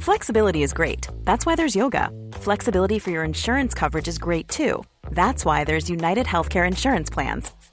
Flexibility 0.00 0.62
is 0.62 0.72
great. 0.72 1.08
That's 1.24 1.46
why 1.46 1.56
there's 1.56 1.78
yoga. 1.78 2.10
Flexibility 2.40 3.00
for 3.00 3.12
your 3.12 3.24
insurance 3.24 3.78
coverage 3.78 4.08
is 4.08 4.18
great 4.18 4.48
too. 4.48 4.84
That's 5.10 5.44
why 5.44 5.64
there's 5.64 5.90
United 5.90 6.26
Healthcare 6.26 6.68
Insurance 6.68 7.14
Plans. 7.14 7.57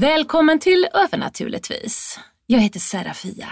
Välkommen 0.00 0.58
till 0.58 0.88
Övernaturligtvis. 0.94 2.18
Jag 2.46 2.58
heter 2.58 2.80
Serafia. 2.80 3.48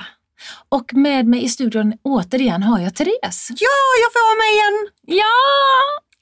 Och 0.69 0.95
med 0.95 1.27
mig 1.27 1.45
i 1.45 1.49
studion 1.49 1.93
återigen 2.03 2.63
har 2.63 2.81
jag 2.81 2.95
Therese. 2.95 3.49
Ja, 3.51 3.79
jag 4.03 4.13
får 4.13 4.23
vara 4.29 4.39
med 4.45 4.53
igen! 4.55 4.89
Ja! 5.21 5.37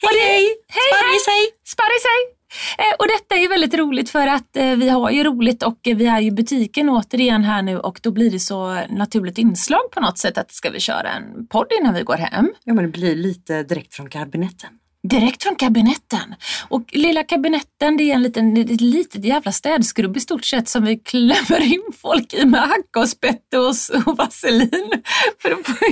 Hej, 0.09 0.21
hej! 0.21 0.47
Hej, 0.69 1.19
hej! 1.27 1.51
Sparris, 1.65 2.05
hej! 2.05 2.35
Eh, 2.79 2.95
och 2.99 3.09
detta 3.09 3.35
är 3.35 3.49
väldigt 3.49 3.75
roligt 3.75 4.11
för 4.11 4.27
att 4.27 4.57
eh, 4.57 4.71
vi 4.71 4.89
har 4.89 5.11
ju 5.11 5.25
roligt 5.25 5.63
och 5.63 5.89
eh, 5.89 5.97
vi 5.97 6.07
är 6.07 6.21
ju 6.21 6.31
butiken 6.31 6.89
återigen 6.89 7.45
här 7.45 7.63
nu 7.63 7.79
och 7.79 8.01
då 8.03 8.11
blir 8.11 8.31
det 8.31 8.41
så 8.41 8.81
naturligt 8.91 9.39
inslag 9.39 9.91
på 9.91 10.01
något 10.01 10.19
sätt 10.19 10.39
att 10.39 10.53
ska 10.53 10.71
vi 10.71 10.81
köra 10.81 11.11
en 11.11 11.47
podd 11.47 11.67
innan 11.81 11.95
vi 11.95 12.03
går 12.03 12.17
hem. 12.17 12.49
Ja, 12.65 12.75
men 12.75 12.85
det 12.85 12.91
blir 12.91 13.17
lite 13.17 13.63
direkt 13.63 13.95
från 13.95 14.11
kabinetten. 14.11 14.71
Direkt 15.09 15.43
från 15.43 15.57
kabinetten. 15.57 16.35
Och 16.69 16.83
lilla 16.93 17.23
kabinetten 17.25 17.97
det 17.97 18.11
är 18.11 18.15
en 18.15 18.23
liten, 18.23 18.57
ett 18.57 18.81
litet 18.81 19.25
jävla 19.25 19.53
städskrubb 19.53 20.17
i 20.17 20.21
stort 20.21 20.45
sett 20.45 20.69
som 20.69 20.85
vi 20.85 20.97
klämmer 20.99 21.63
in 21.63 21.83
folk 22.03 22.35
i 22.35 22.45
med 22.47 22.61
hacka 22.61 23.01
och 23.01 23.09
spett 23.09 23.55
och, 23.55 24.07
och 24.07 24.17
vaselin. 24.17 25.03
För 25.43 25.51
att 25.53 25.67
få 25.67 25.87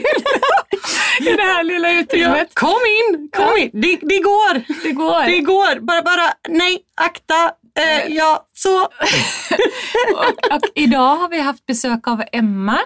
i 1.20 1.36
det 1.36 1.42
här 1.42 1.62
lilla 1.64 1.92
utrymmet. 1.92 2.48
Ja, 2.54 2.60
kom 2.68 2.80
in, 3.10 3.28
kom 3.36 3.44
Ja. 3.44 3.58
in! 3.58 3.70
Det, 3.72 3.96
det 4.02 4.18
går! 4.18 4.82
Det 4.82 4.92
går. 4.92 5.26
Det 5.26 5.40
går! 5.40 5.80
Bara, 5.80 6.02
bara, 6.02 6.32
nej, 6.48 6.78
akta! 6.94 7.52
Eh, 7.78 8.14
ja, 8.14 8.46
så. 8.54 8.80
och, 10.14 10.54
och 10.54 10.60
idag 10.74 11.16
har 11.16 11.28
vi 11.28 11.40
haft 11.40 11.66
besök 11.66 12.08
av 12.08 12.22
Emma 12.32 12.78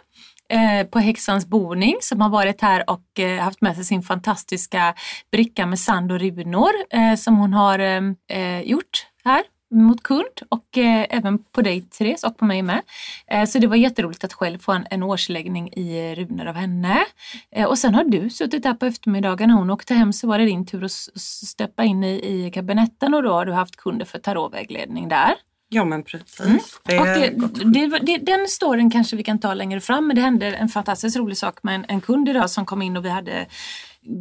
eh, 0.49 0.87
på 0.87 0.99
Häxans 0.99 1.47
boning 1.47 1.97
som 2.01 2.21
har 2.21 2.29
varit 2.29 2.61
här 2.61 2.91
och 2.91 3.21
eh, 3.21 3.43
haft 3.43 3.61
med 3.61 3.75
sig 3.75 3.85
sin 3.85 4.03
fantastiska 4.03 4.95
bricka 5.33 5.67
med 5.67 5.79
sand 5.79 6.13
och 6.13 6.21
runor 6.21 6.71
eh, 6.91 7.15
som 7.15 7.37
hon 7.37 7.53
har 7.53 7.79
eh, 7.79 8.03
eh, 8.29 8.61
gjort 8.61 9.07
här 9.25 9.43
mot 9.71 10.03
kund 10.03 10.41
och 10.49 10.79
eh, 10.79 11.07
även 11.11 11.39
på 11.39 11.63
dig 11.63 11.81
Therese 11.81 12.25
och 12.25 12.39
på 12.39 12.45
mig 12.45 12.63
med. 12.63 12.83
Eh, 13.27 13.45
så 13.45 13.59
det 13.59 13.67
var 13.67 13.77
jätteroligt 13.77 14.25
att 14.25 14.33
själv 14.33 14.59
få 14.59 14.73
en, 14.73 14.87
en 14.91 15.03
årsläggning 15.03 15.73
i 15.73 16.15
runor 16.15 16.47
av 16.47 16.55
henne. 16.55 17.05
Eh, 17.51 17.67
och 17.67 17.79
sen 17.79 17.95
har 17.95 18.05
du 18.05 18.31
suttit 18.31 18.65
här 18.65 18.75
på 18.75 18.87
eftermiddagen 18.87 19.49
när 19.49 19.57
hon 19.57 19.71
åkte 19.71 19.95
hem 19.95 20.13
så 20.13 20.27
var 20.27 20.39
det 20.39 20.45
din 20.45 20.67
tur 20.67 20.85
att 20.85 20.93
steppa 21.47 21.85
in 21.85 22.05
i, 22.05 22.47
i 22.47 22.51
kabinetten 22.51 23.15
och 23.15 23.23
då 23.23 23.33
har 23.33 23.47
du 23.47 23.53
haft 23.53 23.77
kunder 23.77 24.05
för 24.05 24.19
tarotvägledning 24.19 25.09
där. 25.09 25.35
Ja, 25.69 25.85
men 25.85 26.03
precis. 26.03 26.41
Mm. 26.41 26.59
Det, 26.85 27.31
det, 27.65 27.99
det, 27.99 28.19
den 28.19 28.49
storyn 28.49 28.91
kanske 28.91 29.17
vi 29.17 29.25
kan 29.25 29.39
ta 29.39 29.55
längre 29.55 29.81
fram 29.81 30.07
men 30.07 30.17
det 30.17 30.23
hände 30.23 30.47
en 30.47 30.69
fantastiskt 30.69 31.17
rolig 31.17 31.37
sak 31.37 31.63
med 31.63 31.75
en, 31.75 31.85
en 31.89 32.01
kund 32.01 32.29
idag 32.29 32.51
som 32.51 32.67
kom 32.67 32.83
in 32.83 32.97
och 32.97 33.05
vi 33.05 33.09
hade 33.09 33.47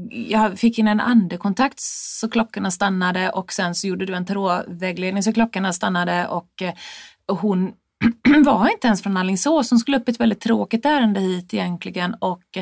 jag 0.09 0.59
fick 0.59 0.79
in 0.79 0.87
en 0.87 0.99
andekontakt 0.99 1.79
så 1.79 2.29
klockorna 2.29 2.71
stannade 2.71 3.29
och 3.29 3.53
sen 3.53 3.75
så 3.75 3.87
gjorde 3.87 4.05
du 4.05 4.13
en 4.13 4.25
tarotvägledning 4.25 5.23
så 5.23 5.33
klockorna 5.33 5.73
stannade 5.73 6.27
och, 6.27 6.61
eh, 6.61 6.73
och 7.25 7.37
hon 7.37 7.73
var 8.45 8.69
inte 8.71 8.87
ens 8.87 9.03
från 9.03 9.17
Alingsås. 9.17 9.69
Hon 9.69 9.79
skulle 9.79 9.97
upp 9.97 10.09
ett 10.09 10.19
väldigt 10.19 10.41
tråkigt 10.41 10.85
ärende 10.85 11.19
hit 11.19 11.53
egentligen 11.53 12.13
och 12.13 12.57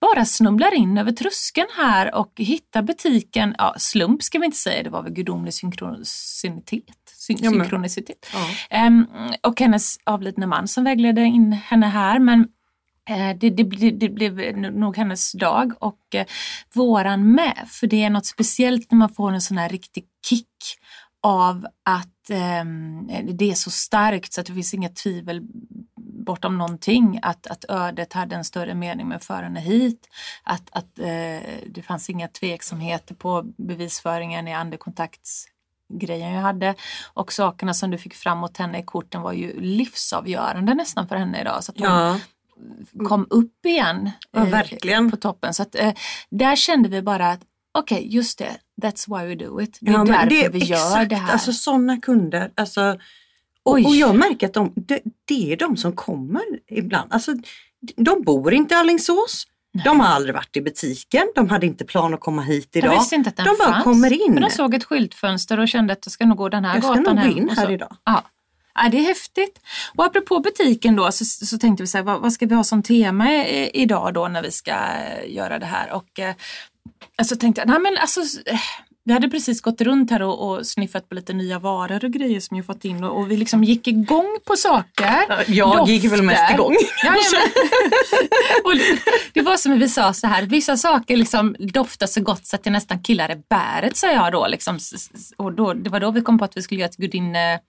bara 0.00 0.24
snubblar 0.24 0.74
in 0.74 0.98
över 0.98 1.12
tröskeln 1.12 1.68
här 1.76 2.14
och 2.14 2.32
hittar 2.36 2.82
butiken, 2.82 3.54
ja 3.58 3.74
slump 3.78 4.22
ska 4.22 4.38
vi 4.38 4.44
inte 4.44 4.58
säga, 4.58 4.82
det 4.82 4.90
var 4.90 5.02
väl 5.02 5.12
gudomlig 5.12 5.54
synkronicitet. 5.54 7.03
Syn- 7.26 7.38
Ja, 7.40 7.50
synkronicitet. 7.50 8.26
ja. 8.32 8.46
Ehm, 8.70 9.06
och 9.42 9.60
hennes 9.60 9.96
avlidne 10.04 10.46
man 10.46 10.68
som 10.68 10.84
vägledde 10.84 11.20
in 11.20 11.52
henne 11.52 11.86
här. 11.86 12.18
Men 12.18 12.40
eh, 13.10 13.36
det, 13.38 13.50
det, 13.50 13.90
det, 13.90 14.08
blev 14.08 14.34
nog 14.72 14.96
hennes 14.96 15.32
dag 15.32 15.72
och 15.78 16.14
eh, 16.14 16.26
våran 16.74 17.30
med. 17.34 17.66
För 17.68 17.86
det 17.86 18.04
är 18.04 18.10
något 18.10 18.26
speciellt 18.26 18.90
när 18.90 18.98
man 18.98 19.14
får 19.14 19.32
en 19.32 19.40
sån 19.40 19.58
här 19.58 19.68
riktig 19.68 20.04
kick 20.28 20.48
av 21.22 21.66
att 21.84 22.30
ehm, 22.30 23.06
det 23.32 23.50
är 23.50 23.54
så 23.54 23.70
starkt 23.70 24.32
så 24.32 24.40
att 24.40 24.46
det 24.46 24.54
finns 24.54 24.74
inget 24.74 24.96
tvivel 24.96 25.42
bortom 26.24 26.58
någonting 26.58 27.20
att, 27.22 27.46
att 27.46 27.64
ödet 27.68 28.12
hade 28.12 28.36
en 28.36 28.44
större 28.44 28.74
mening 28.74 29.08
med 29.08 29.16
att 29.16 29.24
föra 29.24 29.42
henne 29.42 29.60
hit. 29.60 30.08
Att, 30.42 30.68
att 30.70 30.98
eh, 30.98 31.40
det 31.66 31.82
fanns 31.86 32.10
inga 32.10 32.28
tveksamheter 32.28 33.14
på 33.14 33.42
bevisföringen 33.56 34.48
i 34.48 34.54
andekontaktsgrejen 35.90 36.32
jag 36.32 36.42
hade. 36.42 36.74
Och 37.14 37.32
sakerna 37.32 37.74
som 37.74 37.90
du 37.90 37.98
fick 37.98 38.14
fram 38.14 38.38
mot 38.38 38.56
henne 38.56 38.78
i 38.78 38.82
korten 38.82 39.22
var 39.22 39.32
ju 39.32 39.60
livsavgörande 39.60 40.74
nästan 40.74 41.08
för 41.08 41.16
henne 41.16 41.40
idag. 41.40 41.64
Så 41.64 41.72
att 41.72 41.78
hon 41.78 41.88
ja, 41.88 42.18
kom 43.08 43.26
upp 43.30 43.66
igen 43.66 44.10
Ja, 44.30 44.40
eh, 44.40 44.50
verkligen. 44.50 45.10
på 45.10 45.16
toppen. 45.16 45.54
Så 45.54 45.62
att, 45.62 45.74
eh, 45.74 45.92
där 46.30 46.56
kände 46.56 46.88
vi 46.88 47.02
bara 47.02 47.30
att 47.30 47.40
okej, 47.78 48.14
just 48.14 48.38
det, 48.38 48.56
that's 48.82 49.18
why 49.18 49.28
we 49.28 49.44
do 49.44 49.60
it. 49.60 49.78
Det 49.80 49.90
är 49.90 49.94
ja, 49.94 50.04
därför 50.04 50.26
det, 50.30 50.48
vi 50.48 50.58
gör 50.58 50.76
exakt, 50.76 51.10
det 51.10 51.16
här. 51.16 51.32
Alltså 51.32 51.52
sådana 51.52 52.00
kunder. 52.00 52.52
Alltså, 52.54 52.98
och, 53.62 53.72
och 53.72 53.94
jag 53.96 54.16
märker 54.16 54.46
att 54.46 54.54
de, 54.54 54.72
det, 54.76 55.00
det 55.24 55.52
är 55.52 55.56
de 55.56 55.76
som 55.76 55.92
kommer 55.92 56.42
ibland. 56.66 57.12
Alltså, 57.12 57.34
de 57.96 58.22
bor 58.22 58.54
inte 58.54 58.74
i 58.74 58.76
Alingsås. 58.76 59.46
De 59.84 60.00
har 60.00 60.06
aldrig 60.06 60.34
varit 60.34 60.56
i 60.56 60.60
butiken. 60.60 61.22
De 61.34 61.48
hade 61.48 61.66
inte 61.66 61.84
plan 61.84 62.14
att 62.14 62.20
komma 62.20 62.42
hit 62.42 62.68
de 62.72 62.78
idag. 62.78 62.90
visste 62.98 63.14
inte 63.14 63.30
att 63.30 63.36
den 63.36 63.46
de 63.46 63.56
bara 63.58 63.72
fanns. 63.72 63.84
kommer 63.84 64.12
in. 64.12 64.32
Men 64.34 64.42
de 64.42 64.50
såg 64.50 64.74
ett 64.74 64.84
skyltfönster 64.84 65.60
och 65.60 65.68
kände 65.68 65.92
att 65.92 66.06
jag 66.06 66.12
ska 66.12 66.26
nog 66.26 66.36
gå 66.36 66.48
den 66.48 66.64
här 66.64 66.74
Jag 66.74 66.84
ska 66.84 66.94
gatan 66.94 67.16
nog 67.16 67.24
gå 67.24 67.38
in 67.38 67.48
här 67.48 67.70
idag. 67.70 67.96
Ja. 68.04 68.22
Ja, 68.74 68.88
det 68.88 68.98
är 68.98 69.02
häftigt. 69.02 69.60
Och 69.94 70.04
apropå 70.04 70.40
butiken 70.40 70.96
då 70.96 71.12
så, 71.12 71.24
så 71.24 71.58
tänkte 71.58 71.82
vi 71.82 71.86
så 71.86 71.98
här, 71.98 72.04
vad, 72.04 72.20
vad 72.20 72.32
ska 72.32 72.46
vi 72.46 72.54
ha 72.54 72.64
som 72.64 72.82
tema 72.82 73.32
i, 73.32 73.70
idag 73.74 74.14
då 74.14 74.28
när 74.28 74.42
vi 74.42 74.50
ska 74.50 74.74
göra 75.26 75.58
det 75.58 75.66
här? 75.66 75.92
Och 75.92 76.20
eh, 76.20 76.34
så 77.22 77.36
tänkte 77.36 77.60
jag, 77.60 77.68
nej 77.68 77.78
men 77.78 77.98
alltså 77.98 78.20
eh, 78.20 78.58
vi 79.04 79.12
hade 79.12 79.28
precis 79.28 79.60
gått 79.60 79.80
runt 79.80 80.10
här 80.10 80.22
och, 80.22 80.48
och 80.48 80.66
sniffat 80.66 81.08
på 81.08 81.14
lite 81.14 81.32
nya 81.32 81.58
varor 81.58 82.04
och 82.04 82.10
grejer 82.10 82.40
som 82.40 82.56
jag 82.56 82.66
fått 82.66 82.84
in 82.84 83.04
och, 83.04 83.18
och 83.18 83.30
vi 83.30 83.36
liksom 83.36 83.64
gick 83.64 83.88
igång 83.88 84.38
på 84.44 84.56
saker. 84.56 85.44
Jag 85.46 85.88
gick 85.88 86.12
väl 86.12 86.22
mest 86.22 86.40
Dofter. 86.40 86.54
igång. 86.54 86.76
Ja, 87.02 87.14
och 88.64 88.72
det 89.32 89.42
var 89.42 89.56
som 89.56 89.78
vi 89.78 89.88
sa 89.88 90.12
så 90.12 90.26
här, 90.26 90.42
vissa 90.42 90.76
saker 90.76 91.16
liksom 91.16 91.56
doftar 91.58 92.06
så 92.06 92.20
gott 92.20 92.46
så 92.46 92.56
att 92.56 92.64
det 92.64 92.70
nästan 92.70 93.02
killar 93.02 93.42
bäret 93.50 93.96
sa 93.96 94.12
jag 94.12 94.32
då. 94.32 94.46
Liksom. 94.46 94.78
Och 95.36 95.52
då, 95.52 95.74
det 95.74 95.90
var 95.90 96.00
då 96.00 96.10
vi 96.10 96.20
kom 96.20 96.38
på 96.38 96.44
att 96.44 96.56
vi 96.56 96.62
skulle 96.62 96.80
göra 96.80 96.90
ett 96.90 96.96
gudinne 96.96 97.60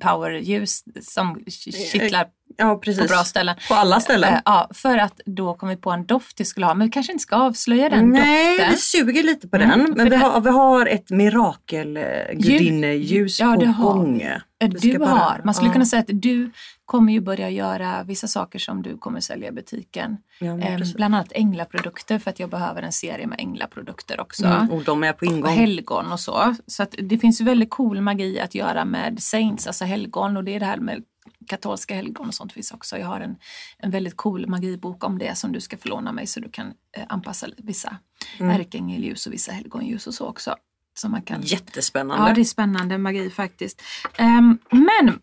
powerljus 0.00 0.84
som 1.02 1.44
kittlar 1.92 2.26
Ja, 2.56 2.74
på 2.76 2.92
bra 3.08 3.24
ställen. 3.24 3.56
På 3.68 3.74
alla 3.74 4.00
ställen. 4.00 4.34
Eh, 4.34 4.40
Ja, 4.44 4.68
för 4.74 4.98
att 4.98 5.20
då 5.26 5.54
kom 5.54 5.68
vi 5.68 5.76
på 5.76 5.90
en 5.90 6.06
doft 6.06 6.40
vi 6.40 6.44
skulle 6.44 6.66
ha, 6.66 6.74
men 6.74 6.86
vi 6.86 6.90
kanske 6.92 7.12
inte 7.12 7.22
ska 7.22 7.36
avslöja 7.36 7.88
den 7.88 8.10
Nej, 8.10 8.56
doften. 8.58 8.74
vi 8.74 8.80
suger 8.80 9.22
lite 9.22 9.48
på 9.48 9.56
Mm, 9.56 9.68
den. 9.68 9.80
Men 9.96 10.04
vi 10.04 10.10
det- 10.10 10.16
har, 10.16 10.40
vi 10.40 10.50
har 10.50 10.86
ett 10.86 11.10
mirakelgudinneljus 11.10 13.40
Ja, 13.40 13.54
på 13.54 13.60
har 13.66 13.92
gång. 13.94 14.22
Vi 14.60 14.68
Du 14.92 14.98
har, 15.04 15.40
man 15.44 15.54
skulle 15.54 15.68
ja. 15.68 15.72
kunna 15.72 15.86
säga 15.86 16.00
att 16.00 16.06
du 16.12 16.50
kommer 16.86 17.12
ju 17.12 17.20
börja 17.20 17.50
göra 17.50 18.02
vissa 18.02 18.26
saker 18.28 18.58
som 18.58 18.82
du 18.82 18.98
kommer 18.98 19.20
sälja 19.20 19.48
i 19.48 19.52
butiken. 19.52 20.16
Ja, 20.40 20.58
Eh, 20.58 20.80
bland 20.96 21.14
annat 21.14 21.32
änglaprodukter 21.32 22.18
för 22.18 22.30
att 22.30 22.40
jag 22.40 22.50
behöver 22.50 22.82
en 22.82 22.92
serie 22.92 23.26
med 23.26 23.40
änglaprodukter 23.40 24.20
också. 24.20 24.44
Mm, 24.46 24.70
och 24.70 24.84
de 24.84 25.04
är 25.04 25.12
på 25.12 25.26
Och 25.26 25.32
ingång. 25.32 25.52
helgon 25.52 26.12
och 26.12 26.20
så. 26.20 26.54
Så 26.66 26.82
att 26.82 26.94
det 26.98 27.18
finns 27.18 27.40
väldigt 27.40 27.70
cool 27.70 28.00
magi 28.00 28.40
att 28.40 28.54
göra 28.54 28.84
med 28.84 29.22
saints, 29.22 29.66
alltså 29.66 29.84
helgon 29.84 30.36
och 30.36 30.44
det 30.44 30.54
är 30.54 30.60
det 30.60 30.66
här 30.66 30.76
med 30.78 31.02
katolska 31.48 31.94
helgon 31.94 32.28
och 32.28 32.34
sånt 32.34 32.52
finns 32.52 32.70
också. 32.72 32.98
Jag 32.98 33.06
har 33.06 33.20
en, 33.20 33.36
en 33.78 33.90
väldigt 33.90 34.16
cool 34.16 34.46
magibok 34.46 35.04
om 35.04 35.18
det 35.18 35.34
som 35.38 35.52
du 35.52 35.60
ska 35.60 35.76
få 35.76 35.88
låna 35.88 36.12
mig 36.12 36.26
så 36.26 36.40
du 36.40 36.48
kan 36.50 36.66
eh, 36.96 37.02
anpassa 37.08 37.46
vissa 37.56 37.96
Mm. 38.40 38.60
ärkeängelljus 38.60 39.26
och 39.26 39.32
vissa 39.32 39.52
helgonljus 39.52 40.06
och 40.06 40.14
så 40.14 40.26
också. 40.26 40.54
Så 40.94 41.08
man 41.08 41.22
kan 41.22 41.42
Jättespännande. 41.42 42.28
Ja, 42.28 42.34
det 42.34 42.40
är 42.40 42.44
spännande 42.44 42.98
magi 42.98 43.30
faktiskt. 43.30 43.82
Ehm, 44.18 44.58
men 44.70 45.20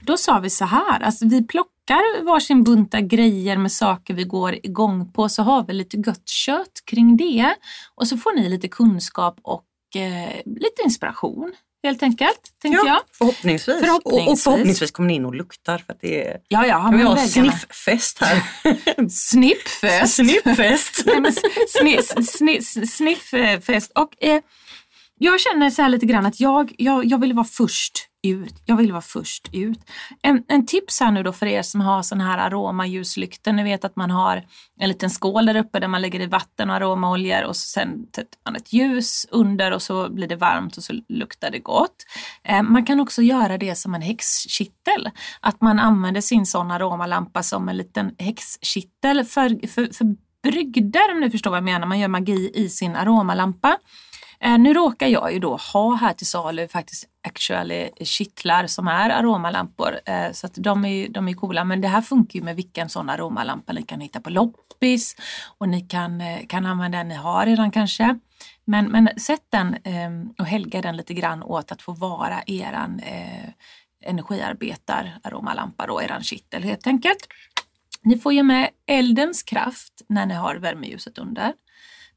då 0.00 0.16
sa 0.16 0.38
vi 0.38 0.50
så 0.50 0.64
här, 0.64 1.00
alltså 1.00 1.26
vi 1.26 1.46
plockar 1.46 2.24
varsin 2.24 2.64
bunta 2.64 3.00
grejer 3.00 3.56
med 3.56 3.72
saker 3.72 4.14
vi 4.14 4.24
går 4.24 4.54
igång 4.62 5.12
på 5.12 5.28
så 5.28 5.42
har 5.42 5.64
vi 5.66 5.72
lite 5.72 5.96
gött 5.96 6.28
kött 6.28 6.82
kring 6.84 7.16
det 7.16 7.54
och 7.94 8.08
så 8.08 8.16
får 8.16 8.32
ni 8.32 8.48
lite 8.48 8.68
kunskap 8.68 9.38
och 9.42 9.64
eh, 9.96 10.36
lite 10.44 10.82
inspiration 10.84 11.52
helt 11.86 12.02
enkelt. 12.02 12.40
Tänkte 12.62 12.86
ja, 12.86 12.92
jag. 12.92 13.00
Förhoppningsvis. 13.18 13.80
Förhoppningsvis. 13.80 14.26
Och, 14.26 14.32
och 14.32 14.38
förhoppningsvis 14.38 14.90
kommer 14.90 15.06
ni 15.06 15.14
in 15.14 15.24
och 15.24 15.34
luktar 15.34 15.78
för 15.78 15.92
att 15.92 16.00
det 16.00 16.26
är 16.26 16.38
Ja, 16.48 16.66
ja, 16.66 16.82
kan 16.82 16.98
vi 16.98 17.04
ha 17.04 17.16
snifffest 17.16 18.18
här. 18.20 18.42
Snippfest. 20.06 21.02
Nej, 21.06 21.20
men 21.20 21.32
sni, 21.68 21.98
sni, 22.24 22.86
sniffest. 22.86 23.92
Och 23.94 24.24
eh, 24.24 24.40
jag 25.18 25.40
känner 25.40 25.70
så 25.70 25.82
här 25.82 25.88
lite 25.88 26.06
grann 26.06 26.26
att 26.26 26.40
jag, 26.40 26.74
jag, 26.78 27.04
jag 27.04 27.20
vill 27.20 27.32
vara 27.32 27.46
först 27.46 28.08
ut. 28.28 28.62
Jag 28.64 28.76
vill 28.76 28.92
vara 28.92 29.02
först 29.02 29.48
ut. 29.52 29.80
En, 30.22 30.44
en 30.48 30.66
tips 30.66 31.00
här 31.00 31.10
nu 31.10 31.22
då 31.22 31.32
för 31.32 31.46
er 31.46 31.62
som 31.62 31.80
har 31.80 32.02
sån 32.02 32.20
här 32.20 32.38
aromaljuslyktor. 32.38 33.52
Ni 33.52 33.62
vet 33.62 33.84
att 33.84 33.96
man 33.96 34.10
har 34.10 34.44
en 34.80 34.88
liten 34.88 35.10
skål 35.10 35.46
där 35.46 35.56
uppe 35.56 35.80
där 35.80 35.88
man 35.88 36.02
lägger 36.02 36.20
i 36.20 36.26
vatten 36.26 36.70
och 36.70 36.76
aromaoljor 36.76 37.44
och 37.44 37.56
så 37.56 37.68
sen 37.68 38.06
sätter 38.16 38.38
man 38.44 38.56
ett 38.56 38.72
ljus 38.72 39.26
under 39.30 39.72
och 39.72 39.82
så 39.82 40.10
blir 40.10 40.28
det 40.28 40.36
varmt 40.36 40.76
och 40.76 40.82
så 40.82 40.92
luktar 41.08 41.50
det 41.50 41.58
gott. 41.58 41.96
Eh, 42.44 42.62
man 42.62 42.84
kan 42.84 43.00
också 43.00 43.22
göra 43.22 43.58
det 43.58 43.74
som 43.74 43.94
en 43.94 44.02
häxkittel. 44.02 45.10
Att 45.40 45.60
man 45.60 45.78
använder 45.78 46.20
sin 46.20 46.46
sån 46.46 46.70
aromalampa 46.70 47.42
som 47.42 47.68
en 47.68 47.76
liten 47.76 48.14
häxkittel 48.18 49.24
för, 49.24 49.66
för, 49.66 49.92
för 49.92 50.16
brygder 50.42 51.12
om 51.12 51.20
ni 51.20 51.30
förstår 51.30 51.50
vad 51.50 51.56
jag 51.56 51.64
menar. 51.64 51.86
Man 51.86 51.98
gör 51.98 52.08
magi 52.08 52.50
i 52.54 52.68
sin 52.68 52.96
aromalampa. 52.96 53.78
Eh, 54.40 54.58
nu 54.58 54.74
råkar 54.74 55.06
jag 55.06 55.32
ju 55.32 55.38
då 55.38 55.56
ha 55.72 55.94
här 55.94 56.12
till 56.12 56.26
salu 56.26 56.68
faktiskt 56.68 57.04
actually 57.26 57.90
kittlar 58.00 58.66
som 58.66 58.88
är 58.88 59.10
aromalampor. 59.10 60.00
Eh, 60.06 60.32
så 60.32 60.46
att 60.46 60.54
de 60.54 60.84
är, 60.84 61.08
de 61.08 61.28
är 61.28 61.32
coola 61.32 61.64
men 61.64 61.80
det 61.80 61.88
här 61.88 62.02
funkar 62.02 62.38
ju 62.38 62.44
med 62.44 62.56
vilken 62.56 62.88
sån 62.88 63.10
aromalampa 63.10 63.72
ni 63.72 63.82
kan 63.82 64.00
hitta 64.00 64.20
på 64.20 64.30
loppis 64.30 65.16
och 65.58 65.68
ni 65.68 65.80
kan, 65.80 66.20
eh, 66.20 66.46
kan 66.46 66.66
använda 66.66 66.98
den 66.98 67.08
ni 67.08 67.14
har 67.14 67.46
redan 67.46 67.70
kanske. 67.70 68.18
Men, 68.64 68.86
men 68.86 69.08
sätt 69.16 69.46
den 69.50 69.74
eh, 69.74 70.10
och 70.38 70.46
helga 70.46 70.82
den 70.82 70.96
lite 70.96 71.14
grann 71.14 71.42
åt 71.42 71.72
att 71.72 71.82
få 71.82 71.92
vara 71.92 72.42
eran 72.46 73.00
eh, 73.00 73.50
energiarbetar 74.02 75.18
aromalampa 75.22 75.86
då, 75.86 76.02
eran 76.02 76.22
kittel 76.22 76.62
helt 76.62 76.86
enkelt. 76.86 77.28
Ni 78.02 78.18
får 78.18 78.32
ju 78.32 78.42
med 78.42 78.70
eldens 78.86 79.42
kraft 79.42 80.02
när 80.08 80.26
ni 80.26 80.34
har 80.34 80.56
värmeljuset 80.56 81.18
under. 81.18 81.52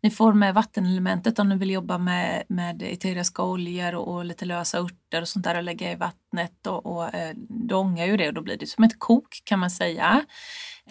Ni 0.01 0.10
får 0.10 0.34
med 0.34 0.54
vattenelementet 0.54 1.40
om 1.40 1.50
ni 1.50 1.57
vill 1.57 1.72
jobba 1.72 1.98
med, 1.98 2.44
med 2.48 2.81
eteriska 2.81 3.44
oljor 3.44 3.96
och, 3.96 4.07
och 4.07 4.25
lite 4.25 4.46
lösa 4.46 4.80
örter 4.80 5.22
och 5.22 5.28
sånt 5.28 5.46
där 5.46 5.57
och 5.57 5.63
lägga 5.63 5.92
i 5.92 5.96
vattnet 5.96 6.68
och, 6.68 6.86
och 6.86 7.13
eh, 7.13 7.36
då 7.68 7.78
ångar 7.78 8.06
ju 8.06 8.18
det 8.18 8.28
och 8.28 8.34
då 8.34 8.42
blir 8.42 8.57
det 8.57 8.68
som 8.68 8.84
ett 8.84 9.00
kok 9.00 9.42
kan 9.44 9.60
man 9.60 9.72
säga. 9.72 10.25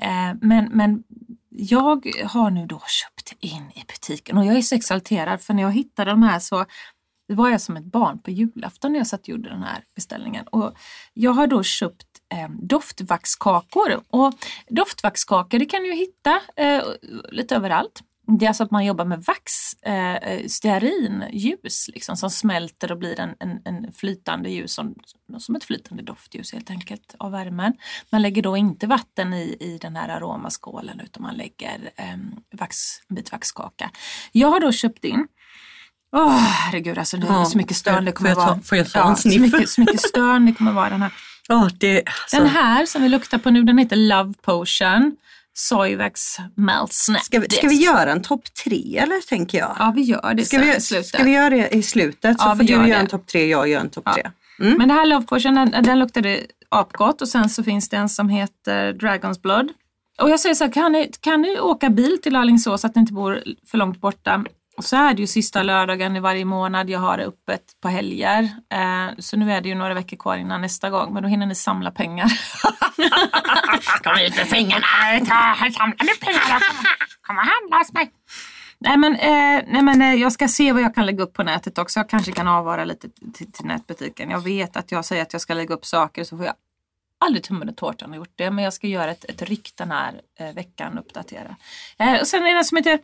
Eh, 0.01 0.35
men, 0.41 0.71
men 0.73 1.05
jag 1.51 2.07
har 2.25 2.51
nu 2.51 2.67
då 2.67 2.81
köpt 2.87 3.33
in 3.41 3.71
i 3.75 3.85
butiken 3.89 4.39
och 4.39 4.45
jag 4.45 4.57
är 4.57 4.63
så 4.63 4.75
exalterad 4.75 5.41
för 5.41 5.55
när 5.55 5.63
jag 5.63 5.73
hittade 5.73 6.11
de 6.11 6.23
här 6.23 6.39
så 6.39 6.65
var 7.29 7.51
jag 7.51 7.61
som 7.61 7.77
ett 7.77 7.85
barn 7.85 8.19
på 8.19 8.31
julafton 8.31 8.93
när 8.93 9.01
jag 9.01 9.07
satt 9.07 9.21
och 9.21 9.29
gjorde 9.29 9.49
den 9.49 9.63
här 9.63 9.85
beställningen. 9.95 10.47
Och 10.47 10.75
jag 11.15 11.31
har 11.31 11.47
då 11.47 11.63
köpt 11.63 12.07
eh, 12.35 12.49
doftvaxkakor. 12.51 14.03
Och 14.09 14.35
doftvaxkakor 14.69 15.59
det 15.59 15.67
kan 15.67 15.83
du 15.83 15.89
ju 15.89 15.95
hitta 15.95 16.41
eh, 16.57 16.83
lite 17.31 17.57
överallt. 17.57 18.03
Det 18.39 18.45
är 18.45 18.49
alltså 18.49 18.65
att 18.65 18.71
man 18.71 18.85
jobbar 18.85 19.05
med 19.05 19.23
vax, 19.25 19.73
eh, 19.83 20.47
stearinljus 20.49 21.89
liksom, 21.89 22.17
som 22.17 22.31
smälter 22.31 22.93
och 22.93 22.99
blir 22.99 23.21
en, 23.21 23.35
en, 23.41 23.61
en 23.65 23.93
flytande 23.93 24.51
ljus, 24.51 24.73
som, 24.75 24.95
som 25.39 25.57
ett 25.57 25.65
flytande 25.65 26.03
doftljus 26.03 26.53
helt 26.53 26.71
enkelt 26.71 27.15
av 27.19 27.33
värmen. 27.33 27.73
Man 28.11 28.23
lägger 28.23 28.43
då 28.43 28.57
inte 28.57 28.87
vatten 28.87 29.35
i, 29.35 29.57
i 29.61 29.79
den 29.81 29.97
här 29.97 30.09
aromaskålen 30.09 31.01
utan 31.01 31.23
man 31.23 31.35
lägger 31.35 31.91
eh, 31.97 32.17
vax, 32.59 32.77
en 33.09 33.17
bit 33.17 33.33
vaxkaka. 33.33 33.91
Jag 34.33 34.49
har 34.51 34.61
då 34.61 34.73
köpt 34.73 35.05
in 35.05 35.27
Åh 36.17 36.37
herregud 36.39 36.99
alltså 36.99 37.17
det 37.17 37.27
är 37.27 37.33
Ja, 37.33 37.45
så 37.45 37.59
mycket 37.59 37.77
stön 37.77 38.05
det 38.05 38.11
får 38.11 38.17
kommer 38.17 38.31
jag 38.31 38.39
ta- 38.39 38.47
vara. 38.47 38.61
får 38.61 38.79
jag 38.79 38.91
ta 38.91 39.09
en 39.11 39.17
så 39.17 39.23
sniff? 39.31 39.41
mycket, 39.53 39.69
så 39.69 39.81
mycket 39.81 40.01
stön 40.01 40.47
det 40.47 40.53
kommer 40.53 40.73
vara 40.73 40.91
den 40.91 41.03
här. 41.03 41.13
Ja, 41.49 41.71
det, 41.81 42.03
alltså, 42.07 42.37
Den 42.37 42.47
här 42.47 42.87
som 42.87 43.03
vi 43.03 43.09
luktar 43.09 43.39
på 43.39 43.51
nu 43.51 43.63
den 43.63 43.79
heter 43.79 43.97
Love 43.97 44.35
Potion 44.43 45.17
Soyvax 45.59 46.37
Melt 46.57 46.93
Snap. 46.93 47.23
ska, 47.23 47.41
vi, 47.41 47.49
ska 47.51 47.69
vi 47.69 47.75
göra 47.85 48.13
en 48.13 48.23
topp 48.23 48.55
tre 48.65 48.99
eller 48.99 49.29
tänker 49.29 49.59
jag? 49.59 49.77
Ja 49.79 49.93
vi 49.97 50.03
gör 50.03 50.35
det 50.35 50.45
ska, 50.45 50.59
vi, 50.59 50.77
i 50.77 50.81
slutet. 50.81 51.07
ska 51.07 51.23
vi 51.23 51.31
göra 51.33 51.51
det 51.51 51.69
i 51.69 51.83
slutet? 51.83 52.41
Så 52.41 52.47
Ja, 52.47 52.51
får 52.51 52.59
vi 52.59 52.65
du 52.67 52.73
gör 52.73 52.87
göra 52.87 52.99
en 53.01 53.07
topp 53.07 53.27
tre, 53.27 53.47
jag 53.47 53.69
gör 53.69 53.81
en 53.81 53.91
topp 53.91 54.05
Ja. 54.07 54.13
tre. 54.15 54.31
Men 54.59 54.89
det 54.89 54.95
här 54.95 55.07
Love 55.07 55.27
Potion 55.27 55.55
den, 55.55 55.85
den 55.85 55.99
luktade 55.99 56.41
apgott 56.69 57.23
och 57.23 57.29
sen 57.29 57.49
så 57.51 57.63
finns 57.65 57.89
det 57.89 57.97
en 57.97 58.09
som 58.09 58.29
heter 58.29 58.93
Dragons 58.93 59.43
Blood. 59.43 59.69
Och 60.23 60.31
jag 60.31 60.41
säger 60.41 60.55
så 60.55 60.65
här, 60.65 60.73
kan 60.73 60.93
ni, 60.93 61.13
kan 61.21 61.43
ni 61.43 61.61
åka 61.61 61.91
bil 61.91 62.19
till 62.23 62.37
Alingsås 62.37 62.81
så 62.81 62.87
att 62.87 62.95
ni 62.95 63.01
inte 63.01 63.13
bor 63.13 63.43
för 63.71 63.79
långt 63.79 64.01
borta? 64.01 64.45
Och 64.79 64.85
så 64.85 64.97
är 64.97 65.15
det 65.15 65.21
ju 65.21 65.27
sista 65.27 65.63
lördagen 65.63 66.17
i 66.17 66.21
varje 66.21 66.45
månad. 66.45 66.91
Jag 66.91 66.99
har 66.99 67.17
det 67.17 67.25
öppet 67.25 67.63
på 67.81 67.89
helger. 67.89 68.43
Eh, 68.73 69.09
så 69.19 69.37
nu 69.37 69.53
är 69.53 69.61
det 69.61 69.69
ju 69.69 69.75
några 69.75 69.95
veckor 69.95 70.17
kvar 70.17 70.37
innan 70.37 70.61
nästa 70.61 70.91
gång. 70.91 71.15
Men 71.15 71.23
då 71.23 71.29
hinner 71.29 71.47
ni 71.47 71.55
samla 71.55 71.91
pengar. 71.91 72.27
Kom 74.03 74.19
ut 74.19 74.51
pengarna! 74.51 74.87
Ta, 75.19 75.71
samla 75.71 76.05
med 76.05 76.21
pengarna! 76.21 76.61
Kom 77.23 77.39
och 77.39 77.45
handla 77.45 77.79
hos 77.79 77.93
mig! 77.93 78.11
Nej 78.79 78.97
men, 78.97 79.15
eh, 79.15 79.65
nej 79.67 79.83
men 79.83 80.03
eh, 80.03 80.15
jag 80.15 80.33
ska 80.33 80.49
se 80.49 80.73
vad 80.73 80.83
jag 80.83 80.95
kan 80.95 81.07
lägga 81.07 81.23
upp 81.23 81.33
på 81.33 81.43
nätet 81.43 81.79
också. 81.79 82.01
Jag 82.01 82.09
kanske 82.09 82.33
kan 82.33 82.49
avvara 82.49 82.85
lite 82.85 83.09
till, 83.35 83.53
till 83.53 83.67
nätbutiken. 83.67 84.31
Jag 84.31 84.41
vet 84.41 84.77
att 84.77 84.93
jag 84.93 85.05
säger 85.05 85.23
att 85.23 85.33
jag 85.33 85.43
ska 85.43 85.55
lägga 85.55 85.75
upp 85.75 85.87
saker 85.87 86.25
så 86.25 86.37
får 86.37 86.47
jag 86.47 86.55
aldrig 87.19 87.45
tummen 87.45 87.69
i 87.69 87.75
tårtan 87.75 88.11
och 88.11 88.17
gjort 88.17 88.35
det. 88.37 88.51
Men 88.51 88.65
jag 88.65 88.73
ska 88.73 88.87
göra 88.87 89.11
ett, 89.11 89.25
ett 89.25 89.43
ryck 89.43 89.73
den 89.75 89.91
här 89.91 90.21
veckan 90.55 90.93
och 90.93 91.05
uppdatera. 91.05 91.57
Och 92.21 92.27
sen 92.27 92.47
är 92.47 92.55
det 92.55 92.65
som 92.65 92.77
heter 92.77 92.99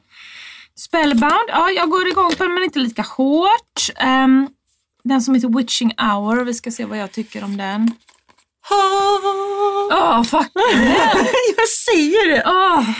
Spellbound. 0.78 1.48
Ja, 1.48 1.70
jag 1.70 1.90
går 1.90 2.08
igång 2.08 2.30
på 2.30 2.44
den 2.44 2.54
men 2.54 2.62
inte 2.62 2.78
lika 2.78 3.02
hårt. 3.02 3.90
Ehm, 3.96 4.48
den 5.04 5.20
som 5.20 5.34
heter 5.34 5.58
Witching 5.58 5.92
Hour. 5.98 6.44
Vi 6.44 6.54
ska 6.54 6.70
se 6.70 6.84
vad 6.84 6.98
jag 6.98 7.12
tycker 7.12 7.44
om 7.44 7.56
den. 7.56 7.90
Åh, 9.90 10.22
fuck. 10.22 10.50
jag 11.56 11.68
säger 11.68 12.30
det! 12.30 12.42
Åh. 12.46 12.90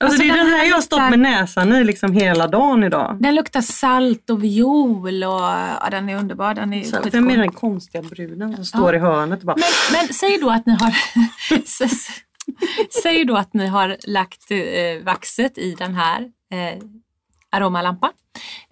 Alltså, 0.00 0.22
det 0.22 0.28
är 0.28 0.36
den 0.36 0.46
här 0.46 0.64
jag 0.64 0.74
har 0.74 0.82
stått 0.82 1.10
med 1.10 1.18
näsan 1.18 1.72
i 1.72 1.84
liksom 1.84 2.12
hela 2.12 2.46
dagen 2.46 2.84
idag. 2.84 3.16
Den 3.20 3.34
luktar 3.34 3.60
salt 3.60 4.30
och 4.30 4.44
viol 4.44 5.24
och 5.24 5.40
ja, 5.80 5.88
den 5.90 6.08
är 6.08 6.16
underbar. 6.16 6.54
Den 6.54 6.72
är 6.72 6.84
Så, 6.84 6.98
vem 7.12 7.30
är 7.30 7.36
den 7.36 7.52
konstiga 7.52 8.02
bruden 8.02 8.56
som 8.56 8.64
står 8.64 8.94
i 8.94 8.98
hörnet 8.98 9.40
och 9.40 9.46
bara 9.46 9.56
Men, 9.56 9.98
men 10.00 10.14
säg 10.14 10.38
då 10.38 10.50
att 10.50 10.66
ni 10.66 10.72
har 10.72 10.94
Säg 13.02 13.24
då 13.24 13.36
att 13.36 13.54
ni 13.54 13.66
har 13.66 13.96
lagt 14.06 14.50
eh, 14.50 15.04
vaxet 15.04 15.58
i 15.58 15.74
den 15.74 15.94
här 15.94 16.20
eh, 16.52 16.82
Aromalampa. 17.52 18.12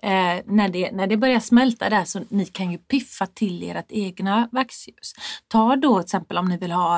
Eh, 0.03 0.43
när, 0.47 0.69
det, 0.69 0.93
när 0.93 1.07
det 1.07 1.17
börjar 1.17 1.41
smälta 1.41 1.91
där 1.91 2.05
så 2.05 2.25
ni 2.29 2.47
kan 2.47 2.73
ju 2.73 2.79
piffa 2.79 3.27
till 3.27 3.71
ert 3.71 3.87
egna 3.89 4.49
vaxljus. 4.53 5.15
Ta 5.49 5.77
då 5.77 5.99
till 5.99 6.05
exempel 6.05 6.39
om 6.39 6.49
ni 6.49 6.57
vill 6.57 6.73
ha 6.73 6.97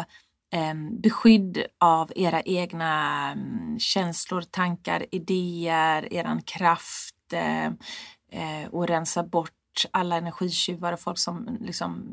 eh, 0.52 0.74
beskydd 0.90 1.62
av 1.78 2.12
era 2.16 2.40
egna 2.40 3.32
mm, 3.32 3.78
känslor, 3.78 4.42
tankar, 4.42 5.06
idéer, 5.10 6.12
eran 6.12 6.42
kraft 6.42 7.32
eh, 7.32 7.66
eh, 8.32 8.68
och 8.70 8.88
rensa 8.88 9.22
bort 9.22 9.50
alla 9.90 10.16
energitjuvar 10.16 10.92
och 10.92 11.00
folk 11.00 11.18
som 11.18 11.58
liksom 11.60 12.04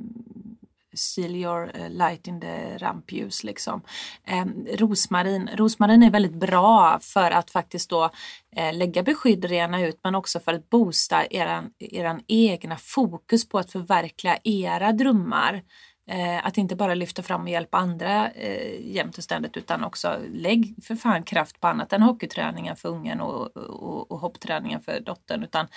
Seal 0.94 1.36
your 1.36 1.72
eh, 1.74 1.90
light 1.90 2.28
in 2.28 2.42
the 2.42 2.78
rampljus. 2.78 3.44
Liksom. 3.44 3.82
Eh, 4.26 4.46
rosmarin. 4.78 5.50
rosmarin 5.54 6.04
är 6.04 6.12
väldigt 6.12 6.36
bra 6.36 7.00
för 7.02 7.32
att 7.32 7.52
faktiskt 7.52 7.90
då 7.90 8.10
eh, 8.56 8.74
lägga 8.74 9.04
beskydd, 9.04 9.46
rena 9.46 9.82
ut 9.82 10.00
men 10.04 10.16
också 10.16 10.40
för 10.40 10.54
att 10.54 10.70
boosta 10.70 11.26
eran, 11.26 11.72
eran 11.80 12.22
egna 12.28 12.78
fokus 12.78 13.50
på 13.50 13.60
att 13.60 13.72
förverkliga 13.72 14.38
era 14.44 14.92
drömmar. 14.92 15.62
Eh, 16.10 16.46
att 16.46 16.58
inte 16.58 16.76
bara 16.76 16.94
lyfta 16.94 17.24
fram 17.24 17.42
och 17.42 17.50
hjälpa 17.50 17.78
andra 17.78 18.30
eh, 18.32 18.92
jämt 18.96 19.18
och 19.18 19.24
ständigt 19.24 19.58
utan 19.58 19.84
också 19.84 20.18
lägg 20.34 20.76
för 20.84 20.96
fan 20.96 21.24
kraft 21.24 21.60
på 21.60 21.68
annat 21.68 21.94
än 21.94 22.02
hockeyträningen 22.02 22.76
för 22.76 22.90
ungen 22.90 23.22
och, 23.22 23.58
och, 23.58 24.12
och 24.12 24.20
hoppträningen 24.20 24.82
för 24.82 25.00
dottern. 25.00 25.44
Utan 25.44 25.68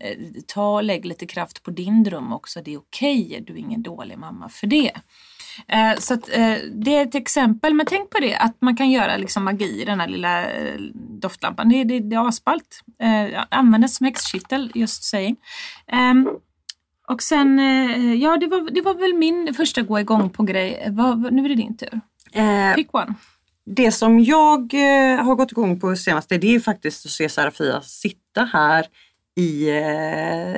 eh, 0.00 0.16
ta 0.46 0.74
och 0.74 0.82
lägg 0.82 1.04
lite 1.04 1.26
kraft 1.26 1.62
på 1.62 1.70
din 1.70 2.02
dröm 2.02 2.32
också. 2.32 2.62
Det 2.62 2.74
är 2.74 2.78
okej, 2.78 3.44
du 3.46 3.52
är 3.52 3.56
ingen 3.56 3.82
dålig 3.82 4.18
mamma 4.18 4.48
för 4.48 4.66
det. 4.66 4.92
Eh, 5.68 5.94
så 5.98 6.14
att, 6.14 6.28
eh, 6.28 6.56
det 6.72 6.96
är 6.96 7.02
ett 7.02 7.14
exempel, 7.14 7.74
men 7.74 7.86
tänk 7.86 8.10
på 8.10 8.18
det 8.18 8.36
att 8.36 8.56
man 8.60 8.76
kan 8.76 8.90
göra 8.90 9.16
liksom 9.16 9.44
magi 9.44 9.82
i 9.82 9.84
den 9.84 10.00
här 10.00 10.08
lilla 10.08 10.50
eh, 10.50 10.80
doftlampan. 11.20 11.68
Det, 11.68 11.84
det, 11.84 12.00
det 12.00 12.16
är 12.16 12.28
asballt. 12.28 12.80
Eh, 12.98 13.44
använd 13.48 13.82
den 13.82 13.88
som 13.88 14.06
häxkittel, 14.06 14.72
just 14.74 15.04
saying. 15.04 15.36
Ehm, 15.86 16.28
och 17.08 17.22
sen, 17.22 17.58
eh, 17.58 18.14
ja 18.14 18.36
det 18.36 18.46
var, 18.46 18.70
det 18.70 18.80
var 18.80 18.94
väl 18.94 19.14
min 19.14 19.54
första 19.54 19.82
gå 19.82 20.00
igång 20.00 20.30
på 20.30 20.42
grej. 20.42 20.88
Vad, 20.90 21.32
nu 21.32 21.44
är 21.44 21.48
det 21.48 21.54
din 21.54 21.76
tur. 21.76 22.00
eh, 22.32 22.74
Pick 22.74 22.94
one. 22.94 23.14
Det 23.66 23.92
som 23.92 24.20
jag 24.20 24.74
eh, 24.74 25.24
har 25.24 25.34
gått 25.34 25.52
igång 25.52 25.80
på 25.80 25.96
senaste 25.96 26.38
det 26.38 26.54
är 26.54 26.60
faktiskt 26.60 27.06
att 27.06 27.12
se 27.12 27.28
Serafia 27.28 27.80
sitta 27.80 28.44
här 28.44 28.86
i, 29.36 29.70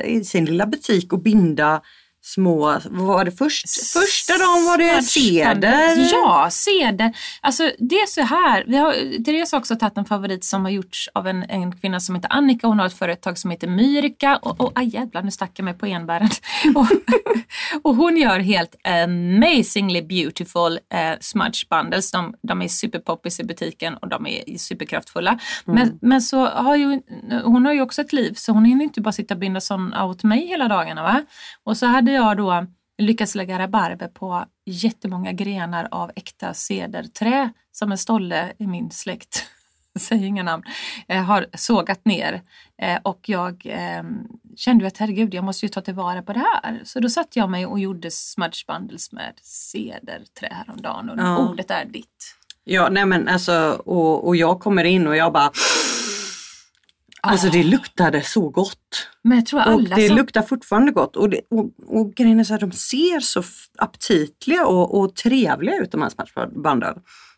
i 0.04 0.24
sin 0.24 0.44
lilla 0.44 0.66
butik 0.66 1.12
och 1.12 1.22
binda 1.22 1.82
små, 2.24 2.80
vad 2.90 3.06
var 3.06 3.24
det 3.24 3.32
först? 3.32 3.92
Första 3.92 4.32
dagen 4.32 4.64
var 4.64 4.78
det 4.78 5.02
ceder. 5.02 6.12
Ja, 6.12 6.48
ceder. 6.50 7.12
Alltså 7.40 7.70
det 7.78 7.94
är 7.94 8.06
så 8.06 8.22
här, 8.22 8.64
vi 8.66 8.76
har, 8.76 9.24
Therese 9.24 9.52
har 9.52 9.58
också 9.58 9.76
tagit 9.76 9.98
en 9.98 10.04
favorit 10.04 10.44
som 10.44 10.64
har 10.64 10.70
gjorts 10.70 11.08
av 11.14 11.26
en, 11.26 11.42
en 11.42 11.76
kvinna 11.76 12.00
som 12.00 12.14
heter 12.14 12.32
Annika. 12.32 12.66
Hon 12.66 12.78
har 12.78 12.86
ett 12.86 12.98
företag 12.98 13.38
som 13.38 13.50
heter 13.50 13.68
Myrika 13.68 14.36
och, 14.36 14.60
och 14.60 14.72
aj 14.74 14.88
jävlar 14.88 15.22
nu 15.22 15.30
stack 15.30 15.50
jag 15.54 15.64
mig 15.64 15.74
på 15.74 15.86
enbären. 15.86 16.28
och, 16.74 16.86
och 17.82 17.96
hon 17.96 18.16
gör 18.16 18.38
helt 18.38 18.76
amazingly 18.84 20.02
beautiful 20.02 20.78
eh, 20.94 21.18
smudge 21.20 21.66
bundles. 21.70 22.10
De, 22.10 22.34
de 22.42 22.62
är 22.62 22.68
superpoppis 22.68 23.40
i 23.40 23.44
butiken 23.44 23.94
och 23.94 24.08
de 24.08 24.26
är 24.26 24.58
superkraftfulla. 24.58 25.30
Mm. 25.30 25.40
Men, 25.80 25.98
men 26.02 26.22
så 26.22 26.46
har 26.46 26.76
ju, 26.76 27.00
hon 27.44 27.66
har 27.66 27.72
ju 27.72 27.80
också 27.80 28.00
ett 28.02 28.12
liv 28.12 28.32
så 28.36 28.52
hon 28.52 28.64
hinner 28.64 28.84
inte 28.84 29.00
bara 29.00 29.12
sitta 29.12 29.34
och 29.34 29.40
binda 29.40 29.60
sån 29.60 29.94
åt 29.94 30.22
mig 30.22 30.46
hela 30.46 30.68
dagarna. 30.68 31.02
Va? 31.02 31.22
Och 31.64 31.76
så 31.76 31.86
hade 31.86 32.13
jag 32.14 32.36
då 32.36 32.66
lyckats 32.98 33.34
lägga 33.34 33.58
rabarber 33.58 34.08
på 34.08 34.44
jättemånga 34.66 35.32
grenar 35.32 35.88
av 35.90 36.10
äkta 36.16 36.54
cederträ 36.54 37.52
som 37.72 37.92
en 37.92 37.98
stolle 37.98 38.52
i 38.58 38.66
min 38.66 38.90
släkt, 38.90 39.44
säger 39.98 40.26
inga 40.26 40.42
namn, 40.42 40.62
eh, 41.08 41.22
har 41.22 41.46
sågat 41.54 42.04
ner. 42.04 42.42
Eh, 42.82 42.98
och 43.02 43.28
jag 43.28 43.66
eh, 43.66 44.02
kände 44.56 44.86
att 44.86 44.98
herregud, 44.98 45.34
jag 45.34 45.44
måste 45.44 45.66
ju 45.66 45.70
ta 45.70 45.80
tillvara 45.80 46.22
på 46.22 46.32
det 46.32 46.44
här. 46.62 46.80
Så 46.84 47.00
då 47.00 47.08
satte 47.08 47.38
jag 47.38 47.50
mig 47.50 47.66
och 47.66 47.80
gjorde 47.80 48.10
smudge 48.10 48.64
bundles 48.66 49.12
med 49.12 49.32
cederträ 49.42 50.48
häromdagen 50.50 51.10
och 51.10 51.18
ja. 51.18 51.38
ordet 51.38 51.70
är 51.70 51.84
ditt. 51.84 52.36
Ja, 52.64 52.88
nej 52.88 53.06
men 53.06 53.28
alltså 53.28 53.82
och, 53.84 54.26
och 54.26 54.36
jag 54.36 54.60
kommer 54.60 54.84
in 54.84 55.06
och 55.06 55.16
jag 55.16 55.32
bara 55.32 55.50
Alltså 57.26 57.48
det 57.48 57.62
luktade 57.62 58.22
så 58.22 58.48
gott. 58.48 59.08
Men 59.22 59.38
jag 59.38 59.46
tror 59.46 59.60
alla 59.60 59.74
och 59.74 59.82
det 59.82 60.06
som... 60.06 60.16
luktar 60.16 60.42
fortfarande 60.42 60.92
gott 60.92 61.16
och, 61.16 61.30
det, 61.30 61.40
och, 61.50 61.70
och 61.86 62.14
grejen 62.14 62.40
är 62.40 62.44
så 62.44 62.54
att 62.54 62.60
de 62.60 62.72
ser 62.72 63.20
så 63.20 63.42
aptitliga 63.78 64.66
och, 64.66 64.98
och 64.98 65.14
trevliga 65.14 65.76
ut 65.76 65.92
de 65.92 66.02
här 66.02 66.08
smashbanden. 66.08 66.94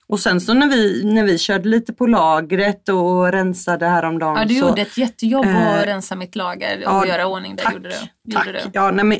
Och 0.08 0.20
sen 0.20 0.40
så 0.40 0.54
när 0.54 0.68
vi, 0.68 1.04
när 1.04 1.24
vi 1.24 1.38
körde 1.38 1.68
lite 1.68 1.92
på 1.92 2.06
lagret 2.06 2.88
och 2.88 3.32
rensade 3.32 3.86
häromdagen. 3.86 4.36
Ja 4.36 4.44
du 4.44 4.54
så, 4.54 4.68
gjorde 4.68 4.82
ett 4.82 4.98
jättejobb 4.98 5.46
äh, 5.46 5.68
att 5.68 5.86
rensa 5.86 6.16
mitt 6.16 6.36
lager 6.36 6.76
och 6.76 6.82
ja, 6.84 7.06
göra 7.06 7.26
ordning 7.26 7.56
där. 7.56 7.64
Tack, 7.64 7.74
gjorde 7.74 7.88
du. 8.24 8.32
tack. 8.32 8.46
du. 8.46 8.70
Ja, 8.72 8.90
nej, 8.90 9.04
men, 9.04 9.18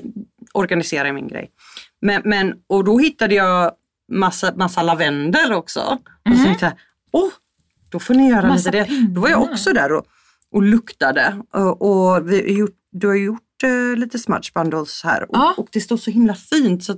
organisera 0.53 1.13
min 1.13 1.29
grej. 1.29 1.51
Men, 2.01 2.23
men, 2.25 2.55
och 2.67 2.85
då 2.85 2.99
hittade 2.99 3.35
jag 3.35 3.73
massa, 4.13 4.53
massa 4.57 4.83
lavendel 4.83 5.53
också. 5.53 5.81
Mm. 5.81 5.99
Och 6.25 6.33
så 6.33 6.39
mhm. 6.39 6.45
tänkte 6.45 6.67
jag, 6.67 6.75
åh, 7.11 7.31
då 7.91 8.01
får 8.01 8.15
ni 8.15 8.31
göra 8.31 8.49
massa 8.49 8.71
lite 8.71 8.85
det. 8.85 9.07
Då 9.09 9.21
var 9.21 9.29
jag 9.29 9.43
också 9.43 9.73
där 9.73 9.93
och 9.93 10.07
och 10.55 10.63
luktade. 10.63 11.43
Och, 11.79 12.31
vi 12.31 12.59
gjort, 12.59 12.77
du 12.93 13.07
har 13.07 13.15
gjort 13.15 13.63
eh, 13.63 13.99
lite 13.99 14.19
smudge 14.19 14.53
bundles 14.55 15.05
här 15.05 15.23
och, 15.23 15.37
ja. 15.37 15.55
och, 15.57 15.69
det 15.73 15.81
står 15.81 15.97
så 15.97 16.11
himla 16.11 16.35
fint. 16.35 16.85
så 16.85 16.95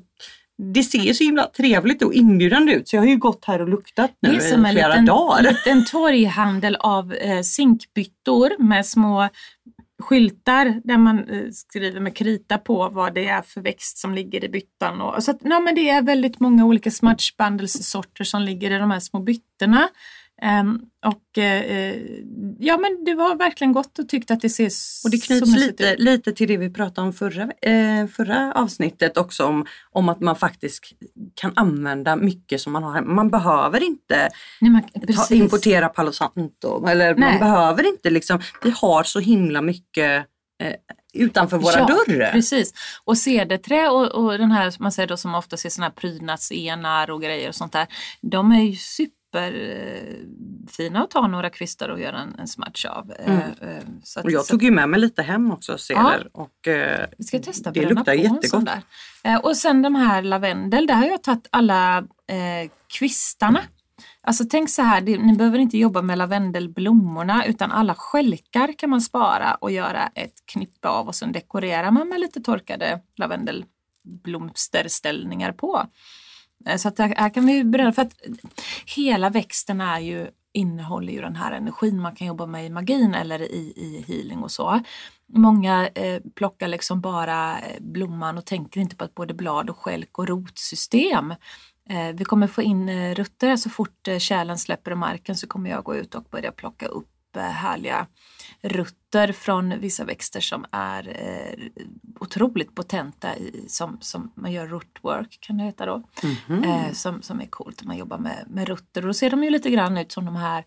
det 0.74 0.82
ser 0.82 1.12
så 1.12 1.24
himla 1.24 1.46
trevligt 1.46 2.02
och 2.02 2.14
inbjudande 2.14 2.72
ut 2.72 2.88
så 2.88 2.96
jag 2.96 3.00
har 3.00 3.08
ju 3.08 3.16
gått 3.16 3.44
här 3.44 3.60
och 3.60 3.68
luktat 3.68 4.10
nu 4.20 4.36
i 4.36 4.40
flera 4.40 4.88
liten, 4.88 5.04
dagar. 5.04 5.42
Det 5.42 5.48
är 5.48 5.54
som 5.54 5.72
en 5.72 5.84
torghandel 5.84 6.76
av 6.80 7.12
eh, 7.12 7.40
zinkbyttor 7.42 8.62
med 8.62 8.86
små 8.86 9.28
skyltar 10.02 10.80
där 10.84 10.98
man 10.98 11.28
eh, 11.28 11.50
skriver 11.52 12.00
med 12.00 12.16
krita 12.16 12.58
på 12.58 12.88
vad 12.88 13.14
det 13.14 13.28
är 13.28 13.42
för 13.42 13.60
växt 13.60 13.98
som 13.98 14.14
ligger 14.14 14.44
i 14.44 14.48
byttan. 14.48 15.00
Och, 15.00 15.22
så 15.24 15.30
att, 15.30 15.38
ja, 15.40 15.60
men 15.60 15.74
det 15.74 15.88
är 15.88 16.02
väldigt 16.02 16.40
många 16.40 16.64
olika 16.64 16.90
smudge 16.90 17.34
bundles 17.38 17.90
sorter 17.90 18.24
som 18.24 18.42
ligger 18.42 18.70
i 18.70 18.78
de 18.78 18.90
här 18.90 19.00
små 19.00 19.20
byttorna. 19.20 19.88
Um, 20.42 20.82
och 21.06 21.38
uh, 21.38 21.44
ja 22.58 22.78
men 22.78 23.04
du 23.04 23.14
har 23.14 23.36
verkligen 23.36 23.72
gått 23.72 23.98
och 23.98 24.08
tyckt 24.08 24.30
att 24.30 24.40
det 24.40 24.48
ser 24.48 24.70
Och 25.04 25.10
det 25.10 25.18
knyts 25.18 25.56
lite, 25.56 25.96
lite 25.96 26.32
till 26.32 26.48
det 26.48 26.56
vi 26.56 26.70
pratade 26.70 27.06
om 27.06 27.12
förra, 27.12 27.42
eh, 27.42 28.06
förra 28.06 28.52
avsnittet 28.52 29.16
också 29.16 29.44
om, 29.46 29.66
om 29.90 30.08
att 30.08 30.20
man 30.20 30.36
faktiskt 30.36 30.84
kan 31.34 31.52
använda 31.56 32.16
mycket 32.16 32.60
som 32.60 32.72
man 32.72 32.82
har 32.82 32.94
hemma. 32.94 33.14
Man 33.14 33.30
behöver 33.30 33.82
inte 33.82 34.28
Nej, 34.60 34.70
man, 34.70 34.82
ta, 35.28 35.34
importera 35.34 35.88
Palo 35.88 36.12
Santo 36.12 36.86
eller 36.86 37.14
Nej. 37.14 37.30
man 37.30 37.38
behöver 37.38 37.88
inte 37.88 38.10
liksom, 38.10 38.40
vi 38.62 38.70
har 38.70 39.02
så 39.02 39.20
himla 39.20 39.62
mycket 39.62 40.26
eh, 40.62 40.74
utanför 41.14 41.58
våra 41.58 41.78
ja, 41.78 41.86
dörrar. 41.86 42.32
Precis. 42.32 42.74
Och 43.04 43.18
cederträ 43.18 43.88
och, 43.88 44.06
och 44.06 44.38
den 44.38 44.50
här 44.50 44.74
man 44.78 44.92
säger 44.92 45.06
då 45.06 45.16
som 45.16 45.34
ofta 45.34 45.56
ser 45.56 45.70
sådana 45.70 45.86
här 45.86 46.00
prydnadsenar 46.00 47.10
och 47.10 47.22
grejer 47.22 47.48
och 47.48 47.54
sånt 47.54 47.72
där. 47.72 47.86
De 48.20 48.52
är 48.52 48.62
ju 48.62 48.76
super 48.76 49.17
superfina 49.32 51.02
att 51.02 51.10
ta 51.10 51.26
några 51.26 51.50
kvistar 51.50 51.88
och 51.88 52.00
göra 52.00 52.18
en, 52.18 52.34
en 52.38 52.48
smudge 52.48 52.86
av. 52.86 53.12
Mm. 53.18 53.38
Eh, 53.38 53.68
eh, 53.68 53.82
så 54.04 54.20
att, 54.20 54.24
och 54.24 54.30
jag 54.30 54.46
tog 54.46 54.62
ju 54.62 54.70
med 54.70 54.88
mig 54.88 55.00
lite 55.00 55.22
hem 55.22 55.52
också 55.52 55.78
ceder 55.78 56.30
ja. 56.34 56.42
och 56.42 56.68
eh, 56.68 57.06
Vi 57.18 57.24
ska 57.24 57.38
testa 57.38 57.70
det 57.70 57.88
luktar 57.88 58.12
jättegott. 58.12 58.66
Där. 58.66 58.82
Och 59.44 59.56
sen 59.56 59.82
de 59.82 59.94
här 59.94 60.22
lavendel, 60.22 60.86
där 60.86 60.94
har 60.94 61.06
jag 61.06 61.22
tagit 61.22 61.48
alla 61.50 61.98
eh, 61.98 62.70
kvistarna. 62.98 63.62
Alltså 64.20 64.44
tänk 64.50 64.70
så 64.70 64.82
här, 64.82 65.00
ni 65.00 65.36
behöver 65.36 65.58
inte 65.58 65.78
jobba 65.78 66.02
med 66.02 66.18
lavendelblommorna 66.18 67.46
utan 67.46 67.72
alla 67.72 67.94
skälkar 67.94 68.78
kan 68.78 68.90
man 68.90 69.00
spara 69.00 69.54
och 69.54 69.70
göra 69.70 70.10
ett 70.14 70.46
knippe 70.46 70.88
av 70.88 71.08
och 71.08 71.14
sen 71.14 71.32
dekorerar 71.32 71.90
man 71.90 72.08
med 72.08 72.20
lite 72.20 72.40
torkade 72.40 73.00
lavendelblomsterställningar 73.16 75.52
på. 75.52 75.86
Eh, 76.66 76.76
så 76.76 76.88
att 76.88 76.98
här 76.98 77.34
kan 77.34 77.46
vi 77.46 77.64
beröra, 77.64 77.92
för 77.92 78.02
att 78.02 78.14
hela 78.96 79.30
växten 79.30 79.80
är 79.80 79.98
ju, 80.00 80.26
innehåller 80.52 81.12
ju 81.12 81.20
den 81.20 81.36
här 81.36 81.52
energin 81.52 82.00
man 82.00 82.14
kan 82.14 82.26
jobba 82.26 82.46
med 82.46 82.66
i 82.66 82.70
magin 82.70 83.14
eller 83.14 83.42
i, 83.42 83.72
i 83.76 84.04
healing 84.08 84.42
och 84.42 84.50
så. 84.50 84.80
Många 85.32 85.88
eh, 85.88 86.22
plockar 86.34 86.68
liksom 86.68 87.00
bara 87.00 87.58
eh, 87.58 87.80
blomman 87.80 88.38
och 88.38 88.46
tänker 88.46 88.80
inte 88.80 88.96
på 88.96 89.04
att 89.04 89.14
både 89.14 89.34
blad 89.34 89.70
och 89.70 89.78
skälk 89.78 90.18
och 90.18 90.28
rotsystem 90.28 91.30
eh, 91.90 92.08
vi 92.14 92.24
kommer 92.24 92.46
få 92.46 92.62
in 92.62 92.88
eh, 92.88 93.14
rutter 93.14 93.56
så 93.56 93.70
fort 93.70 94.08
eh, 94.08 94.18
kärlen 94.18 94.58
släpper 94.58 94.90
i 94.90 94.94
marken 94.94 95.36
så 95.36 95.46
kommer 95.46 95.70
jag 95.70 95.84
gå 95.84 95.96
ut 95.96 96.14
och 96.14 96.24
börja 96.30 96.52
plocka 96.52 96.86
upp 96.86 97.17
härliga 97.42 98.06
rutter 98.62 99.32
från 99.32 99.80
vissa 99.80 100.04
växter 100.04 100.40
som 100.40 100.64
är 100.72 101.08
eh, 101.08 101.84
otroligt 102.20 102.74
potenta 102.74 103.36
i, 103.36 103.64
som, 103.68 103.98
som 104.00 104.32
man 104.34 104.52
gör 104.52 104.66
rootwork 104.66 105.38
kan 105.40 105.58
det 105.58 105.64
heta 105.64 105.86
då. 105.86 106.02
Mm 106.22 106.36
-hmm. 106.46 106.86
eh, 106.86 106.92
som, 106.92 107.22
som 107.22 107.40
är 107.40 107.46
coolt, 107.46 107.84
man 107.84 107.96
jobbar 107.96 108.18
med, 108.18 108.44
med 108.48 108.68
rutter 108.68 109.02
och 109.02 109.06
då 109.06 109.14
ser 109.14 109.30
de 109.30 109.44
ju 109.44 109.50
lite 109.50 109.70
grann 109.70 109.98
ut 109.98 110.12
som 110.12 110.24
de 110.24 110.36
här 110.36 110.64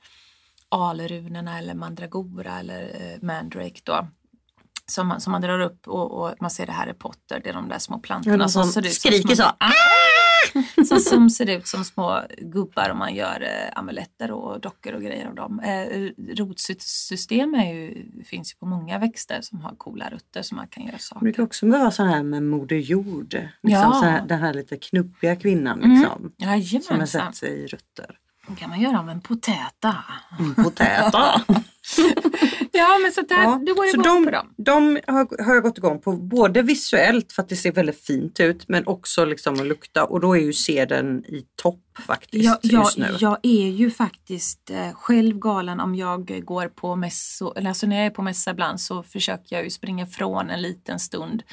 alrunorna 0.70 1.58
eller 1.60 1.74
mandragora 1.74 2.60
eller 2.60 2.82
eh, 2.82 3.28
mandrake 3.28 3.82
då. 3.84 4.08
Som 4.86 5.08
man, 5.08 5.22
som 5.22 5.32
man 5.32 5.42
drar 5.42 5.60
upp 5.60 5.88
och, 5.88 6.12
och 6.12 6.36
man 6.40 6.52
ser 6.52 6.66
det 6.66 6.72
här 6.72 6.90
i 6.90 6.94
Potter, 6.94 7.42
det 7.44 7.50
är 7.50 7.54
de 7.54 7.70
där 7.70 7.80
små 7.80 8.00
plantorna 8.00 8.44
ja, 8.44 8.48
som, 8.48 8.66
som 8.66 8.84
skriker 8.84 9.36
så. 9.36 9.44
Ah! 9.44 10.21
som, 10.88 11.00
som 11.00 11.30
ser 11.30 11.50
ut 11.50 11.68
som 11.68 11.86
små 11.86 12.22
gubbar 12.38 12.90
och 12.90 12.98
man 12.98 13.16
gör 13.16 13.42
eh, 13.42 13.80
amuletter 13.80 14.32
och 14.32 14.62
dockor 14.62 14.94
och 14.94 15.02
grejer 15.02 15.28
av 15.28 15.36
dem. 15.36 15.60
Eh, 15.60 16.10
rotsystem 16.36 17.54
ju, 17.54 18.06
finns 18.26 18.54
ju 18.54 18.58
på 18.58 18.66
många 18.66 19.00
växter 19.00 19.42
som 19.42 19.62
har 19.62 19.76
coola 19.76 20.10
rutter 20.10 20.42
som 20.42 20.58
man 20.58 20.68
kan 20.68 20.86
göra 20.86 20.98
saker. 20.98 21.26
Det 21.26 21.34
kan 21.34 21.46
också 21.46 21.68
vara 21.68 21.92
så 21.92 22.04
här 22.04 22.24
med 22.24 22.44
Moder 22.44 22.76
Jord. 22.76 23.34
Liksom 23.34 23.52
ja. 23.64 23.94
så 23.94 24.06
här, 24.06 24.26
den 24.28 24.40
här 24.40 24.54
lite 24.54 24.78
knubbiga 24.78 25.36
kvinnan 25.36 25.80
liksom, 25.80 26.32
mm. 26.40 26.82
som 26.82 27.00
har 27.00 27.06
sett 27.06 27.36
sig 27.36 27.50
i 27.50 27.68
rutter. 27.68 28.18
Det 28.48 28.56
kan 28.56 28.70
man 28.70 28.82
göra 28.82 29.00
av 29.00 29.10
en 29.10 29.22
potäta. 29.22 29.96
En 30.40 30.56
potäta? 30.56 31.42
ja 32.72 33.00
men 33.02 33.12
så 33.12 33.22
där, 33.22 33.44
ja, 33.44 33.62
du 33.66 33.74
går 33.74 33.86
igång 33.86 34.04
de, 34.04 34.26
på 34.26 34.32
dem. 34.32 34.54
De 34.58 35.00
har, 35.08 35.44
har 35.44 35.54
jag 35.54 35.64
gått 35.64 35.78
igång 35.78 36.02
på 36.02 36.12
både 36.12 36.62
visuellt 36.62 37.32
för 37.32 37.42
att 37.42 37.50
det 37.50 37.56
ser 37.56 37.72
väldigt 37.72 38.06
fint 38.06 38.40
ut 38.40 38.68
men 38.68 38.88
också 38.88 39.26
liksom 39.26 39.54
att 39.54 39.66
lukta 39.66 40.04
och 40.04 40.20
då 40.20 40.38
är 40.38 40.42
ju 40.42 40.54
seden 40.54 41.26
i 41.26 41.46
topp 41.56 41.80
faktiskt 42.08 42.60
ja, 42.64 42.80
just 42.80 42.98
nu. 42.98 43.16
Jag 43.20 43.38
är 43.44 43.68
ju 43.68 43.92
faktiskt 43.92 44.70
eh, 44.70 44.94
själv 44.94 45.40
galen 45.40 45.80
om 45.80 45.96
jag 45.96 46.46
går 46.46 46.68
på 46.68 46.96
mässor, 46.96 47.68
alltså 47.68 47.88
när 47.88 47.96
jag 47.96 48.06
är 48.06 48.10
på 48.10 48.22
mässa 48.22 48.52
ibland 48.52 48.82
så 48.82 49.04
försöker 49.04 49.56
jag 49.56 49.64
ju 49.64 49.70
springa 49.70 50.06
från 50.08 50.50
en 50.50 50.62
liten 50.62 51.00
stund 51.00 51.44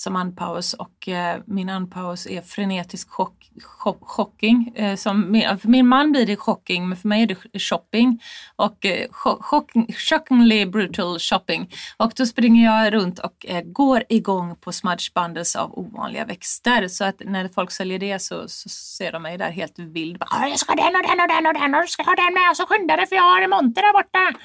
som 0.00 0.16
andpaus 0.16 0.74
och 0.74 1.08
eh, 1.08 1.40
min 1.46 1.68
andpaus 1.68 2.26
är 2.26 2.42
frenetisk 2.42 3.10
chock, 3.10 3.50
chock, 3.62 3.98
chocking. 4.02 4.72
Eh, 4.76 4.96
som, 4.96 5.42
för 5.60 5.68
min 5.68 5.88
man 5.88 6.12
blir 6.12 6.26
det 6.26 6.36
chocking 6.36 6.88
men 6.88 6.98
för 6.98 7.08
mig 7.08 7.22
är 7.22 7.26
det 7.26 7.60
shopping 7.60 8.22
och 8.56 8.86
eh, 8.86 9.06
chock, 9.10 9.72
shockingly 10.08 10.66
brutal 10.66 11.18
shopping. 11.18 11.70
Och 11.96 12.12
då 12.16 12.26
springer 12.26 12.64
jag 12.64 12.92
runt 12.92 13.18
och 13.18 13.46
eh, 13.48 13.62
går 13.62 14.02
igång 14.08 14.56
på 14.56 14.72
smudge 14.72 15.12
bundles 15.14 15.56
av 15.56 15.78
ovanliga 15.78 16.24
växter 16.24 16.88
så 16.88 17.04
att 17.04 17.22
när 17.24 17.48
folk 17.48 17.70
säljer 17.70 17.98
det 17.98 18.18
så, 18.18 18.48
så 18.48 18.68
ser 18.68 19.12
de 19.12 19.22
mig 19.22 19.38
där 19.38 19.50
helt 19.50 19.78
vild. 19.78 20.18
Bara, 20.18 20.48
jag 20.48 20.58
ska 20.58 20.72
ha 20.72 20.76
den 20.84 20.96
och 20.96 21.02
den 21.02 21.20
och 21.20 21.28
den 21.28 21.46
och 21.46 21.54
den 21.54 21.74
och 21.74 21.82
du 21.82 21.88
ska 21.88 22.02
ha 22.02 22.14
den 22.14 22.34
med 22.34 22.50
och 22.50 22.56
så 22.56 22.66
skynda 22.66 22.96
dig 22.96 23.06
för 23.06 23.16
jag 23.16 23.22
har 23.22 23.42
en 23.42 23.50
monter 23.50 23.82
där 23.82 23.92
borta. 23.92 24.38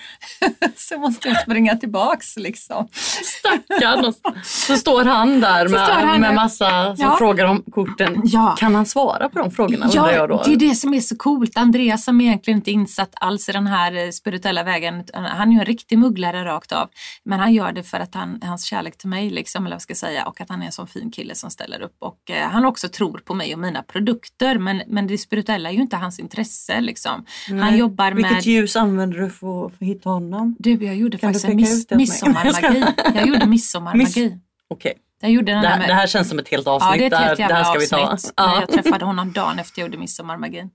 så 0.76 0.98
måste 0.98 1.28
jag 1.28 1.42
springa 1.42 1.76
tillbaks 1.76 2.38
liksom. 2.38 2.88
Stackarn, 3.24 4.14
så 4.44 4.78
står 4.78 5.06
han 5.06 5.40
där 5.40 5.45
han 5.50 6.06
med, 6.06 6.20
med 6.20 6.30
där. 6.30 6.36
massa 6.36 6.96
som 6.96 7.06
Ja. 7.06 7.16
frågar 7.18 7.46
om 7.46 7.64
korten. 7.72 8.22
Ja. 8.24 8.56
Kan 8.60 8.76
han 8.76 8.86
svara 8.86 9.30
på 9.30 9.40
de 9.40 9.52
frågorna 9.52 9.86
undrar 9.86 10.12
jag 10.12 10.30
då? 10.30 10.42
det 10.46 10.54
är 10.54 10.58
det 10.58 10.76
som 10.76 10.94
är 10.94 11.00
så 11.00 11.16
coolt. 11.18 11.58
Andreas 11.58 12.04
som 12.04 12.22
egentligen 12.22 12.58
inte 12.58 12.72
är 12.72 12.74
insatt 12.74 13.14
alls 13.22 13.50
i 13.50 13.52
den 13.52 13.68
här 13.68 14.06
eh, 14.06 14.10
spirituella 14.10 14.64
vägen. 14.64 15.04
Han 15.14 15.50
är 15.50 15.54
ju 15.54 15.60
en 15.60 15.66
riktig 15.66 15.98
mugglare 15.98 16.46
rakt 16.46 16.72
av. 16.72 16.90
Men 17.24 17.40
han 17.40 17.54
gör 17.54 17.72
det 17.72 17.84
för 17.84 18.00
att 18.00 18.16
han, 18.16 18.42
hans 18.44 18.66
kärlek 18.66 18.98
till 18.98 19.10
mig, 19.10 19.30
liksom, 19.30 19.66
eller 19.66 19.76
vad 19.76 19.82
ska 19.82 19.92
jag 19.92 19.98
säga, 19.98 20.26
och 20.26 20.42
att 20.42 20.50
han 20.50 20.62
är 20.62 20.66
en 20.66 20.72
sån 20.72 20.88
fin 20.88 21.12
kille 21.12 21.36
som 21.36 21.50
ställer 21.52 21.82
upp. 21.82 21.96
Och 22.00 22.32
eh, 22.32 22.50
han 22.50 22.66
också 22.66 22.88
tror 22.88 23.18
på 23.18 23.34
mig 23.34 23.54
och 23.54 23.60
mina 23.60 23.84
produkter. 23.84 24.58
Men, 24.58 24.82
men 24.88 25.08
det 25.08 25.18
spirituella 25.18 25.70
är 25.70 25.74
ju 25.74 25.82
inte 25.82 25.96
hans 25.98 26.20
intresse. 26.20 26.82
Liksom. 26.82 27.26
Han 27.48 27.58
Nej. 27.58 27.78
jobbar 27.78 28.12
med... 28.12 28.16
Vilket 28.16 28.46
ljus 28.46 28.76
använder 28.76 29.18
du 29.18 29.30
för, 29.30 29.66
att 29.66 29.72
hitta 29.80 30.10
honom? 30.10 30.56
Du, 30.60 30.86
jag 30.86 30.96
gjorde 30.96 31.18
Kan 31.18 31.30
faktiskt 31.30 31.46
en 31.50 31.56
miss, 31.56 31.90
midsommarmagi. 31.90 32.84
Jag 33.16 33.28
gjorde 33.28 33.46
midsommarmagi. 33.46 34.38
Okej, 34.68 34.94
Jag 35.22 35.32
gjorde 35.32 35.52
den 35.52 35.62
det, 35.62 35.68
här- 35.68 35.80
med... 35.80 35.90
det 35.90 35.94
här 35.94 36.08
känns 36.08 36.30
som 36.30 36.40
ett 36.40 36.48
helt 36.50 36.68
avsnitt. 36.68 36.92
Ja, 36.92 36.98
det 36.98 37.04
är 37.04 37.06
ett 37.06 37.12
det, 37.12 37.18
helt 37.18 37.38
det 37.38 37.42
jävla 37.44 37.56
här 37.56 37.64
ska 37.64 37.80
vi 37.80 37.88
ta. 37.88 38.12
avsnitt. 38.12 38.34
Ja. 38.38 38.60
Jag 38.60 38.70
träffade 38.84 39.06
honom 39.06 39.32
dagen 39.34 39.60
efter 39.60 39.82
jag 39.82 39.88
gjorde 39.88 39.98
midsommarmagin. 39.98 40.70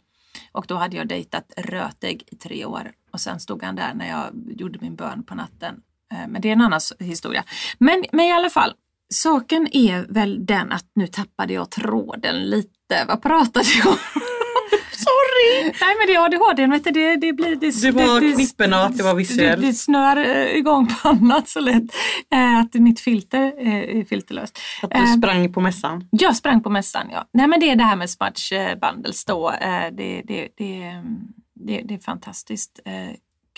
Och 0.53 0.65
då 0.69 0.77
hade 0.77 0.97
jag 0.97 1.09
dejtat 1.09 1.53
rötägg 1.57 2.23
i 2.27 2.37
tre 2.37 2.65
år. 2.65 2.91
Och 3.13 3.21
sen 3.21 3.41
stod 3.41 3.63
han 3.63 3.77
där 3.77 3.95
när 3.95 4.09
jag 4.09 4.27
gjorde 4.61 4.79
min 4.83 4.97
bön 4.97 5.23
på 5.25 5.35
natten. 5.35 5.75
Eh, 6.13 6.29
Men 6.29 6.43
det 6.43 6.49
är 6.49 6.53
en 6.53 6.61
annan 6.61 6.81
historia. 6.99 7.45
Men, 7.79 8.05
men 8.13 8.27
i 8.27 8.33
alla 8.33 8.51
fall, 8.51 8.75
saken 9.15 9.69
är 9.73 10.07
väl 10.09 10.47
den 10.47 10.73
att 10.73 10.87
nu 10.95 11.07
tappade 11.07 11.53
jag 11.53 11.71
tråden 11.71 12.37
lite. 12.37 13.05
Vad 13.09 13.23
pratade 13.23 13.67
jag 13.79 13.87
om? 13.87 13.97
Sorry! 15.41 15.73
Nej 15.81 15.95
men 15.99 16.07
det 16.07 16.15
är 16.15 16.25
ADHD, 16.25 16.67
vet 16.67 16.85
du, 16.85 16.91
det, 16.91 17.17
det 17.17 17.33
blir... 17.33 17.57
Det, 17.57 17.83
Det 17.83 17.91
var 17.91 18.35
knipporna, 18.35 18.77
att 18.85 18.97
det 18.97 19.03
var 19.03 19.15
visuellt. 19.15 19.61
Det, 19.61 19.67
det 19.67 19.73
snör 19.75 20.17
eh, 20.17 20.57
igång 20.57 20.87
på 20.87 21.09
annat 21.09 21.49
så 21.49 21.61
lätt. 21.61 21.85
Eh, 22.33 22.59
Att 22.59 22.75
mitt 22.75 23.01
filter 23.01 23.53
eh, 23.59 23.99
är 24.01 24.05
filterlöst. 24.05 24.59
Att 24.83 24.91
du 24.91 25.07
sprang 25.07 25.53
på 25.53 25.61
mässan. 25.61 26.09
jag 26.11 26.37
sprang 26.37 26.63
på 26.63 26.71
mässan, 26.71 27.07
ja. 27.13 27.25
Nej 27.33 27.47
men 27.47 27.61
det 27.61 27.71
är 27.71 27.77
det 27.77 27.85
här 27.85 27.97
med 27.97 28.11
Smudge 28.11 28.77
Bundles 28.81 29.25
då. 29.25 29.51
Det, 29.93 30.23
det, 30.27 30.49
det, 30.57 30.93
det, 31.67 31.83
det 31.85 31.95
är 31.95 31.99
fantastiskt 31.99 32.81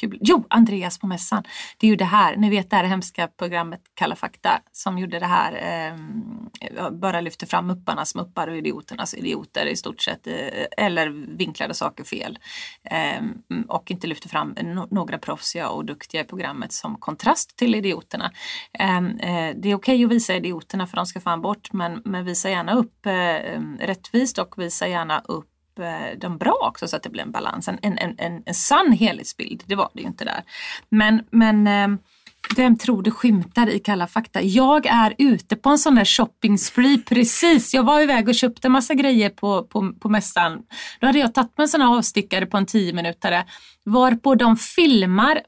kul. 0.01 0.19
Jo, 0.21 0.45
Andreas 0.51 0.99
på 0.99 1.07
mässan. 1.07 1.43
Det 1.79 1.87
är 1.87 1.91
ju 1.91 1.97
det 1.97 2.05
här, 2.05 2.37
ni 2.37 2.51
vet 2.51 2.71
det 2.71 2.77
här 2.77 2.85
hemska 2.85 3.29
programmet 3.29 3.81
Kalla 3.95 4.17
fakta 4.17 4.61
som 4.73 4.99
gjorde 4.99 5.19
det 5.19 5.27
här, 5.27 5.53
eh, 5.91 6.91
bara 6.91 7.21
lyfte 7.21 7.47
fram 7.47 7.67
mupparnas 7.67 8.15
muppar 8.15 8.49
och 8.49 8.57
idioternas 8.57 9.15
idioter 9.15 9.67
i 9.67 9.77
stort 9.77 10.01
sett. 10.03 10.27
Eh, 10.27 10.87
eller 10.87 11.09
vinklade 11.37 11.75
saker 11.75 12.05
fel. 12.05 12.39
Eh, 12.85 13.23
och 13.69 13.91
inte 13.91 14.07
lyfte 14.07 14.29
fram 14.29 14.55
no- 14.55 14.89
några 14.91 15.19
proffsiga 15.19 15.69
och 15.69 15.85
duktiga 15.85 16.21
i 16.21 16.25
programmet 16.25 16.73
som 16.73 16.97
kontrast 16.97 17.57
till 17.57 17.75
idioterna. 17.75 18.33
Ehm, 18.79 19.19
eh, 19.19 19.57
det 19.57 19.71
är 19.71 19.75
okej 19.75 20.05
att 20.05 20.11
visa 20.11 20.35
idioterna 20.35 20.87
för 20.87 20.97
de 20.97 21.07
ska 21.07 21.21
fan 21.21 21.43
bort 21.43 21.73
men, 21.73 22.03
men 22.05 22.25
visa 22.25 22.51
gärna 22.51 22.75
upp 22.75 23.07
eh, 23.07 23.13
ehm, 23.13 23.79
rättvist 23.81 24.39
och 24.39 24.55
visa 24.57 24.89
gärna 24.89 25.21
upp 25.25 25.52
dem 25.77 25.85
eh, 25.85 26.19
de 26.19 26.39
bra 26.39 26.57
också 26.69 26.89
så 26.89 26.97
att 26.97 27.03
det 27.03 27.11
blir 27.11 27.23
en 27.23 27.31
balans. 27.31 27.69
En, 27.69 27.79
en, 27.83 27.99
en, 27.99 28.43
en, 28.47 28.55
sann 28.55 28.93
helhetsbild, 28.93 29.63
det 29.67 29.75
var 29.75 29.91
det 29.95 30.01
ju 30.01 30.07
inte 30.07 30.25
där. 30.25 30.43
Men, 30.89 31.23
men 31.31 31.67
eh, 31.67 31.99
vem 32.57 32.79
tror 32.79 33.03
du 33.03 33.11
skymtar 33.11 33.69
i 33.69 33.79
Kalla 33.79 34.07
fakta? 34.07 34.43
Jag 34.43 34.87
är 34.87 35.15
ute 35.19 35.57
på 35.57 35.71
en 35.71 35.79
sån 35.79 35.95
där 35.95 36.05
shopping 36.05 36.59
spree 36.59 36.99
precis. 36.99 37.75
Jag 37.75 37.83
var 37.83 38.01
iväg 38.01 38.29
och 38.29 38.35
köpte 38.35 38.69
massa 38.69 38.95
grejer 38.95 39.31
på, 39.31 39.63
på, 39.63 39.93
på 40.01 40.09
mässan. 40.09 40.63
Då 41.01 41.07
hade 41.07 41.19
jag 41.19 41.35
tagit 41.35 41.59
mig 41.59 41.65
en 41.65 41.69
sån 41.69 41.81
här 41.81 41.97
avstickare 41.97 42.47
på 42.47 42.57
en 42.57 42.67
tio 42.67 42.93
minuter 42.93 43.45
varpå 43.85 44.35
de 44.35 44.57
filmar 44.57 45.41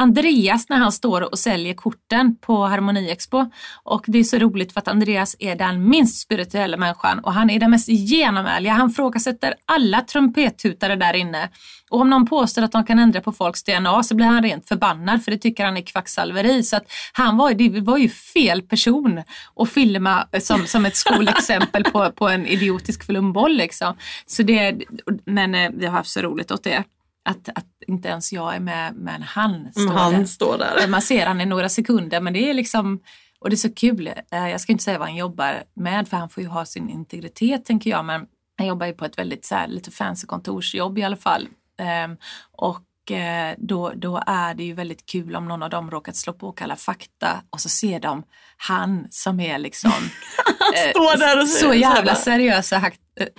Andreas 0.00 0.68
när 0.68 0.76
han 0.76 0.92
står 0.92 1.20
och 1.32 1.38
säljer 1.38 1.74
korten 1.74 2.36
på 2.36 2.66
Harmoni 2.66 3.10
Expo. 3.10 3.50
Och 3.82 4.04
det 4.06 4.18
är 4.18 4.24
så 4.24 4.38
roligt 4.38 4.72
för 4.72 4.80
att 4.80 4.88
Andreas 4.88 5.36
är 5.38 5.56
den 5.56 5.88
minst 5.88 6.20
spirituella 6.20 6.76
människan 6.76 7.18
och 7.18 7.32
han 7.32 7.50
är 7.50 7.60
den 7.60 7.70
mest 7.70 7.88
genomärliga. 7.88 8.72
Han 8.72 8.90
frågasätter 8.90 9.54
alla 9.66 10.00
trumpettutare 10.00 10.96
där 10.96 11.16
inne. 11.16 11.50
Och 11.90 12.00
om 12.00 12.10
någon 12.10 12.26
påstår 12.26 12.62
att 12.62 12.72
de 12.72 12.84
kan 12.84 12.98
ändra 12.98 13.20
på 13.20 13.32
folks 13.32 13.62
DNA 13.62 14.02
så 14.02 14.14
blir 14.14 14.26
han 14.26 14.42
rent 14.42 14.68
förbannad 14.68 15.24
för 15.24 15.30
det 15.30 15.38
tycker 15.38 15.64
han 15.64 15.76
är 15.76 15.82
kvacksalveri. 15.82 16.62
Så 16.62 16.76
att 16.76 16.92
han 17.12 17.36
var, 17.36 17.54
det 17.54 17.80
var 17.80 17.98
ju 17.98 18.08
fel 18.08 18.62
person 18.62 19.22
att 19.56 19.70
filma 19.70 20.26
som, 20.40 20.66
som 20.66 20.86
ett 20.86 20.96
skolexempel 20.96 21.84
på, 21.84 22.12
på 22.12 22.28
en 22.28 22.46
idiotisk 22.46 23.06
flumboll. 23.06 23.56
Liksom. 23.56 23.96
Så 24.26 24.42
det, 24.42 24.78
men 25.24 25.54
eh, 25.54 25.70
vi 25.74 25.86
har 25.86 25.92
haft 25.92 26.10
så 26.10 26.20
roligt 26.20 26.50
åt 26.50 26.64
det. 26.64 26.84
Att, 27.30 27.48
att 27.48 27.66
inte 27.86 28.08
ens 28.08 28.32
jag 28.32 28.54
är 28.54 28.60
med, 28.60 28.94
men 28.94 29.22
han 29.22 29.72
står 29.72 29.82
Mm, 29.82 29.94
Han 29.96 30.12
där. 30.12 30.24
står 30.24 30.58
där. 30.58 30.88
Man 30.88 31.02
ser 31.02 31.26
han 31.26 31.40
i 31.40 31.46
några 31.46 31.68
sekunder 31.68 32.20
men 32.20 32.32
det 32.32 32.50
är 32.50 32.54
liksom 32.54 33.00
och 33.40 33.50
det 33.50 33.54
är 33.54 33.56
så 33.56 33.74
kul. 33.74 34.06
Eh, 34.32 34.48
Jag 34.48 34.60
ska 34.60 34.72
inte 34.72 34.84
säga 34.84 34.98
vad 34.98 35.08
han 35.08 35.16
jobbar 35.16 35.62
med 35.74 36.08
för 36.08 36.16
han 36.16 36.28
får 36.28 36.42
ju 36.42 36.48
ha 36.48 36.64
sin 36.64 36.90
integritet 36.90 37.64
tänker 37.64 37.90
jag 37.90 38.04
men 38.04 38.26
han 38.58 38.66
jobbar 38.66 38.86
ju 38.86 38.92
på 38.92 39.04
ett 39.04 39.18
väldigt 39.18 39.44
så 39.44 39.54
här, 39.54 39.68
lite 39.68 39.90
fancy 39.90 40.26
kontorsjobb 40.26 40.98
i 40.98 41.02
alla 41.02 41.16
fall. 41.16 41.48
Ehm, 41.78 42.16
Och 42.52 43.10
eh, 43.10 43.54
då, 43.58 43.92
då 43.96 44.22
är 44.26 44.54
det 44.54 44.64
ju 44.64 44.72
väldigt 44.72 45.06
kul 45.06 45.36
om 45.36 45.48
någon 45.48 45.62
av 45.62 45.70
dem 45.70 45.90
råkat 45.90 46.16
slå 46.16 46.32
på 46.32 46.52
Kalla 46.52 46.76
fakta 46.76 47.42
och 47.50 47.60
så 47.60 47.68
ser 47.68 48.00
de 48.00 48.22
han 48.56 49.06
som 49.10 49.40
är 49.40 49.58
liksom 49.58 49.90
eh, 50.74 50.90
Står 50.90 51.46
så 51.46 51.74
jävla 51.74 52.14
seriös 52.14 52.72
och 52.72 52.78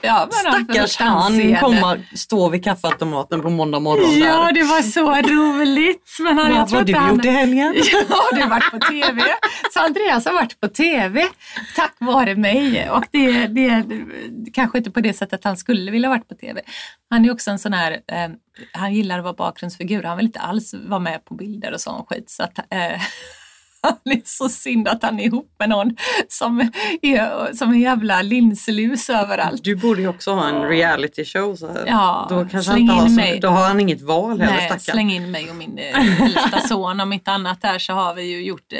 ja, 0.01 0.11
han 0.11 0.29
får 0.29 0.63
Stackars 0.63 0.97
han 0.99 1.55
komma 1.55 1.97
stå 2.15 2.49
vid 2.49 2.63
kaffeautomaten 2.63 3.41
på 3.41 3.49
måndag 3.49 3.79
morgon 3.79 4.19
Ja, 4.19 4.45
där. 4.45 4.53
det 4.53 4.63
var 4.63 4.81
så 4.81 5.11
roligt. 5.11 6.17
Men 6.19 6.37
han, 6.37 6.51
Vad 6.51 6.71
har 6.71 6.83
du 6.83 6.95
han, 6.95 7.15
gjort 7.15 7.25
i 7.25 7.29
helgen? 7.29 7.75
Ja, 8.09 8.29
du 8.31 8.41
har 8.41 8.49
varit 8.49 8.71
på 8.71 8.79
TV. 8.79 9.21
Så 9.73 9.79
Andreas 9.79 10.25
har 10.25 10.33
varit 10.33 10.59
på 10.59 10.67
TV 10.67 11.27
tack 11.75 11.95
vare 11.99 12.35
mig. 12.35 12.89
Och 12.89 13.05
det, 13.11 13.47
det, 13.47 13.85
kanske 14.53 14.77
inte 14.77 14.91
på 14.91 15.01
det 15.01 15.13
sättet 15.13 15.43
han 15.43 15.57
skulle 15.57 15.91
vilja 15.91 16.09
varit 16.09 16.27
på 16.27 16.35
TV. 16.35 16.61
Han 17.09 17.25
är 17.25 17.31
också 17.31 17.51
en 17.51 17.59
sån 17.59 17.73
här, 17.73 17.91
eh, 17.91 18.29
han 18.73 18.93
gillar 18.93 19.17
att 19.17 19.23
vara 19.23 19.33
bakgrundsfigur. 19.33 20.03
Han 20.03 20.17
vill 20.17 20.25
inte 20.25 20.39
alls 20.39 20.73
vara 20.73 20.99
med 20.99 21.25
på 21.25 21.33
bilder 21.33 21.73
och 21.73 21.81
sån 21.81 22.05
skit. 22.05 22.29
Så 22.29 22.43
att, 22.43 22.57
eh, 22.59 23.01
han 23.81 23.97
är 24.03 24.21
så 24.25 24.49
synd 24.49 24.87
att 24.87 25.03
han 25.03 25.19
är 25.19 25.25
ihop 25.25 25.55
med 25.59 25.69
någon 25.69 25.95
som 26.27 26.71
är 27.01 27.53
som 27.53 27.71
en 27.71 27.79
jävla 27.79 28.21
linslus 28.21 29.09
överallt. 29.09 29.63
Du 29.63 29.75
borde 29.75 30.01
ju 30.01 30.07
också 30.07 30.31
ha 30.31 30.47
en 30.47 30.67
reality 30.67 31.25
show 31.25 31.55
så. 31.55 31.77
Ja, 31.87 32.27
då, 32.29 32.35
kanske 32.35 32.55
han 32.55 32.63
släng 32.63 32.89
har 32.89 33.03
in 33.03 33.09
så, 33.09 33.15
mig. 33.15 33.39
då 33.39 33.47
har 33.47 33.67
han 33.67 33.79
inget 33.79 34.01
val 34.01 34.41
heller 34.41 34.57
stackarn. 34.57 34.79
släng 34.79 35.11
in 35.11 35.31
mig 35.31 35.49
och 35.49 35.55
min 35.55 35.77
eh, 35.77 36.21
äldsta 36.21 36.59
son. 36.67 36.99
Om 36.99 37.13
inte 37.13 37.31
annat 37.31 37.61
där 37.61 37.79
så 37.79 37.93
har 37.93 38.13
vi 38.13 38.23
ju 38.23 38.43
gjort 38.43 38.73
eh, 38.73 38.79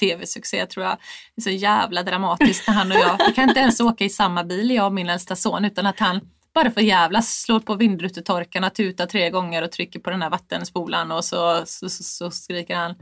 tv-succé 0.00 0.66
tror 0.66 0.86
jag. 0.86 0.96
Det 1.36 1.40
är 1.40 1.42
så 1.42 1.50
jävla 1.50 2.02
dramatiskt 2.02 2.68
när 2.68 2.74
han 2.74 2.92
och 2.92 2.98
jag, 2.98 3.26
vi 3.28 3.34
kan 3.34 3.48
inte 3.48 3.60
ens 3.60 3.80
åka 3.80 4.04
i 4.04 4.10
samma 4.10 4.44
bil 4.44 4.70
jag 4.70 4.86
och 4.86 4.92
min 4.92 5.08
äldsta 5.08 5.36
son 5.36 5.64
utan 5.64 5.86
att 5.86 6.00
han 6.00 6.20
bara 6.54 6.70
för 6.70 6.80
jävlas 6.80 7.42
slår 7.42 7.60
på 7.60 7.74
vindrutetorkarna, 7.74 8.70
tutar 8.70 9.06
tre 9.06 9.30
gånger 9.30 9.62
och 9.62 9.72
trycker 9.72 10.00
på 10.00 10.10
den 10.10 10.22
här 10.22 10.30
vattenspolan 10.30 11.12
och 11.12 11.24
så, 11.24 11.62
så, 11.66 11.88
så, 11.88 12.02
så 12.02 12.30
skriker 12.30 12.76
han 12.76 12.94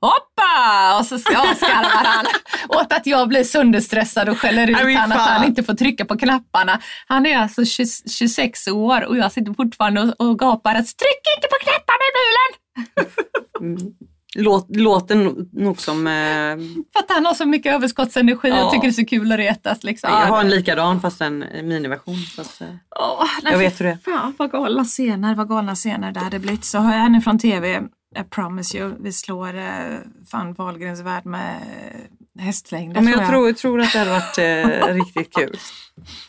Hoppa! 0.00 0.98
Och 0.98 1.06
så 1.06 1.18
ska 1.18 1.30
skarvar 1.32 2.04
han 2.04 2.26
åt 2.68 2.92
att 2.92 3.06
jag 3.06 3.28
blir 3.28 3.44
sönderstressad 3.44 4.28
och 4.28 4.38
skäller 4.38 4.70
ut 4.70 4.96
han 4.96 5.12
att 5.12 5.18
han 5.28 5.44
inte 5.44 5.62
får 5.62 5.74
trycka 5.74 6.04
på 6.04 6.16
knapparna. 6.18 6.80
Han 7.06 7.26
är 7.26 7.38
alltså 7.38 7.64
20, 7.64 7.84
26 8.18 8.68
år 8.68 9.04
och 9.04 9.16
jag 9.16 9.32
sitter 9.32 9.54
fortfarande 9.54 10.00
och, 10.02 10.26
och 10.28 10.38
gapar 10.38 10.70
att 10.74 10.86
tryck 10.96 11.22
inte 11.36 11.48
på 11.50 11.56
knapparna 11.64 12.04
i 12.08 12.12
bilen! 12.18 13.92
Låt, 14.34 14.76
låter 14.76 15.14
nog- 15.60 15.80
som... 15.80 16.06
Eh, 16.06 16.12
För 16.92 16.98
att 17.00 17.08
han 17.10 17.26
har 17.26 17.34
så 17.34 17.46
mycket 17.46 17.74
överskottsenergi 17.74 18.48
Ja. 18.48 18.64
och 18.64 18.70
tycker 18.72 18.82
det 18.82 18.90
är 18.90 18.92
så 18.92 19.04
kul 19.04 19.32
att 19.32 19.38
retas. 19.38 19.84
Liksom. 19.84 20.10
jag 20.10 20.26
har 20.26 20.40
en 20.40 20.50
likadan 20.50 21.00
fast 21.00 21.20
en 21.20 21.38
miniversion. 21.62 22.16
Så 22.16 22.40
att, 22.40 22.60
eh, 22.60 22.66
nej, 23.42 23.52
Jag 23.52 23.58
vet 23.58 23.80
hur 23.80 23.84
det 23.84 23.90
är. 23.92 23.98
Fan 24.12 24.34
vad 24.38 24.50
galna 24.50 24.84
scener, 24.84 25.34
vad 25.34 25.48
galna 25.48 25.74
scener 25.74 26.12
det 26.12 26.20
hade 26.20 26.38
blivit. 26.38 26.64
Så 26.64 26.78
har 26.78 26.92
jag 26.92 27.00
henne 27.00 27.20
från 27.20 27.38
tv, 27.38 27.82
I 28.16 28.24
promise 28.30 28.78
you, 28.78 28.94
vi 29.00 29.12
slår 29.12 29.54
eh, 29.54 29.98
fan 30.30 30.52
Wahlgrens 30.54 31.00
värld 31.00 31.26
med 31.26 31.56
eh, 31.56 32.42
hästlängder. 32.42 32.96
ja, 32.96 33.02
men 33.02 33.12
jag 33.12 33.28
tror 33.28 33.52
tror, 33.52 33.52
tror 33.52 33.80
att 33.80 33.92
det 33.92 33.98
hade 33.98 34.10
varit 34.10 34.38
eh, 34.38 34.94
riktigt 34.94 35.34
kul. 35.34 35.58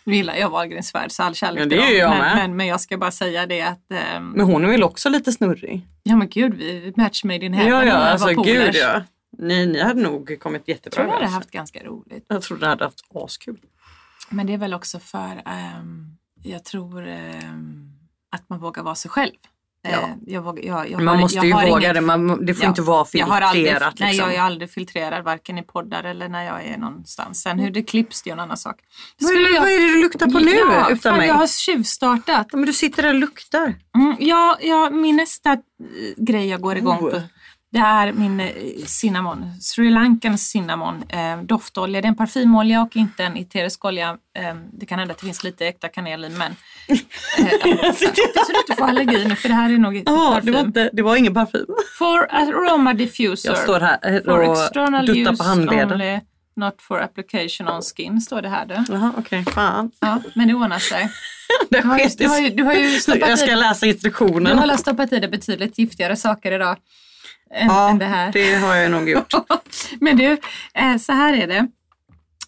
Nu 0.04 0.16
gillar 0.16 0.36
jag 0.36 0.50
Wahlgrens 0.50 0.96
värld 0.96 1.12
så 1.12 1.24
all 1.24 1.36
kärlek 1.36 1.64
det 1.64 1.70
till 1.70 1.78
dem. 1.78 1.98
jag 1.98 2.10
men, 2.10 2.20
med. 2.20 2.36
men, 2.36 2.58
men 2.58 2.68
jag 2.68 2.82
ska 2.82 2.98
bara 2.98 3.12
säga 3.12 3.46
det 3.46 3.62
att 3.62 3.92
ehm, 3.92 4.30
Men 4.30 4.46
hon 4.46 4.66
är 4.66 4.70
väl 4.70 4.84
också 4.84 5.10
lite 5.10 5.32
snurrig? 5.32 5.88
Ja 6.04 6.16
men 6.16 6.30
gud, 6.30 6.54
vi 6.54 6.94
match 6.96 7.24
made 7.24 7.46
in 7.46 7.54
heaven 7.54 7.72
Ja, 7.72 7.86
ja, 7.86 7.94
alltså 7.94 8.42
gud 8.42 8.76
ja. 8.76 9.02
Ni, 9.38 9.66
ni 9.66 9.82
hade 9.82 10.02
nog 10.02 10.40
kommit 10.40 10.62
Jag 10.66 10.74
jättebra 10.74 10.96
tror 10.96 11.08
jag 11.08 11.14
hade 11.14 11.28
haft 11.28 11.52
ganska 11.52 11.84
roligt. 11.84 12.26
Jag 12.28 12.42
tror 12.42 12.58
ni 12.58 12.66
hade 12.66 12.84
haft 12.84 13.06
askul. 13.14 13.60
Men 14.30 14.48
det 14.48 14.54
är 14.54 14.58
väl 14.58 14.74
också 14.74 15.00
för, 15.00 15.42
ehm, 15.46 16.18
jag 16.44 16.64
tror 16.64 17.08
ehm, 17.08 17.90
att 18.32 18.50
man 18.50 18.60
vågar 18.60 18.84
vara 18.84 18.96
sig 18.96 19.12
själv. 19.12 19.34
Ja. 19.82 19.90
Eh, 19.90 20.10
jag 20.26 20.60
jag, 20.64 20.90
jag 20.92 20.98
Man 21.02 21.08
har- 21.08 21.22
måste 21.22 21.38
jag 21.38 21.46
ju 21.46 21.54
våga 21.54 21.68
inget- 21.78 21.94
det, 21.94 22.02
man, 22.02 22.46
det 22.46 22.54
får 22.54 22.64
Ja, 22.64 22.70
inte 22.70 22.82
vara 22.82 23.06
Jag 23.14 23.26
har 23.26 23.42
aldrig, 23.42 23.66
filtrerat. 23.68 24.00
nej, 24.00 24.12
liksom. 24.12 24.28
jag 24.30 24.36
är 24.38 24.42
aldrig 24.42 24.70
filtrerad 24.72 25.24
varken 25.24 25.58
i 25.58 25.64
poddar 25.64 26.04
eller 26.04 26.30
när 26.30 26.44
jag 26.46 26.66
är 26.66 26.78
någonstans. 26.78 27.42
Sen 27.42 27.60
hur 27.60 27.72
det 27.72 27.84
klipps 27.84 28.22
det 28.22 28.30
är 28.30 28.34
en 28.34 28.40
annan 28.40 28.58
sak. 28.58 28.76
vad, 29.20 29.32
är 29.32 29.54
det, 29.54 29.60
vad 29.60 29.70
är 29.70 29.80
det 29.80 29.88
du 29.94 30.02
luktar 30.02 30.28
på 30.28 30.40
nu 30.40 30.52
ja, 30.52 30.90
utan 30.90 31.18
mig? 31.18 31.28
Jag 31.28 31.36
har 31.36 31.48
tjuvstartat. 31.48 32.48
Men 32.54 32.66
du 32.66 32.74
sitter 32.74 33.04
där 33.04 33.10
och 33.10 33.16
luktar. 33.20 33.76
Mm, 33.96 34.16
ja, 34.20 34.58
ja, 34.62 34.90
min 34.90 35.16
nästa 35.16 35.52
eh, 35.52 35.58
grej 36.18 36.48
jag 36.48 36.62
går 36.62 36.78
igång 36.78 36.98
Oh. 36.98 37.12
på 37.12 37.22
Det 37.72 37.80
är 37.80 38.12
min 38.12 38.40
eh, 38.40 38.48
cinnamon, 38.86 39.52
Sri 39.62 39.90
Lankan 39.90 40.38
cinnamon 40.38 41.04
eh, 41.10 41.38
doftolja. 41.42 42.02
Det 42.02 42.06
är 42.06 42.10
en 42.10 42.16
parfymolja 42.16 42.82
och 42.82 42.96
inte 42.96 43.24
en 43.24 43.38
eterisk 43.38 43.86
olja. 43.86 44.10
Eh, 44.38 44.56
det 44.74 44.86
kan 44.86 45.00
hända 45.00 45.12
att 45.14 45.20
det 45.20 45.26
finns 45.26 45.44
lite 45.44 45.68
äkta 45.68 45.88
kanel 45.88 46.26
i 46.26 46.30
men 46.30 46.52
eh, 46.88 46.98
så 47.94 48.06
du 48.52 48.60
inte 48.60 48.76
får 48.78 48.86
allergi 48.88 49.26
nu 49.28 49.36
för 49.36 49.50
det 49.50 49.56
här 49.56 49.70
är 49.74 49.78
nog 49.78 49.96
Ja, 49.96 50.04
parfym. 50.34 50.46
det 50.46 50.52
var, 50.52 50.60
inte, 50.66 50.90
det 50.94 51.02
var 51.02 51.16
ingen 51.16 51.34
parfym. 51.34 51.66
For 51.98 52.28
aroma 52.32 52.94
diffuser. 52.94 53.50
Jag 53.50 53.58
står 53.58 53.80
här 53.80 53.98
eh, 54.04 54.34
och 54.34 54.44
external 54.44 55.06
duttar 55.06 55.32
use 55.32 55.38
på 55.38 55.44
handleden. 55.44 55.92
only, 55.92 56.20
not 56.56 56.82
for 56.82 57.02
application 57.02 57.68
on 57.68 57.82
skin, 57.82 58.22
står 58.22 58.42
det 58.42 58.50
här 58.50 58.66
du. 58.66 58.94
Jaha, 58.94 59.14
okej. 59.18 59.46
Fan. 59.46 59.92
Ja, 60.00 60.22
men 60.36 60.48
det 60.48 60.54
ordnar 60.54 60.80
sig. 60.80 61.10
Det 61.70 61.82
Du 61.82 61.88
har 61.88 62.00
ju, 62.00 62.10
du 62.10 62.28
har 62.28 62.40
ju, 62.40 62.50
du 62.56 62.64
har 62.64 62.74
ju 62.74 63.00
Jag 63.20 63.40
ska 63.40 63.56
läsa 63.56 63.86
du 63.86 63.92
instruktionerna. 63.92 64.62
har 64.62 64.78
stoppat 64.78 65.14
i 65.14 65.20
det 65.20 65.28
betydligt 65.28 65.78
giftigare 65.80 66.16
saker 66.16 66.52
idag 66.52 66.78
än, 67.54 67.68
Ja, 67.68 67.90
än 67.90 68.00
det 68.00 68.06
här. 68.06 68.32
det 68.32 68.56
har 68.56 68.76
jag 68.76 68.92
nog 68.92 69.10
gjort. 69.10 69.34
Men 70.00 70.18
du, 70.18 70.38
eh, 70.74 70.98
så 70.98 71.14
här 71.14 71.34
är 71.34 71.48
det. 71.48 71.68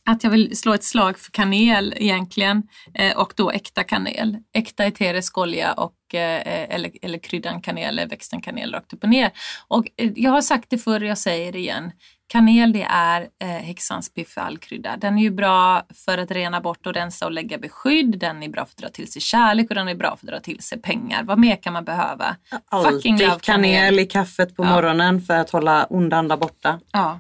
Att 0.10 0.24
jag 0.24 0.32
vill 0.32 0.58
slå 0.58 0.74
ett 0.74 0.84
slag 0.84 1.20
för 1.20 1.32
kanel 1.32 1.94
egentligen 1.98 2.64
eh, 2.94 3.18
och 3.18 3.34
då 3.36 3.52
äkta 3.52 3.84
kanel. 3.84 4.38
Äkta 4.54 4.86
eterisk 4.86 5.38
olja 5.38 5.74
och, 5.74 6.16
eh, 6.16 6.76
eller, 6.76 6.92
eller 7.02 7.18
kryddan 7.20 7.62
kanel, 7.62 7.88
eller 8.00 8.08
växten 8.08 8.42
kanel 8.42 8.74
rakt 8.74 8.94
upp 8.94 9.04
och 9.04 9.10
ner. 9.10 9.32
Och 9.68 9.88
eh, 9.98 10.12
jag 10.16 10.32
har 10.32 10.42
sagt 10.42 10.70
det 10.70 10.78
förr 10.78 11.02
jag 11.02 11.18
säger 11.18 11.52
det 11.52 11.60
igen. 11.60 11.92
Kanel 12.28 12.74
det 12.74 12.88
är 12.90 13.22
eh, 13.42 13.48
häxans 13.48 14.14
piffalkrydda. 14.14 14.98
Den 14.98 15.18
är 15.18 15.22
ju 15.22 15.32
bra 15.32 15.84
för 16.06 16.18
att 16.18 16.32
rena 16.32 16.62
bort 16.62 16.88
och 16.88 16.94
rensa 16.94 17.26
och 17.26 17.32
lägga 17.32 17.58
beskydd. 17.58 18.20
Den 18.20 18.44
är 18.44 18.50
bra 18.50 18.66
för 18.66 18.72
att 18.72 18.78
dra 18.78 18.90
till 18.90 19.12
sig 19.12 19.22
kärlek 19.22 19.70
och 19.70 19.76
den 19.76 19.88
är 19.88 19.96
bra 19.96 20.18
för 20.18 20.28
att 20.28 20.34
dra 20.34 20.40
till 20.40 20.62
sig 20.62 20.82
pengar. 20.82 21.24
Vad 21.24 21.40
mer 21.40 21.56
kan 21.56 21.74
man 21.74 21.84
behöva? 21.86 22.36
Fucking 22.84 23.18
love 23.18 23.32
Alltid 23.32 23.46
kanel 23.46 24.00
i 24.00 24.06
kaffet 24.06 24.56
på 24.56 24.64
Ja. 24.64 24.70
morgonen 24.76 25.22
för 25.22 25.38
att 25.38 25.50
hålla 25.50 25.84
onda 25.86 26.18
andar 26.18 26.38
borta. 26.38 26.80
Ja, 26.92 27.20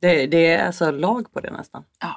Det, 0.00 0.26
det 0.26 0.46
är 0.46 0.66
alltså 0.66 0.90
lag 0.90 1.32
på 1.32 1.40
det 1.40 1.50
nästan. 1.50 1.84
ja. 2.02 2.16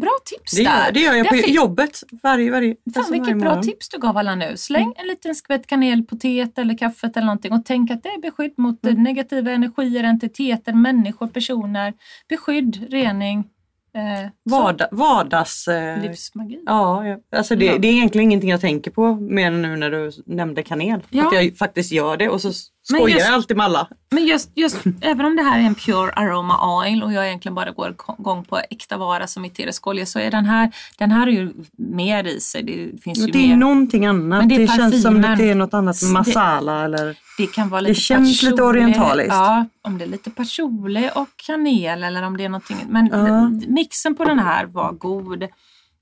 Bra 0.00 0.10
tips 0.24 0.52
Det 0.56 0.64
där. 0.64 0.84
gör, 0.86 0.92
det 0.92 1.00
gör 1.00 1.14
jag 1.14 1.28
på 1.28 1.34
Där 1.34 1.48
jobbet 1.48 2.00
varje, 2.22 2.50
varje, 2.50 2.74
Fan 2.74 2.82
alltså 2.96 3.12
varje 3.12 3.22
vilket 3.22 3.38
bra 3.40 3.48
morgon. 3.50 3.64
tips 3.64 3.88
du 3.88 3.98
gav 3.98 4.16
alla 4.16 4.34
nu. 4.34 4.56
Släng 4.56 4.82
Mm. 4.82 4.94
en 4.96 5.06
liten 5.08 5.34
skvätt 5.34 5.66
kanel 5.66 6.02
på 6.02 6.16
teet 6.16 6.58
eller 6.58 6.78
kaffet 6.78 7.16
eller 7.16 7.26
någonting 7.26 7.52
och 7.52 7.64
tänk 7.64 7.90
att 7.90 8.02
det 8.02 8.08
är 8.08 8.20
beskydd 8.20 8.54
mot 8.56 8.86
Mm. 8.86 9.02
negativa 9.02 9.50
energier, 9.50 10.04
entiteter, 10.04 10.72
människor, 10.72 11.26
personer. 11.26 11.94
Beskydd, 12.28 12.86
rening, 12.90 13.38
eh, 13.94 14.28
så. 14.50 14.56
Vardag, 14.56 14.88
vardags... 14.92 15.68
Eh, 15.68 16.02
livsmagi. 16.02 16.62
ja, 16.66 17.06
ja, 17.06 17.18
alltså 17.36 17.56
det, 17.56 17.64
Ja. 17.64 17.78
det 17.78 17.88
är 17.88 17.92
egentligen 17.92 18.24
ingenting 18.30 18.50
jag 18.50 18.60
tänker 18.60 18.90
på 18.90 19.14
mer 19.14 19.50
nu 19.50 19.76
när 19.76 19.90
du 19.90 20.10
nämnde 20.26 20.62
kanel. 20.62 21.00
Ja. 21.10 21.26
Att 21.26 21.34
jag 21.34 21.56
faktiskt 21.56 21.92
gör 21.92 22.16
det 22.16 22.28
och 22.28 22.40
så 22.40 22.52
skojar 22.94 23.08
just- 23.08 23.26
jag 23.26 23.34
alltid 23.34 23.56
med 23.56 23.66
alla. 23.66 23.88
Men 24.10 24.24
just, 24.26 24.50
just 24.54 24.76
även 25.00 25.26
om 25.26 25.36
det 25.36 25.42
här 25.42 25.58
är 25.60 25.62
en 25.62 25.74
pure 25.74 26.10
aroma 26.12 26.78
oil 26.82 27.02
och 27.02 27.12
jag 27.12 27.26
egentligen 27.26 27.54
bara 27.54 27.70
går 27.70 27.94
igång 28.18 28.44
på 28.44 28.58
äkta 28.70 28.96
vara 28.96 29.26
som 29.26 29.44
eterisk 29.44 29.82
så 30.06 30.18
är 30.18 30.30
den 30.30 30.44
här, 30.44 30.70
den 30.98 31.10
här 31.10 31.26
är 31.26 31.30
ju 31.30 31.52
mer 31.78 32.24
i 32.24 32.40
sig. 32.40 32.62
Det 32.62 33.02
finns 33.02 33.18
Men 33.18 33.26
ju 33.26 33.32
det 33.32 33.38
är 33.38 33.48
mer. 33.48 33.56
någonting 33.56 34.06
annat. 34.06 34.38
Men 34.38 34.48
det 34.48 34.56
Det, 34.56 34.62
är 34.62 34.66
känns 34.76 35.02
som 35.02 35.24
att 35.24 35.38
det 35.38 35.50
är 35.50 35.54
något 35.54 35.74
annat. 35.74 36.00
Det- 36.00 36.06
Masala 36.06 36.84
eller... 36.84 37.16
Det 37.38 37.46
kan 37.46 37.68
vara 37.68 37.80
Det 37.82 37.88
lite 37.88 38.00
känns 38.00 38.42
lite 38.42 38.56
patchouli. 38.56 38.68
orientaliskt. 38.80 39.28
Ja, 39.30 39.66
om 39.82 39.98
det 39.98 40.04
är 40.04 40.08
lite 40.08 40.30
patchouli 40.30 41.10
och 41.14 41.28
kanel 41.36 42.04
eller 42.04 42.22
om 42.22 42.36
det 42.36 42.44
är 42.44 42.48
någonting. 42.48 42.76
Men 42.88 43.06
Ja. 43.06 43.48
mixen 43.68 44.14
på 44.14 44.24
den 44.24 44.38
här 44.38 44.66
var 44.66 44.92
god. 44.92 45.44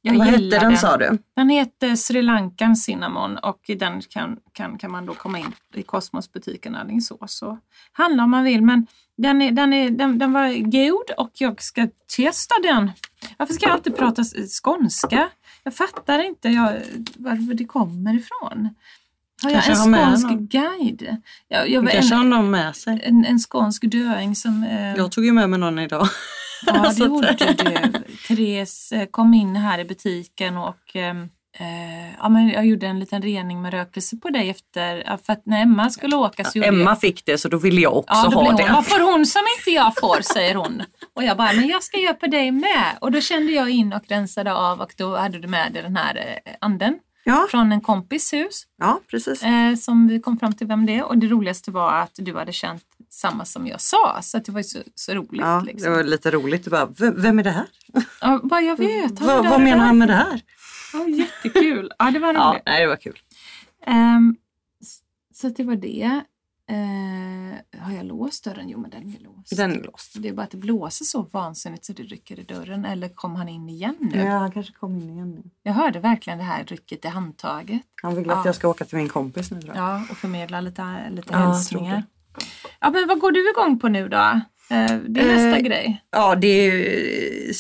Jag 0.07 0.19
Vad 0.19 0.27
hette 0.27 0.59
den 0.59 0.77
sa 0.77 0.97
du? 0.97 1.19
Den 1.37 1.49
heter 1.49 1.97
Sri 1.97 2.23
Lankan 2.23 2.77
Cinnamon 2.77 3.37
och 3.39 3.61
i 3.67 3.75
den 3.75 4.01
kan, 4.03 4.37
kan, 4.53 4.79
kan 4.79 4.93
man 4.93 5.07
då 5.07 5.15
komma 5.15 5.39
in 5.39 5.53
i 5.75 5.83
Kosmosbutiken 5.83 6.75
Alingsås 6.77 7.43
och 7.43 7.59
handla 7.93 8.25
om 8.25 8.31
man 8.31 8.45
vill. 8.45 8.63
Men 8.63 8.87
den, 9.17 9.43
är, 9.43 9.53
den, 9.53 9.73
är, 9.73 9.91
den, 9.91 10.19
den 10.19 10.33
var 10.33 10.49
god 10.71 11.11
och 11.19 11.31
jag 11.35 11.63
ska 11.63 11.89
testa 12.17 12.55
den. 12.63 12.91
Varför 13.37 13.55
ska 13.55 13.67
jag 13.67 13.73
alltid 13.73 13.97
prata 13.97 14.25
skånska? 14.63 15.29
Jag 15.63 15.75
fattar 15.75 16.19
inte 16.27 16.49
jag, 16.49 16.81
var 17.17 17.55
det 17.55 17.65
kommer 17.65 18.15
ifrån. 18.15 18.69
Har 19.43 19.51
jag 19.51 19.65
Kanske 19.65 19.89
en 19.89 19.95
har 19.95 20.07
skånsk 20.07 20.27
någon. 20.27 20.47
guide? 20.47 21.17
Jag, 21.49 21.71
jag, 21.71 21.91
kanske 21.91 22.15
har 22.15 22.25
en, 22.25 22.31
någon 22.31 22.51
med 22.51 22.77
sig. 22.77 23.01
en, 23.05 23.25
en 23.25 23.39
skånsk 23.39 23.83
döing 23.83 24.37
som... 24.37 24.65
Eh, 24.65 24.97
Jag 24.97 25.13
tog 25.13 25.25
ju 25.25 25.33
med 25.33 25.51
mig 25.51 25.59
någon 25.59 25.79
idag. 25.79 26.09
Ja, 26.67 26.93
det 26.99 27.05
gjorde 27.05 27.37
du. 27.59 27.93
Therese 28.29 28.93
eh, 28.93 29.07
kom 29.07 29.35
in 29.35 29.57
här 29.57 29.79
i 29.79 29.85
butiken 29.85 30.57
och 30.57 30.77
ehm, 30.95 31.23
eh, 31.59 32.13
ja, 32.19 32.29
men 32.29 32.49
jag 32.49 32.67
gjorde 32.67 32.87
en 32.87 32.99
liten 33.01 33.23
rening 33.23 33.63
med 33.63 33.73
rökelse 33.73 34.17
på 34.17 34.29
dig 34.31 34.51
efter, 34.51 35.03
ja, 35.07 35.19
för 35.27 35.33
att 35.33 35.47
när 35.47 35.63
Emma 35.63 35.91
skulle 35.91 36.17
åka 36.17 36.45
så 36.45 36.59
gjorde 36.59 36.69
Emma 36.69 36.91
jag, 36.91 37.01
fick 37.01 37.25
det 37.27 37.39
så 37.39 37.49
då 37.49 37.59
ville 37.59 37.81
jag 37.81 37.97
också 37.97 38.15
ja, 38.15 38.29
då 38.31 38.37
ha 38.37 38.43
blev 38.45 38.57
det. 38.57 38.63
hon, 38.63 38.75
vad 38.75 38.87
får 38.87 39.13
hon 39.13 39.27
som 39.27 39.43
inte 39.59 39.71
jag 39.71 39.93
får, 40.01 40.21
säger 40.21 40.55
hon. 40.55 40.83
Och 41.17 41.25
jag 41.25 41.37
bara, 41.37 41.53
men 41.53 41.69
jag 41.69 41.83
ska 41.83 41.99
göra 41.99 42.15
på 42.15 42.27
dig 42.27 42.51
med. 42.51 42.85
Och 43.01 43.13
då 43.13 43.21
kände 43.21 43.53
jag 43.53 43.71
in 43.71 43.93
och 43.93 44.03
rensade 44.09 44.55
av 44.55 44.81
och 44.81 44.95
då 44.97 45.17
hade 45.17 45.39
du 45.39 45.49
med 45.49 45.73
dig 45.73 45.83
den 45.83 45.97
här 45.97 46.41
eh, 46.45 46.53
anden 46.61 46.99
Ja, 47.27 47.47
från 47.51 47.73
en 47.73 47.81
kompis 47.81 48.33
hus 48.33 48.63
ja 48.79 49.01
precis. 49.11 49.43
eh, 49.43 49.75
som 49.75 50.09
vi 50.09 50.21
kom 50.21 50.39
fram 50.39 50.53
till 50.53 50.67
vem 50.67 50.87
det 50.87 50.95
är. 50.99 51.05
Och 51.05 51.19
det 51.19 51.27
roligaste 51.27 51.71
var 51.71 51.93
att 51.93 52.11
du 52.15 52.37
hade 52.37 52.53
känt 52.53 52.83
samma 53.15 53.45
som 53.45 53.67
jag 53.67 53.81
sa, 53.81 54.19
så 54.23 54.37
att 54.39 54.45
det 54.45 54.53
var 54.53 54.61
ju 54.61 54.65
så, 54.65 54.79
så 54.95 55.15
roligt. 55.15 55.41
Ja, 55.41 55.63
det 55.67 55.73
liksom. 55.73 55.93
var 55.93 56.03
lite 56.05 56.31
roligt. 56.31 56.65
Du 56.65 56.71
bara, 56.71 56.87
"V- 56.87 57.13
vem 57.17 57.39
är 57.39 57.43
det 57.43 57.51
här? 57.51 57.67
Ja, 58.21 58.41
bara 58.45 58.61
jag 58.61 58.77
vet. 58.77 59.19
han 59.19 59.29
är 59.45 59.51
Vad, 59.51 59.61
menar 59.61 59.77
där. 59.79 59.85
han 59.87 59.99
med 59.99 60.09
det 60.09 60.15
här? 60.15 60.41
Ja, 60.93 61.09
jättekul. 61.09 61.93
Ja, 61.99 62.11
det 62.11 62.19
var 62.19 62.35
Ja, 62.35 62.51
roligt. 62.51 62.63
nej, 62.67 62.81
det 62.83 62.87
var 62.89 62.97
kul. 62.97 63.19
S- 64.83 64.99
så 65.35 65.47
att 65.47 65.57
det 65.57 65.65
var 65.65 65.77
det. 65.77 66.21
Eh, 66.71 67.81
har 67.81 67.93
jag 67.93 68.07
låst 68.07 68.45
dörren? 68.45 68.69
Jo, 68.69 68.79
men 68.81 68.91
den 68.91 69.15
är 69.15 69.21
låst. 69.21 69.57
Den 69.57 69.73
är 69.73 69.83
låst. 69.85 70.13
Det 70.23 70.29
är 70.29 70.33
bara 70.33 70.43
att 70.43 70.51
det 70.51 70.57
blåser 70.57 71.05
så 71.05 71.23
vansinnigt 71.23 71.85
så 71.85 71.93
det 71.93 72.03
rycker 72.03 72.41
i 72.41 72.43
dörren. 72.43 72.85
Eller 72.85 73.09
kom 73.09 73.35
han 73.37 73.49
in 73.49 73.69
igen 73.69 73.97
nu? 74.01 74.19
Ja, 74.19 74.31
han 74.39 74.53
kanske 74.53 74.73
kom 74.73 74.97
in 74.97 75.11
igen 75.11 75.31
nu. 75.31 75.43
Jag 75.63 75.73
hörde 75.73 76.01
verkligen 76.01 76.39
det 76.39 76.45
här 76.45 76.65
rycket 76.65 77.05
i 77.05 77.09
handtaget. 77.09 77.83
Han 78.03 78.15
vill 78.17 78.31
att 78.31 78.37
Ja. 78.37 78.43
jag 78.45 78.55
ska 78.55 78.69
åka 78.69 78.85
till 78.85 78.99
min 78.99 79.09
kompis 79.09 79.51
nu 79.51 79.61
tror 79.63 79.77
jag. 79.77 79.85
Ja, 79.85 80.03
och 80.11 80.17
förmedla 80.17 80.61
lite, 80.61 81.11
lite 81.11 81.29
Ja, 81.33 81.39
hälsningar. 81.39 82.05
Ja, 82.81 82.91
men 82.91 83.09
vad 83.09 83.19
går 83.21 83.33
du 83.33 83.51
igång 83.51 83.79
på 83.79 83.89
nu 83.89 84.09
då? 84.09 84.41
Eh, 84.71 84.97
det 85.09 85.21
är 85.21 85.27
nästa 85.27 85.57
Eh, 85.57 85.63
grej. 85.63 86.05
Ja, 86.11 86.35
det 86.35 86.47
är 86.47 86.73
ju... 86.73 87.53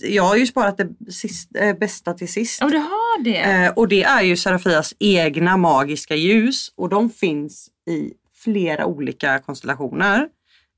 Jag 0.00 0.22
har 0.22 0.36
ju 0.36 0.46
sparat 0.46 0.76
det 0.76 1.12
sist, 1.12 1.56
äh, 1.56 1.76
bästa 1.76 2.14
till 2.14 2.32
sist. 2.32 2.60
Ja, 2.60 2.68
du 2.68 2.76
har 2.78 3.22
det. 3.24 3.38
Eh, 3.40 3.72
och 3.72 3.88
det 3.88 4.02
är 4.02 4.22
ju 4.22 4.36
Serafias 4.36 4.94
egna 4.98 5.56
magiska 5.56 6.14
ljus 6.14 6.72
och 6.76 6.88
de 6.88 7.10
finns 7.10 7.68
i 7.90 8.12
flera 8.44 8.86
olika 8.86 9.38
konstellationer. 9.38 10.28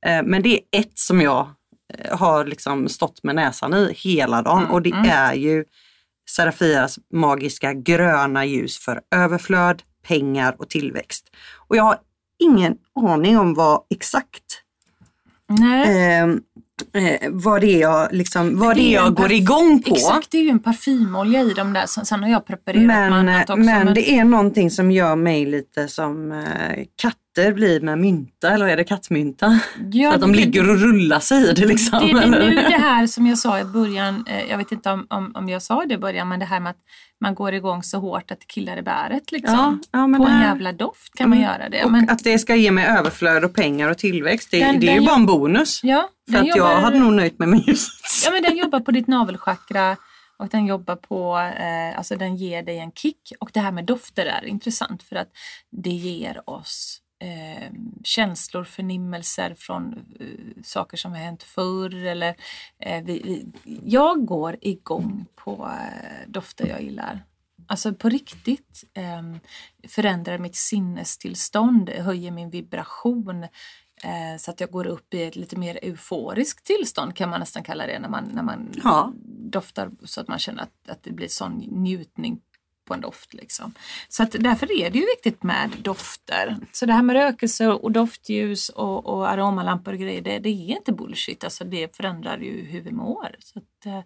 Eh, 0.07 0.23
men 0.25 0.43
det 0.43 0.49
är 0.49 0.81
ett 0.81 0.99
som 0.99 1.21
jag 1.21 1.49
eh, 1.99 2.19
har 2.19 2.45
liksom 2.45 2.89
stått 2.89 3.23
med 3.23 3.35
näsan 3.35 3.75
i 3.75 3.93
hela 3.97 4.43
dagen 4.43 4.59
Mm, 4.59 4.71
och 4.71 4.83
det 4.83 4.91
mm. 4.91 5.11
är 5.11 5.35
ju 5.35 5.65
Serafias 6.37 6.99
magiska 7.13 7.73
gröna 7.73 8.45
ljus 8.45 8.79
för 8.79 9.01
överflöd, 9.15 9.83
pengar 10.09 10.57
och 10.59 10.69
tillväxt. 10.71 11.31
Och 11.69 11.77
jag 11.77 11.83
har 11.83 11.99
ingen 12.41 12.77
aning 12.95 13.39
om 13.39 13.55
vad 13.55 13.81
exakt 13.91 14.45
Nej. 15.49 16.07
eh, 16.19 16.23
eh, 17.03 17.29
vad 17.31 17.61
det 17.61 17.67
är 17.75 17.81
jag, 17.81 18.09
liksom, 18.13 18.59
vad 18.59 18.77
Det 18.77 18.81
det 18.83 18.91
jag 18.91 19.15
går 19.15 19.33
igång 19.33 19.83
på. 19.83 19.95
Exakt, 19.95 20.31
det 20.31 20.39
är 20.39 20.43
ju 20.43 20.49
en 20.51 20.59
parfymolja 20.59 21.41
i 21.43 21.53
de 21.55 21.73
där. 21.73 21.87
Sen 21.87 22.07
sen 22.07 22.23
har 22.23 22.31
jag 22.31 22.47
preparerat 22.47 22.87
Men, 22.87 23.13
annat 23.13 23.51
också. 23.51 23.57
men 23.63 23.95
det 23.95 24.11
är 24.19 24.25
någonting 24.25 24.71
som 24.71 24.91
gör 24.91 25.17
mig 25.17 25.47
lite 25.47 25.89
som 25.89 26.33
eh, 26.33 26.85
katter 27.03 27.53
blir 27.53 27.81
med 27.81 27.99
mynta, 27.99 28.51
eller 28.51 28.67
är 28.69 28.77
det 28.77 28.85
kattmynta? 28.85 29.61
Ja, 29.93 30.11
så 30.11 30.15
att 30.15 30.21
de 30.21 30.33
det- 30.33 30.39
ligger 30.39 30.71
och 30.71 30.77
rullar 30.81 31.21
sig 31.21 31.51
i 31.51 31.53
det 31.53 31.67
liksom. 31.67 31.99
Det, 31.99 32.13
det 32.13 32.19
är 32.25 32.27
nu 32.31 32.55
det 32.69 32.79
här 32.79 33.07
som 33.07 33.27
jag 33.27 33.39
sa 33.39 33.61
i 33.61 33.65
början, 33.65 34.25
eh, 34.29 34.51
jag 34.51 34.59
vet 34.59 34.73
inte 34.73 34.91
om, 34.91 35.07
om, 35.11 35.33
om 35.35 35.49
jag 35.49 35.63
sa 35.63 35.85
det 35.87 35.95
i 35.95 35.99
början, 35.99 36.29
men 36.29 36.39
det 36.41 36.47
här 36.47 36.61
med 36.61 36.71
att 36.71 36.77
man 37.21 37.35
går 37.35 37.55
igång 37.55 37.83
så 37.83 37.99
hårt 37.99 38.31
att 38.31 38.41
det 38.41 38.47
killar 38.47 38.77
i 38.77 38.83
bäret 38.83 39.33
liksom. 39.33 39.81
Ja, 39.93 39.99
ja, 40.11 40.19
På 40.19 40.25
en 40.27 40.41
jävla 40.41 40.73
doft 40.73 41.15
kan 41.15 41.29
man 41.31 41.39
Mm. 41.39 41.51
göra 41.51 41.69
det. 41.69 41.85
Och 41.85 41.93
Men, 41.93 42.11
att 42.11 42.25
det 42.25 42.39
ska 42.39 42.55
ge 42.57 42.71
mig 42.71 42.87
överflöd 42.87 43.45
och 43.45 43.55
pengar 43.55 43.91
och 43.91 43.99
tillväxt, 43.99 44.49
det, 44.51 44.59
Den- 44.65 44.81
det 44.81 44.87
är 44.87 44.93
den 44.95 45.01
ju 45.03 45.07
bara 45.07 45.17
en 45.17 45.27
bonus. 45.27 45.81
ja, 45.85 46.09
För 46.31 46.39
att 46.39 46.47
jag 46.47 46.57
jobbar- 46.59 46.81
hade 46.81 46.99
nog 46.99 47.13
nöjt 47.13 47.39
mig 47.39 47.49
med 47.49 47.59
ljuset. 47.67 47.95
Ja, 48.25 48.31
men 48.31 48.43
den 48.43 48.57
jobbar 48.57 48.81
på 48.81 48.91
ditt 48.91 49.07
navelchakra 49.07 49.97
och 50.39 50.49
den 50.49 50.67
jobbar 50.67 50.97
på, 50.97 51.39
eh, 51.39 51.99
alltså 51.99 52.17
den 52.17 52.37
ger 52.37 52.63
dig 52.63 52.79
en 52.79 52.93
kick. 52.93 53.33
Och 53.41 53.51
det 53.53 53.61
här 53.61 53.73
med 53.73 53.85
dofter 53.85 54.27
är 54.27 54.45
intressant 54.47 55.03
för 55.03 55.17
att 55.17 55.29
det 55.85 55.91
ger 55.91 56.51
oss 56.51 57.01
eh, 57.21 57.71
känslor, 58.05 58.65
förnimmelser 58.65 59.55
från 59.55 59.93
eh, 60.21 60.63
saker 60.65 60.97
som 60.97 61.13
har 61.13 61.19
hänt 61.19 61.43
förr. 61.43 61.95
Eller, 61.95 62.37
eh, 62.79 63.05
vi, 63.05 63.23
vi, 63.65 63.81
jag 63.85 64.25
går 64.27 64.57
igång 64.61 65.27
på 65.35 65.71
eh, 65.73 66.29
dofter 66.31 66.67
jag 66.67 66.83
gillar. 66.83 67.25
Alltså 67.67 67.95
på 67.95 68.09
riktigt 68.09 68.85
eh, 68.95 69.23
förändrar 69.89 70.39
mitt 70.39 70.57
sinnestillstånd, 70.57 71.91
höjer 71.91 72.31
min 72.31 72.51
vibration 72.51 73.43
eh, 74.05 74.37
så 74.39 74.51
att 74.51 74.61
jag 74.61 74.71
går 74.71 74.87
upp 74.87 75.15
i 75.15 75.23
ett 75.23 75.37
lite 75.37 75.57
mer 75.59 75.79
euforiskt 75.83 76.67
tillstånd 76.67 77.17
kan 77.17 77.31
man 77.31 77.41
nästan 77.41 77.63
kalla 77.63 77.87
det 77.87 77.99
när 77.99 78.09
man, 78.09 78.25
när 78.35 78.43
man 78.43 78.73
Ja. 78.85 79.13
doftar 79.51 79.91
så 80.05 80.21
att 80.21 80.29
man 80.29 80.39
känner 80.39 80.63
att, 80.63 80.89
att 80.91 81.03
det 81.03 81.13
blir 81.13 81.29
sån 81.29 81.53
njutning 81.71 82.41
på 82.91 82.95
en 82.95 83.01
doft. 83.01 83.35
Liksom. 83.35 83.75
Så 84.09 84.23
att 84.23 84.33
därför 84.39 84.73
är 84.73 84.91
det 84.91 84.99
ju 84.99 85.07
viktigt 85.07 85.43
med 85.43 85.71
dofter. 85.83 86.57
Så 86.73 86.87
det 86.87 86.93
här 86.93 87.03
med 87.03 87.15
rökelse 87.17 87.69
och 87.69 87.93
doftljus 87.93 88.69
och, 88.69 89.07
och 89.07 89.29
aromalampor 89.31 89.93
och 89.93 89.99
grejer, 89.99 90.21
det, 90.23 90.39
det, 90.39 90.49
är 90.49 90.77
inte 90.77 90.93
bullshit. 90.93 91.45
Alltså 91.45 91.65
det 91.65 91.97
förändrar 91.97 92.39
ju 92.39 92.65
hur 92.65 92.81
vi 92.81 92.93
mår. 92.93 93.29
Så 93.39 93.59
att, 93.59 93.87
eh, 93.87 94.01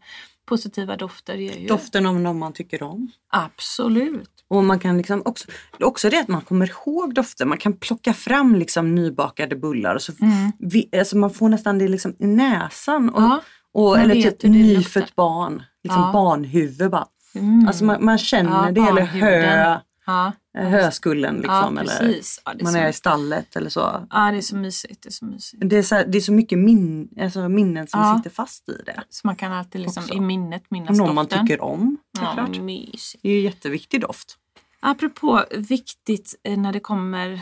positiva 0.47 0.97
dofter 0.97 1.35
ger 1.35 1.59
ju... 1.59 1.66
Doften 1.66 2.07
av 2.07 2.20
någon 2.20 2.38
man 2.38 2.53
tycker 2.53 2.83
om. 2.83 3.11
Absolut. 3.33 4.31
Och 4.49 4.64
man 4.64 4.79
kan 4.79 4.97
liksom 4.97 5.23
också, 5.25 5.49
också 5.81 6.11
det 6.11 6.20
att 6.20 6.29
man 6.29 6.40
kommer 6.40 6.70
ihåg 6.70 7.14
dofter. 7.14 7.44
Man 7.47 7.59
kan 7.59 7.73
plocka 7.77 8.14
fram 8.14 8.55
liksom 8.55 8.94
nybakade 8.94 9.57
bullar. 9.57 9.94
Och 9.94 10.03
så 10.03 10.12
Mm. 10.20 10.53
vi, 10.59 10.88
alltså 10.99 11.16
man 11.16 11.31
får 11.31 11.49
nästan 11.49 11.79
det 11.79 11.88
liksom 11.88 12.16
i 12.18 12.27
näsan. 12.27 13.11
Och, 13.11 13.23
Ja, 13.23 13.42
och, 13.73 13.99
eller 13.99 14.14
typ 14.14 14.42
nyfött 14.42 15.14
barn. 15.16 15.62
Liksom 15.85 16.03
Ja. 16.03 16.11
barnhuvud 16.12 16.90
bara. 16.90 17.07
Mm. 17.35 17.66
Alltså 17.68 17.85
man, 17.85 18.05
man 18.05 18.18
känner 18.18 18.66
Ja, 18.66 18.73
det. 18.73 18.81
Eller 18.81 19.03
hö, 19.03 19.81
ja. 20.07 20.33
eh, 20.59 20.68
höskullen 20.68 21.35
liksom. 21.37 21.55
ja, 21.55 21.66
eller 21.81 22.64
man 22.64 22.73
så, 22.73 22.79
är 22.79 22.88
i 22.88 22.92
stallet 22.92 23.57
eller 23.57 23.70
så. 23.70 24.07
ja, 24.11 24.31
det 24.31 24.37
är 24.37 24.40
så 24.40 24.57
mysigt. 24.57 25.03
Det 25.03 25.09
är 25.09 25.12
så 25.12 25.25
mysigt. 25.25 25.62
Det 25.66 25.77
är 25.77 25.83
så, 25.83 25.94
här, 25.94 26.07
det 26.07 26.18
är 26.18 26.20
så 26.23 26.33
mycket 26.33 26.59
min, 26.59 27.09
alltså 27.20 27.49
minnen 27.49 27.87
som 27.87 28.16
sitter 28.16 28.31
fast 28.31 28.68
i 28.68 28.83
det. 28.87 29.03
Så 29.11 29.27
man 29.27 29.37
kan 29.37 29.53
alltid 29.53 29.81
liksom 29.81 30.03
Också. 30.03 30.14
i 30.14 30.20
minnet 30.20 30.70
minnas 30.70 30.99
någon 30.99 31.14
man 31.14 31.25
doften. 31.25 31.47
tycker 31.47 31.61
om. 31.62 31.97
Ja, 32.20 32.47
mysigt. 32.47 33.23
Det 33.23 33.29
är 33.29 33.33
ju 33.33 33.40
jätteviktig 33.40 34.01
doft. 34.01 34.38
Apropå 34.81 35.44
viktigt 35.57 36.35
eh, 36.42 36.59
när 36.59 36.73
det 36.73 36.81
kommer 36.81 37.33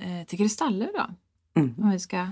eh, 0.00 0.26
till 0.26 0.38
kristaller 0.38 0.90
då. 0.94 1.06
Mm. 1.60 1.74
Om 1.78 1.90
vi 1.90 1.98
ska 1.98 2.26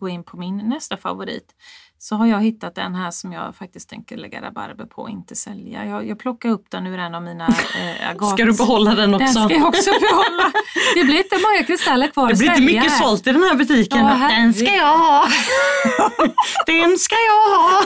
gå 0.00 0.08
in 0.08 0.24
på 0.24 0.36
min 0.36 0.56
nästa 0.56 0.96
favorit. 0.96 1.54
Så 1.98 2.16
har 2.16 2.26
jag 2.26 2.40
hittat 2.40 2.78
en 2.78 2.94
här 2.94 3.10
som 3.10 3.32
jag 3.32 3.56
faktiskt 3.56 3.88
tänker 3.88 4.16
lägga 4.16 4.42
rabarber 4.42 4.84
på 4.84 5.02
och 5.02 5.10
inte 5.10 5.34
sälja. 5.36 5.86
Jag, 5.86 6.08
jag 6.08 6.18
plockar 6.18 6.48
upp 6.48 6.70
den 6.70 6.86
ur 6.86 6.98
en 6.98 7.14
av 7.14 7.22
mina 7.22 7.48
eh, 7.48 8.10
agat... 8.10 8.30
Ska 8.30 8.44
du 8.44 8.52
behålla 8.52 8.94
den 8.94 9.14
också? 9.14 9.24
Den 9.24 9.48
ska 9.48 9.54
jag 9.54 9.68
också 9.68 9.90
behålla. 9.90 10.52
Det 10.94 11.04
blir 11.04 11.16
inte 11.18 11.38
många 11.38 11.62
kristaller 11.64 12.08
kvar 12.08 12.28
Det 12.28 12.38
blir 12.38 12.48
inte 12.48 12.62
mycket 12.62 12.90
här. 12.92 12.98
sålt 12.98 13.26
i 13.26 13.32
den 13.32 13.42
här 13.42 13.54
butiken. 13.54 13.98
Ja, 13.98 14.28
den 14.28 14.54
ska 14.54 14.74
jag 14.74 14.98
ha! 14.98 15.28
den 16.66 16.98
ska 16.98 17.14
jag 17.14 17.58
ha! 17.58 17.82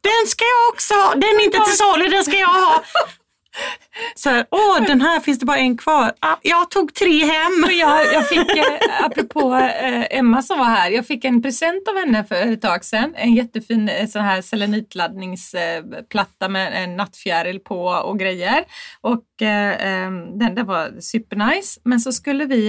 Den 0.00 0.26
ska 0.26 0.44
jag 0.44 0.72
också 0.72 0.94
ha! 0.94 1.14
Den 1.14 1.30
är 1.40 1.44
inte 1.44 1.58
till 1.58 1.76
salu, 1.76 2.08
den 2.08 2.24
ska 2.24 2.36
jag 2.36 2.48
ha! 2.48 2.82
Så 4.14 4.30
här, 4.30 4.46
åh 4.50 4.86
den 4.86 5.00
här 5.00 5.20
finns 5.20 5.38
det 5.38 5.46
bara 5.46 5.58
en 5.58 5.76
kvar. 5.76 6.12
Ah, 6.20 6.36
jag 6.42 6.70
tog 6.70 6.94
tre 6.94 7.24
hem. 7.24 7.52
Jag, 7.80 8.14
jag 8.14 8.28
fick, 8.28 8.56
eh, 8.56 9.04
apropå 9.04 9.54
eh, 9.54 10.18
Emma 10.18 10.42
som 10.42 10.58
var 10.58 10.64
här, 10.64 10.90
jag 10.90 11.06
fick 11.06 11.24
en 11.24 11.42
present 11.42 11.88
av 11.88 11.96
henne 11.96 12.24
för 12.24 12.34
ett 12.34 12.62
tag 12.62 12.84
sedan. 12.84 13.14
En 13.16 13.34
jättefin 13.34 13.88
eh, 13.88 14.06
sån 14.06 14.22
här 14.22 14.42
selenitladdningsplatta 14.42 16.48
med 16.48 16.84
en 16.84 16.96
nattfjäril 16.96 17.60
på 17.60 17.84
och 17.84 18.18
grejer. 18.18 18.64
Och 19.00 19.42
eh, 19.42 19.86
ehm, 19.86 20.38
den 20.38 20.66
var 20.66 21.00
supernice. 21.00 21.80
Men 21.84 22.00
så 22.00 22.12
skulle 22.12 22.44
vi, 22.44 22.68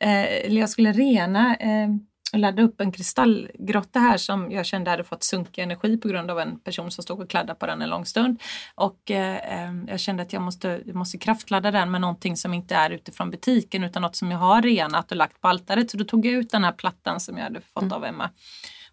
eh, 0.00 0.46
eller 0.46 0.60
jag 0.60 0.70
skulle 0.70 0.92
rena 0.92 1.54
ehm, 1.54 2.00
eh, 2.34 2.36
och 2.36 2.40
ladda 2.40 2.62
upp 2.62 2.80
en 2.80 2.92
kristallgrotta 2.92 3.98
här 3.98 4.16
som 4.16 4.50
jag 4.50 4.66
kände 4.66 4.90
hade 4.90 5.04
fått 5.04 5.22
sunkig 5.22 5.62
energi 5.62 5.96
på 5.96 6.08
grund 6.08 6.30
av 6.30 6.40
en 6.40 6.60
person 6.60 6.90
som 6.90 7.04
stod 7.04 7.20
och 7.20 7.30
kladdade 7.30 7.58
på 7.58 7.66
den 7.66 7.82
en 7.82 7.88
lång 7.88 8.06
stund. 8.06 8.42
Och 8.74 9.10
eh, 9.10 9.66
eh, 9.66 9.74
jag 9.86 10.00
kände 10.00 10.22
att 10.22 10.32
jag 10.32 10.42
måste, 10.42 10.82
jag 10.86 10.96
måste 10.96 11.18
kraftladda 11.18 11.70
den 11.70 11.90
med 11.90 12.00
någonting 12.00 12.36
som 12.36 12.54
inte 12.54 12.74
är 12.74 12.90
utifrån 12.90 13.30
butiken 13.30 13.84
utan 13.84 14.02
något 14.02 14.16
som 14.16 14.30
jag 14.30 14.38
har 14.38 14.62
renat 14.62 15.10
och 15.10 15.16
lagt 15.16 15.40
på 15.40 15.48
altaret. 15.48 15.90
Så 15.90 15.96
då 15.96 16.04
tog 16.04 16.26
jag 16.26 16.34
ut 16.34 16.50
den 16.50 16.64
här 16.64 16.72
plattan 16.72 17.20
som 17.20 17.36
jag 17.36 17.44
hade 17.44 17.60
fått 17.60 17.92
av 17.92 18.04
Emma 18.04 18.30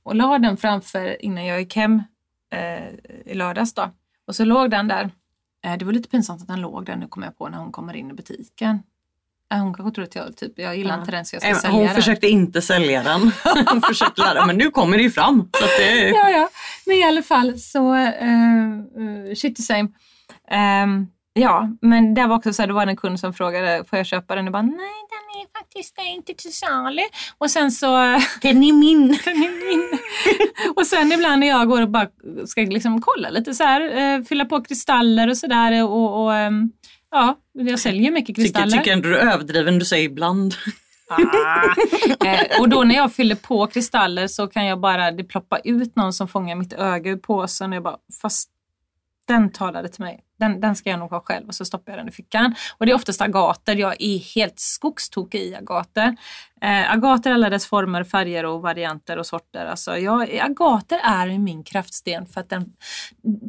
och 0.04 0.16
la 0.16 0.40
den 0.40 0.58
framför 0.58 1.26
innan 1.26 1.46
jag 1.46 1.60
gick 1.60 1.76
hem 1.76 2.04
eh, 2.52 2.88
i 3.26 3.34
lördags. 3.34 3.74
Då. 3.74 3.92
Och 4.28 4.36
så 4.36 4.46
låg 4.46 4.72
den 4.72 4.88
där. 4.88 5.12
Eh, 5.66 5.78
det 5.78 5.86
var 5.86 5.94
lite 5.94 6.10
pinsamt 6.10 6.42
att 6.42 6.48
den 6.48 6.62
låg 6.62 6.86
där, 6.86 6.96
nu 6.96 7.08
kommer 7.08 7.28
jag 7.28 7.38
på 7.38 7.50
när 7.50 7.58
hon 7.58 7.72
kommer 7.72 7.94
in 7.94 8.12
i 8.12 8.14
butiken. 8.14 8.84
Eh, 9.52 9.58
hon 9.58 9.74
kanske 9.74 9.96
tror 9.96 10.06
att 10.06 10.16
jag, 10.16 10.38
typ, 10.38 10.54
jag 10.56 10.78
gillar 10.78 11.00
inte 11.00 11.12
den 11.12 11.26
så 11.26 11.36
jag 11.36 11.42
ska 11.42 11.52
Eh, 11.52 11.56
sälja 11.58 11.76
Hon 11.78 11.86
den. 11.86 11.96
försökte 11.96 12.28
inte 12.28 12.62
sälja 12.62 13.04
den. 13.04 13.22
Hon 13.72 13.82
försökte 13.82 14.22
lära, 14.22 14.46
men 14.46 14.58
nu 14.58 14.72
kommer 14.72 14.98
det 14.98 15.04
ju 15.04 15.12
fram. 15.12 15.50
Så 15.60 15.66
det, 15.78 16.10
ja, 16.10 16.30
ja. 16.30 16.50
Men 16.86 16.96
i 16.96 17.04
alla 17.04 17.24
fall 17.24 17.60
så, 17.60 17.96
uh, 17.96 19.34
shit 19.36 19.56
the 19.56 19.62
same. 19.62 19.90
Ehm, 20.52 21.08
ja, 21.34 21.70
men 21.82 22.14
det 22.14 22.28
var 22.28 22.36
också 22.36 22.54
så 22.54 22.62
här, 22.62 22.68
då 22.68 22.76
var 22.76 22.86
det 22.86 22.92
en 22.92 22.98
kund 22.98 23.20
som 23.20 23.34
frågade, 23.34 23.84
får 23.90 23.98
jag 23.98 24.06
köpa 24.06 24.36
den? 24.36 24.46
Och 24.48 24.52
bara, 24.54 24.62
nej 24.62 24.78
den 25.10 25.42
är 25.42 25.60
faktiskt 25.60 25.96
inte 26.16 26.34
till 26.34 26.54
salu. 26.56 27.02
Och 27.38 27.52
sen 27.52 27.72
så, 27.72 27.88
den 28.42 28.64
är 28.64 28.74
min. 28.74 29.08
den 29.26 29.36
är 29.36 29.70
min. 29.74 30.00
och 30.76 30.88
sen 30.88 31.12
ibland 31.12 31.40
när 31.40 31.48
jag 31.48 31.68
går 31.68 31.82
och 31.82 31.90
bara 31.90 32.08
ska 32.46 32.62
liksom 32.62 33.02
kolla 33.02 33.30
lite 33.30 33.54
så 33.54 33.64
här, 33.64 33.82
eh, 33.98 34.24
fylla 34.24 34.46
på 34.46 34.64
kristaller 34.64 35.30
och 35.30 35.38
sådär 35.38 35.84
och, 35.84 36.24
och 36.24 36.36
ehm, 36.36 36.72
ja, 37.12 37.38
jag 37.52 37.80
säljer 37.80 38.12
mycket 38.12 38.36
Tycker, 38.36 38.42
kristaller. 38.42 38.78
tycker 38.78 38.94
ändå 38.94 39.10
du 39.10 39.18
är 39.18 39.34
överdriven, 39.34 39.80
du 39.80 39.86
säger 39.86 40.06
ibland. 40.06 40.56
Ah. 41.10 41.76
Eh, 42.26 42.62
och 42.62 42.70
då 42.70 42.84
när 42.84 42.96
jag 42.96 43.14
fyller 43.14 43.36
på 43.36 43.68
kristaller 43.68 44.28
så 44.28 44.48
kan 44.48 44.66
jag 44.66 44.80
bara, 44.80 45.12
det 45.12 45.24
ploppa 45.24 45.60
ut 45.60 45.96
någon 45.96 46.14
som 46.14 46.28
fångar 46.28 46.56
mitt 46.56 46.74
öga 46.74 47.12
ur 47.12 47.18
påsen 47.18 47.70
och 47.70 47.76
jag 47.76 47.84
bara, 47.84 47.98
fast 48.22 48.50
den 49.28 49.52
talade 49.52 49.90
till 49.90 50.04
mig. 50.04 50.20
Den, 50.40 50.60
den 50.60 50.76
ska 50.76 50.90
jag 50.90 51.00
nog 51.00 51.10
ha 51.10 51.20
själv 51.20 51.48
och 51.48 51.56
så 51.56 51.66
stoppar 51.66 51.92
jag 51.92 52.00
den 52.00 52.08
i 52.08 52.12
fickan. 52.12 52.56
Och 52.78 52.86
det 52.86 52.92
är 52.92 52.96
oftast 52.96 53.22
agater. 53.22 53.76
Jag 53.76 53.96
är 54.00 54.18
helt 54.36 54.60
skogstokig 54.60 55.42
i 55.42 55.56
agater. 55.56 56.16
Eh, 56.62 56.94
agater 56.94 57.32
alla 57.32 57.50
dess 57.50 57.66
former, 57.66 58.04
färger 58.04 58.46
och 58.46 58.62
varianter 58.62 59.18
och 59.18 59.26
sorter. 59.26 59.66
Alltså 59.66 59.98
jag, 59.98 60.40
agater 60.40 61.00
är 61.04 61.38
min 61.38 61.64
kraftsten 61.64 62.26
för 62.26 62.42
att 62.42 62.50
den, 62.50 62.74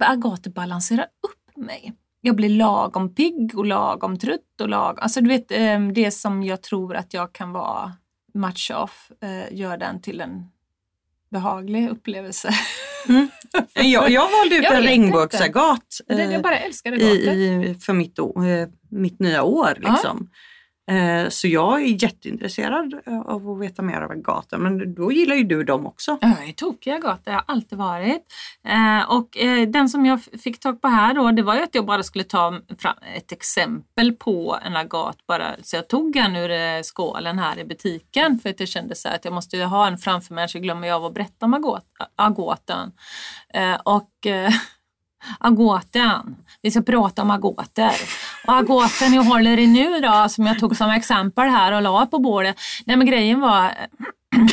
agater 0.01 0.51
balanserar 0.51 1.05
upp 1.05 1.57
mig. 1.57 1.93
Jag 2.25 2.37
blir 2.37 2.49
lagom 2.49 3.15
pigg 3.15 3.53
och 3.59 3.67
lagom 3.67 4.19
trött 4.19 4.61
och 4.61 4.69
lagom, 4.69 4.99
alltså 5.03 5.21
du 5.21 5.29
vet 5.29 5.51
eh, 5.53 5.81
det 5.95 6.11
som 6.11 6.43
jag 6.43 6.63
tror 6.63 6.97
att 6.97 7.15
jag 7.15 7.33
kan 7.33 7.53
vara 7.53 7.93
match 8.35 8.71
off 8.71 9.11
eh, 9.23 9.57
gör 9.59 9.77
den 9.77 10.03
till 10.03 10.21
en 10.21 10.45
behaglig 11.31 11.89
upplevelse. 11.91 12.51
Jag, 13.75 14.11
jag 14.11 14.31
valde 14.39 14.57
ut 14.57 14.63
Jag 14.65 14.75
en 14.77 14.83
regnbågsagat 14.83 16.01
eh, 16.09 16.33
jag 16.33 16.43
bara 16.43 16.59
älskar 16.59 16.93
i, 16.93 17.05
i, 17.71 17.75
för 17.81 17.93
mitt, 17.93 18.19
å- 18.19 18.45
eh, 18.45 18.69
mitt 18.91 19.21
nya 19.21 19.43
år. 19.43 19.79
Liksom. 19.81 20.31
Eh, 20.93 21.29
så 21.29 21.49
jag 21.49 21.83
är 21.83 22.03
jätteintresserad 22.03 22.95
eh, 23.07 23.21
av 23.21 23.51
att 23.51 23.61
veta 23.61 23.83
mer 23.83 24.03
om 24.03 24.23
gator, 24.23 24.59
Men 24.59 24.95
då 24.95 25.13
gillar 25.13 25.37
ju 25.37 25.45
du 25.45 25.65
dem 25.65 25.87
också. 25.87 26.19
Ja, 26.21 26.29
Jag 26.39 26.49
är 26.49 26.53
tokig 26.53 26.91
i 26.91 26.95
agater, 26.95 27.31
jag 27.31 27.39
har 27.39 27.45
alltid 27.47 27.79
varit. 27.79 28.23
Eh, 28.69 29.11
och 29.11 29.29
den 29.69 29.89
som 29.89 30.07
jag 30.07 30.23
fick 30.23 30.61
tag 30.61 30.81
på 30.81 30.89
här 30.89 31.15
då, 31.15 31.31
det 31.31 31.43
var 31.43 31.55
ju 31.55 31.63
att 31.63 31.75
jag 31.75 31.87
bara 31.87 32.03
skulle 32.03 32.25
ta 32.25 32.61
fram 32.79 32.97
ett 33.17 33.33
exempel 33.33 34.13
på 34.13 34.59
en 34.65 34.77
agat 34.77 35.27
bara. 35.27 35.55
Så 35.63 35.77
jag 35.77 35.89
tog 35.89 36.17
en 36.17 36.37
ur 36.37 36.83
skålen 36.83 37.39
här 37.39 37.59
i 37.59 37.65
butiken 37.65 38.39
för 38.39 38.51
att 38.51 38.61
jag 38.61 38.69
kände 38.69 38.95
så 38.95 39.09
att 39.09 39.25
jag 39.25 39.35
måste 39.35 39.57
ju 39.57 39.65
ha 39.65 39.87
en 39.87 39.99
framför 39.99 40.35
mig 40.35 40.49
så 40.49 40.59
glömmer 40.59 40.89
jag 40.89 40.97
av 40.97 41.05
att 41.05 41.15
berätta 41.15 41.47
om 41.47 41.55
agat, 41.55 41.85
agaten. 42.17 42.93
Och 43.85 44.11
Agoten. 45.41 46.37
Vi 46.63 46.71
ska 46.71 46.83
prata 46.83 47.23
om 47.23 47.31
agoter. 47.31 47.93
Och 48.47 48.57
agoten 48.57 49.15
jag 49.15 49.23
håller 49.23 49.59
i 49.59 49.67
nu 49.67 50.01
då, 50.01 50.29
som 50.29 50.47
jag 50.47 50.59
tog 50.59 50.77
som 50.77 50.91
exempel 50.91 51.49
här 51.49 51.73
och 51.73 51.83
la 51.83 52.07
på 52.07 52.19
bordet. 52.19 52.57
Nej 52.87 52.97
men 52.97 53.07
grejen 53.07 53.41
var 53.41 53.65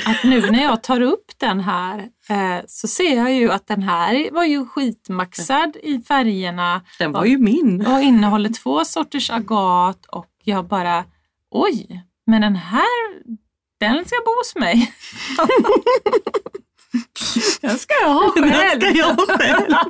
att 0.06 0.24
nu 0.24 0.52
när 0.52 0.64
jag 0.64 0.84
tar 0.84 1.02
upp 1.02 1.32
den 1.38 1.60
här 1.60 2.00
eh, 2.30 2.60
så 2.68 2.88
ser 2.88 3.16
jag 3.18 3.34
ju 3.34 3.52
att 3.52 3.68
den 3.68 3.84
här 3.84 4.30
var 4.32 4.44
ju 4.44 4.66
skitmaxad 4.66 5.76
i 5.84 6.00
färgerna 6.00 6.82
Den 7.00 7.12
var 7.12 7.26
ju 7.26 7.38
min. 7.38 7.86
och 7.88 8.02
innehåller 8.02 8.50
två 8.50 8.86
sorters 8.86 9.30
agat 9.30 10.06
och 10.06 10.26
jag 10.44 10.66
bara 10.68 11.04
oj, 11.52 12.04
men 12.28 12.42
den 12.42 12.56
här 12.56 12.86
den 13.80 14.06
ska 14.06 14.16
bo 14.26 14.32
hos 14.40 14.56
mig. 14.56 14.92
den 17.62 17.78
ska 17.80 17.94
jag 18.02 18.14
ha 18.14 18.32
Den 18.36 18.52
själv. 18.52 18.80
ska 18.82 18.90
jag 18.98 19.18
själv. 19.40 19.66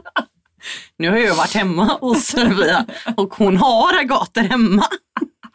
Nu 1.00 1.10
har 1.10 1.18
jag 1.18 1.36
varit 1.36 1.54
hemma 1.54 1.98
hos 2.02 2.28
Sofia 2.28 2.86
och 3.18 3.34
hon 3.34 3.58
har 3.58 4.00
agater 4.00 4.42
hemma. 4.42 4.86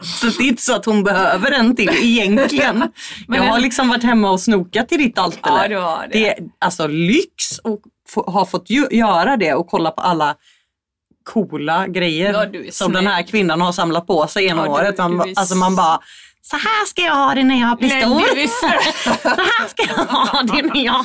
Så 0.03 0.27
det 0.27 0.45
är 0.45 0.49
inte 0.49 0.63
så 0.63 0.75
att 0.75 0.85
hon 0.85 1.05
behöver 1.05 1.51
en 1.53 1.77
till 1.77 1.91
egentligen. 2.03 2.85
Men 3.29 3.43
jag 3.43 3.53
har 3.53 3.59
liksom 3.59 3.89
varit 3.89 4.03
hemma 4.03 4.31
och 4.31 4.41
snokat 4.41 4.93
i 4.93 4.97
ditt 4.97 5.19
altare. 5.19 5.73
Ja, 5.73 6.03
det. 6.13 6.19
Det 6.19 6.29
är 6.29 6.39
alltså 6.59 6.87
lyx 6.87 7.59
att 7.65 8.25
ha 8.27 8.47
fått 8.47 8.71
göra 8.91 9.37
det 9.37 9.55
och 9.55 9.67
kolla 9.67 9.91
på 9.91 10.01
alla 10.01 10.35
coola 11.25 11.87
grejer 11.87 12.33
Ja, 12.33 12.73
som 12.73 12.93
den 12.93 13.07
här 13.07 13.23
kvinnan 13.23 13.61
har 13.61 13.73
samlat 13.73 14.07
på 14.07 14.27
sig 14.27 14.45
genom 14.45 14.65
Ja, 14.65 14.71
året. 14.73 14.99
Man, 14.99 15.19
du 15.19 15.33
alltså 15.37 15.55
man 15.55 15.77
bara, 15.77 16.01
så 16.43 16.57
här 16.57 16.87
ska 16.87 17.03
jag 17.03 17.15
ha 17.15 17.35
det 17.35 17.45
när 17.45 17.61
jag 17.61 17.79
blir 17.79 17.89
stor. 17.89 18.47
Så 19.23 19.29
här 19.29 19.69
ska 19.69 19.83
jag 19.83 20.05
ha 20.05 20.43
det 20.43 20.63
när 20.63 20.85
jag... 20.85 21.05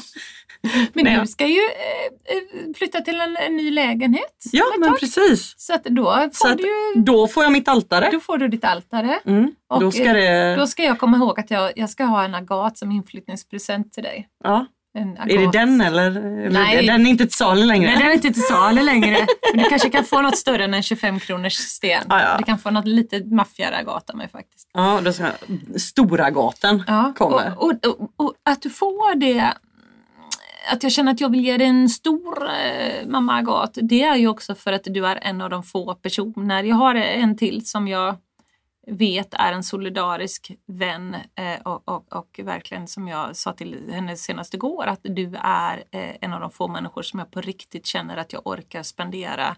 Men 0.93 1.03
Nej. 1.05 1.19
du 1.19 1.27
ska 1.27 1.45
ju 1.47 1.59
eh, 1.59 2.35
eh, 2.35 2.73
flytta 2.77 3.01
till 3.01 3.21
en, 3.21 3.37
en 3.37 3.57
ny 3.57 3.71
lägenhet. 3.71 4.43
Ja 4.51 4.63
men 4.79 4.89
tag. 4.89 4.99
precis. 4.99 5.53
Så 5.57 5.73
att 5.73 5.83
då 5.83 6.03
får, 6.33 6.47
Så 6.47 6.53
du, 6.55 6.63
ju- 6.63 7.01
då 7.01 7.27
får 7.27 7.43
jag 7.43 7.51
mitt 7.51 7.67
altare. 7.67 8.09
då 8.11 8.19
får 8.19 8.37
du 8.37 8.47
ditt 8.47 8.63
altare. 8.65 9.19
Mm, 9.25 9.51
Och, 9.69 9.75
eh, 9.77 9.79
då 9.81 9.91
ska 9.91 10.13
det... 10.13 10.55
Då 10.55 10.67
ska 10.67 10.83
jag 10.83 10.99
komma 10.99 11.17
ihåg 11.17 11.39
att 11.39 11.51
jag, 11.51 11.71
jag 11.75 11.89
ska 11.89 12.03
ha 12.03 12.23
en 12.23 12.35
agat 12.35 12.77
som 12.77 12.91
inflyttningspresent 12.91 13.93
till 13.93 14.03
dig. 14.03 14.27
Ja. 14.43 14.65
Är 15.29 15.37
det 15.37 15.51
den 15.51 15.81
eller? 15.81 16.11
Nej. 16.49 16.85
Den 16.87 17.05
är 17.05 17.09
inte 17.09 17.23
till 17.25 17.33
salu 17.33 17.65
längre? 17.65 17.87
Nej, 17.89 17.97
den 17.97 18.07
är 18.07 18.13
inte 18.13 18.31
till 18.33 18.43
salu 18.43 18.81
längre. 18.83 19.17
Men 19.53 19.63
du 19.63 19.69
kanske 19.69 19.89
kan 19.89 20.03
få 20.03 20.21
något 20.21 20.37
större 20.37 20.63
än 20.63 20.73
en 20.73 20.83
25 20.83 21.19
kronors 21.19 21.53
sten. 21.53 22.03
Ja, 22.09 22.21
ja. 22.21 22.37
Du 22.37 22.43
kan 22.43 22.59
få 22.59 22.69
något 22.71 22.87
lite 22.87 23.19
maffigare 23.25 23.77
agat 23.77 24.09
av 24.09 24.15
mig 24.17 24.29
faktiskt. 24.29 24.69
Ja, 24.73 24.99
då 25.03 25.13
ska 25.13 25.25
Stora 25.77 26.29
gaten 26.29 26.83
kommer. 27.17 27.53
Och, 27.57 27.63
och, 27.63 27.85
och, 27.85 28.09
och 28.17 28.33
att 28.45 28.61
du 28.61 28.69
får 28.69 29.15
det, 29.15 29.53
att 30.71 30.83
jag 30.83 30.91
känner 30.91 31.11
att 31.11 31.21
jag 31.21 31.29
vill 31.29 31.45
ge 31.45 31.57
dig 31.57 31.67
en 31.67 31.89
stor 31.89 32.49
eh, 32.49 33.07
mamma 33.07 33.35
Agat, 33.35 33.77
det 33.81 34.03
är 34.03 34.15
ju 34.15 34.27
också 34.27 34.55
för 34.55 34.73
att 34.73 34.83
du 34.83 35.05
är 35.05 35.19
en 35.21 35.41
av 35.41 35.49
de 35.49 35.63
få 35.63 35.95
personer. 35.95 36.63
Jag 36.63 36.75
har 36.75 36.95
en 36.95 37.37
till 37.37 37.67
som 37.67 37.87
jag 37.87 38.15
vet 38.87 39.33
är 39.33 39.53
en 39.53 39.63
solidarisk 39.63 40.51
vän 40.65 41.15
eh, 41.15 41.61
och, 41.63 41.89
och, 41.89 42.13
och 42.13 42.39
verkligen 42.43 42.87
som 42.87 43.07
jag 43.07 43.35
sa 43.35 43.53
till 43.53 43.91
henne 43.91 44.15
senast 44.15 44.53
igår 44.53 44.85
att 44.85 44.99
du 45.03 45.35
är 45.41 45.83
eh, 45.91 46.15
en 46.21 46.33
av 46.33 46.39
de 46.39 46.51
få 46.51 46.67
människor 46.67 47.01
som 47.01 47.19
jag 47.19 47.31
på 47.31 47.41
riktigt 47.41 47.85
känner 47.85 48.17
att 48.17 48.33
jag 48.33 48.47
orkar 48.47 48.83
spendera 48.83 49.47
eh, 49.47 49.55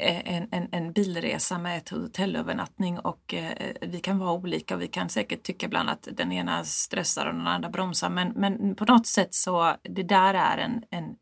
en, 0.00 0.48
en, 0.50 0.68
en 0.72 0.92
bilresa 0.92 1.58
med 1.58 1.78
ett 1.78 1.88
hotellövernattning 1.88 2.98
och 2.98 3.34
eh, 3.34 3.52
vi 3.80 4.00
kan 4.00 4.18
vara 4.18 4.32
olika 4.32 4.74
och 4.74 4.82
vi 4.82 4.88
kan 4.88 5.08
säkert 5.08 5.42
tycka 5.42 5.66
ibland 5.66 5.90
att 5.90 6.08
den 6.12 6.32
ena 6.32 6.64
stressar 6.64 7.26
och 7.26 7.34
den 7.34 7.46
andra 7.46 7.70
bromsar 7.70 8.10
men, 8.10 8.28
men 8.28 8.74
på 8.74 8.84
något 8.84 9.06
sätt 9.06 9.34
så 9.34 9.76
det 9.82 10.02
där 10.02 10.34
är 10.34 10.58
en, 10.58 10.82
en, 10.90 11.16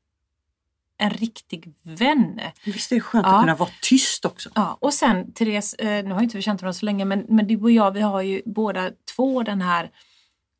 en 0.98 1.10
riktig 1.10 1.74
vän. 1.82 2.40
Visst 2.64 2.92
är 2.92 2.96
det 2.96 3.00
skönt 3.00 3.26
Ja. 3.26 3.34
att 3.34 3.42
kunna 3.42 3.54
vara 3.54 3.70
tyst 3.82 4.24
också? 4.24 4.50
Ja, 4.54 4.78
och 4.80 4.94
sen 4.94 5.32
Therese, 5.32 5.74
eh, 5.74 6.04
nu 6.04 6.14
har 6.14 6.22
inte 6.22 6.36
vi 6.36 6.42
känt 6.42 6.62
varandra 6.62 6.78
så 6.78 6.86
länge 6.86 7.04
men, 7.04 7.26
men 7.28 7.46
du 7.46 7.56
och 7.60 7.70
jag 7.70 7.90
vi 7.90 8.00
har 8.00 8.22
ju 8.22 8.42
båda 8.46 8.90
två 9.16 9.42
den 9.42 9.62
här 9.62 9.90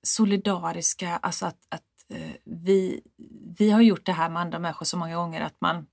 solidariska, 0.03 1.17
alltså 1.17 1.47
att, 1.47 1.59
att 1.69 1.83
eh, 2.11 2.31
vi, 2.45 3.01
vi 3.59 3.71
har 3.71 3.81
gjort 3.81 4.07
det 4.07 4.13
här 4.13 4.29
med 4.29 4.43
andra 4.43 4.59
människor 4.59 4.87
så 4.87 4.97
många 4.97 5.17
gånger 5.17 5.41
att 5.41 5.61
man 5.61 5.87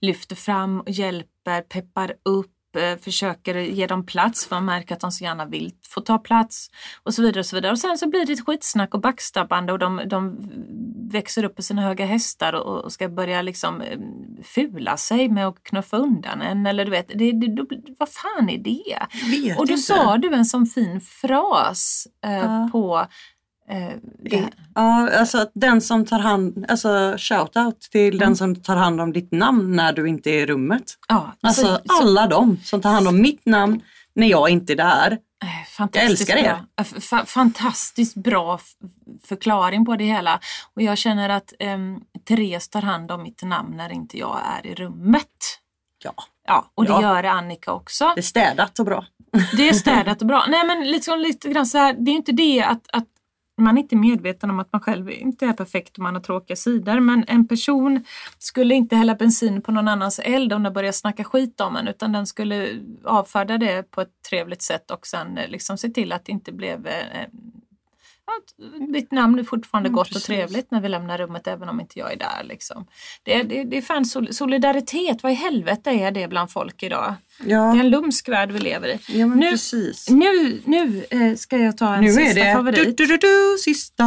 lyfter 0.00 0.36
fram 0.36 0.80
och 0.80 0.90
hjälper, 0.90 1.60
peppar 1.62 2.12
upp, 2.24 2.76
eh, 2.76 2.96
försöker 2.98 3.54
ge 3.54 3.86
dem 3.86 4.06
plats 4.06 4.46
för 4.46 4.56
man 4.56 4.64
märker 4.64 4.94
att 4.94 5.00
de 5.00 5.12
så 5.12 5.24
gärna 5.24 5.46
vill 5.46 5.72
få 5.88 6.00
ta 6.00 6.18
plats 6.18 6.70
och 7.02 7.14
så 7.14 7.22
vidare. 7.22 7.40
Och 7.40 7.46
så 7.46 7.56
vidare. 7.56 7.72
Och 7.72 7.78
sen 7.78 7.98
så 7.98 8.08
blir 8.08 8.26
det 8.26 8.32
ett 8.32 8.46
skitsnack 8.46 8.94
och 8.94 9.00
backstabbande 9.00 9.72
och 9.72 9.78
de, 9.78 10.02
de 10.06 10.36
växer 11.12 11.44
upp 11.44 11.56
på 11.56 11.62
sina 11.62 11.82
höga 11.82 12.04
hästar 12.06 12.52
och, 12.52 12.84
och 12.84 12.92
ska 12.92 13.08
börja 13.08 13.42
liksom 13.42 13.80
eh, 13.80 13.98
fula 14.44 14.96
sig 14.96 15.28
med 15.28 15.46
att 15.48 15.62
knuffa 15.62 15.96
undan 15.96 16.42
en. 16.42 16.66
Eller 16.66 16.84
du 16.84 16.90
vet, 16.90 17.08
det, 17.08 17.32
det, 17.32 17.56
då, 17.56 17.66
vad 17.98 18.08
fan 18.08 18.50
är 18.50 18.58
det? 18.58 18.98
Och 19.58 19.66
då 19.66 19.72
inte. 19.72 19.82
sa 19.82 20.16
du 20.18 20.34
en 20.34 20.44
sån 20.44 20.66
fin 20.66 21.00
fras 21.00 22.06
eh, 22.24 22.32
Ja. 22.32 22.68
på 22.72 23.06
det 24.24 24.36
här. 24.36 24.50
Ja, 24.74 25.10
alltså 25.18 25.38
att 25.38 25.50
den 25.54 25.80
som 25.80 26.04
tar 26.06 26.18
hand, 26.18 26.66
alltså 26.68 26.88
shout-out 27.16 27.78
till 27.90 28.18
den 28.18 28.36
som 28.36 28.56
tar 28.56 28.76
hand 28.76 29.00
om 29.00 29.12
ditt 29.12 29.32
namn 29.32 29.76
när 29.76 29.92
du 29.92 30.08
inte 30.08 30.30
är 30.30 30.38
i 30.42 30.46
rummet. 30.46 30.82
Ja, 31.08 31.32
Alltså 31.40 31.62
så- 31.66 31.78
så- 31.88 32.00
alla 32.02 32.26
de 32.26 32.56
som 32.64 32.80
tar 32.80 32.90
hand 32.90 33.08
om 33.08 33.20
mitt 33.22 33.46
namn 33.46 33.80
när 34.14 34.26
jag 34.26 34.50
inte 34.50 34.72
är 34.72 34.76
där. 34.76 35.12
Eh, 35.44 35.48
Jag 35.78 35.96
älskar 35.96 36.36
er. 36.36 36.42
bra. 36.42 36.60
Eh, 37.18 37.24
fantastiskt 37.24 38.14
bra 38.16 38.60
förklaring 39.24 39.84
på 39.84 39.96
det 39.96 40.04
hela. 40.04 40.40
Och 40.74 40.82
jag 40.82 40.98
känner 40.98 41.28
att 41.28 41.52
um, 41.60 42.00
Therese 42.28 42.68
tar 42.68 42.82
hand 42.82 43.10
om 43.10 43.22
mitt 43.22 43.42
namn 43.42 43.76
när 43.76 43.92
inte 43.92 44.18
jag 44.18 44.38
är 44.58 44.66
i 44.70 44.74
rummet. 44.74 45.26
Ja, 46.04 46.14
Ja, 46.46 46.70
och 46.74 46.84
det 46.84 46.90
Ja. 46.92 47.02
gör 47.02 47.24
Annika 47.24 47.72
också. 47.72 48.12
det 48.14 48.20
är 48.20 48.22
städat 48.22 48.78
och 48.78 48.84
bra. 48.84 49.04
Det 49.56 49.68
är 49.68 49.72
städat 49.84 50.20
och 50.20 50.26
bra. 50.26 50.44
Nej 50.48 50.66
men 50.66 50.84
liksom 50.90 51.18
lite 51.20 51.48
grann 51.48 51.66
så 51.66 51.78
här, 51.78 51.96
det 51.98 52.10
är 52.10 52.14
inte 52.14 52.32
det 52.32 52.62
att, 52.62 52.86
att 52.92 53.04
man 53.60 53.78
är 53.78 53.82
inte 53.82 53.96
medveten 53.96 54.50
om 54.50 54.60
att 54.60 54.72
man 54.72 54.80
själv 54.80 55.10
inte 55.10 55.46
är 55.46 55.52
perfekt 55.52 55.96
och 55.96 56.02
man 56.02 56.14
har 56.14 56.22
tråkiga 56.22 56.56
sidor. 56.56 57.00
Men 57.00 57.24
en 57.28 57.48
person 57.48 58.04
skulle 58.38 58.74
inte 58.74 58.96
hälla 58.96 59.14
bensin 59.14 59.62
på 59.62 59.72
någon 59.72 59.88
annans 59.88 60.18
eld 60.18 60.52
om 60.52 60.62
den 60.62 60.72
börjar 60.72 60.92
snacka 60.92 61.24
skit 61.24 61.60
om 61.60 61.76
en 61.76 61.88
utan 61.88 62.12
den 62.12 62.26
skulle 62.26 62.80
avfärda 63.04 63.58
det 63.58 63.90
på 63.90 64.00
ett 64.00 64.22
trevligt 64.30 64.62
sätt 64.62 64.90
och 64.90 65.06
sen 65.06 65.38
eh, 65.38 65.48
liksom 65.48 65.78
se 65.78 65.88
till 65.88 66.12
att 66.12 66.24
det 66.24 66.32
inte 66.32 66.52
blev 66.52 66.86
eh, 66.86 67.26
ditt 68.92 69.12
namn 69.12 69.38
är 69.38 69.44
fortfarande 69.44 69.86
Mm, 69.88 69.96
gott 69.96 70.06
och 70.06 70.12
precis. 70.12 70.26
trevligt 70.26 70.70
när 70.70 70.80
vi 70.80 70.88
lämnar 70.88 71.18
rummet 71.18 71.46
även 71.46 71.68
om 71.68 71.80
inte 71.80 71.98
jag 71.98 72.12
är 72.12 72.16
där. 72.16 72.44
Liksom. 72.44 72.86
Det, 73.22 73.34
är- 73.34 73.44
det, 73.44 73.64
det 73.64 73.76
är 73.76 73.82
fan 73.82 74.04
sol- 74.04 74.32
solidaritet, 74.34 75.22
vad 75.22 75.32
i 75.32 75.34
helvete 75.34 75.90
är 75.90 76.10
det 76.10 76.28
bland 76.28 76.50
folk 76.52 76.82
idag? 76.82 77.14
Det 77.44 77.52
är 77.52 77.56
Ja, 77.56 77.70
en 77.80 77.90
lumsk 77.90 78.28
värld 78.28 78.52
vi 78.52 78.58
lever 78.58 78.88
i. 78.88 78.98
ja 79.20 79.26
Nu- 79.26 79.50
precis. 79.50 80.10
Nu, 80.10 80.60
nu 80.64 81.04
eh, 81.10 81.34
ska 81.36 81.58
jag 81.58 81.76
ta 81.76 81.94
en 81.94 82.00
Nu 82.04 82.12
sista 82.12 82.40
är 82.40 82.44
det 82.46 82.52
favorit. 82.54 82.96
du, 82.96 83.06
du, 83.06 83.16
du, 83.16 83.56
sista. 83.64 84.04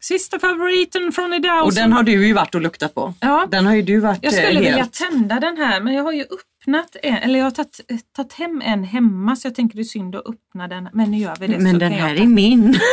Sista 0.00 0.38
favoriten 0.38 1.12
från 1.12 1.32
idag. 1.34 1.64
Och 1.64 1.74
den 1.74 1.92
har 1.92 2.02
du 2.02 2.26
ju 2.26 2.32
varit 2.32 2.54
och 2.54 2.60
luktat 2.60 2.94
på. 2.94 3.14
ja, 3.20 3.46
Den 3.50 3.66
har 3.66 3.74
ju 3.74 3.82
du 3.82 4.00
varit 4.00 4.18
jag 4.22 4.32
skulle 4.32 4.48
eh, 4.52 4.58
vilja 4.58 4.76
helt... 4.76 4.92
tända 4.92 5.40
den 5.40 5.56
här 5.56 5.80
men 5.80 5.94
jag 5.94 6.02
har 6.02 6.12
ju 6.12 6.24
öppnat 6.60 6.96
en, 7.02 7.14
eller 7.14 7.38
jag 7.38 7.46
har 7.46 7.50
tagit, 7.50 7.80
eh, 7.88 7.98
tagit 8.16 8.32
hem 8.32 8.62
en 8.64 8.84
hemma 8.84 9.36
så 9.36 9.46
jag 9.48 9.54
tänker 9.54 9.76
det 9.76 9.82
är 9.82 9.84
synd 9.84 10.16
att 10.16 10.26
öppna 10.26 10.68
den. 10.68 10.88
Men 10.92 11.10
nu 11.10 11.18
gör 11.18 11.36
vi 11.40 11.46
det. 11.46 11.58
Men 11.58 11.78
den 11.78 11.92
här 11.92 12.14
är 12.14 12.26
min. 12.26 12.78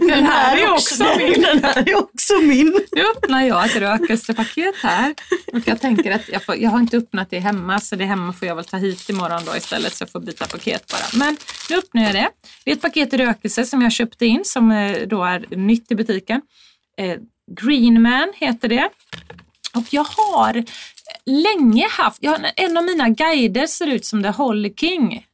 Den 0.00 0.24
här 0.24 0.56
är 0.56 0.72
också 0.72 1.04
min. 1.18 1.42
Den 1.42 1.64
här 1.64 1.88
är 1.88 1.94
också 1.94 2.32
min. 2.42 2.80
Nu 2.92 3.02
öppnar 3.16 3.42
jag 3.42 3.66
ett 3.66 3.76
rökelsepaket 3.76 4.74
här 4.82 5.14
och 5.52 5.60
jag 5.64 5.80
tänker 5.80 6.12
att 6.12 6.28
jag, 6.28 6.44
får, 6.44 6.56
jag 6.56 6.70
har 6.70 6.80
inte 6.80 6.96
öppnat 6.96 7.30
det 7.30 7.38
hemma 7.38 7.80
så 7.80 7.96
det 7.96 8.04
hemma 8.04 8.32
får 8.32 8.48
jag 8.48 8.54
väl 8.54 8.64
ta 8.64 8.76
hit 8.76 9.08
imorgon 9.08 9.44
då 9.46 9.56
istället 9.56 9.94
så 9.94 10.02
jag 10.02 10.10
får 10.10 10.20
byta 10.20 10.46
paket 10.46 10.86
bara. 10.92 11.18
Men 11.18 11.36
nu 11.70 11.76
öppnar 11.76 12.02
jag 12.02 12.14
det. 12.14 12.28
Det 12.64 12.70
är 12.70 12.76
ett 12.76 12.82
paket 12.82 13.12
rökelse 13.12 13.64
som 13.64 13.82
jag 13.82 13.92
köpte 13.92 14.26
in 14.26 14.44
som 14.44 14.70
eh, 14.70 14.96
då 15.06 15.24
är 15.24 15.56
nytt 15.56 15.90
i 15.92 15.94
butiken. 15.94 16.40
Eh, 16.98 17.16
Greenman 17.60 18.32
heter 18.34 18.68
det. 18.68 18.88
Och 19.76 19.84
jag 19.90 20.04
har 20.04 20.64
länge 21.26 21.88
haft, 21.88 22.18
jag 22.22 22.52
en 22.56 22.76
av 22.76 22.84
mina 22.84 23.08
guider 23.08 23.66
ser 23.66 23.86
ut 23.86 24.04
som 24.04 24.22
The 24.22 24.28
Holly 24.28 24.74
King. 24.76 25.26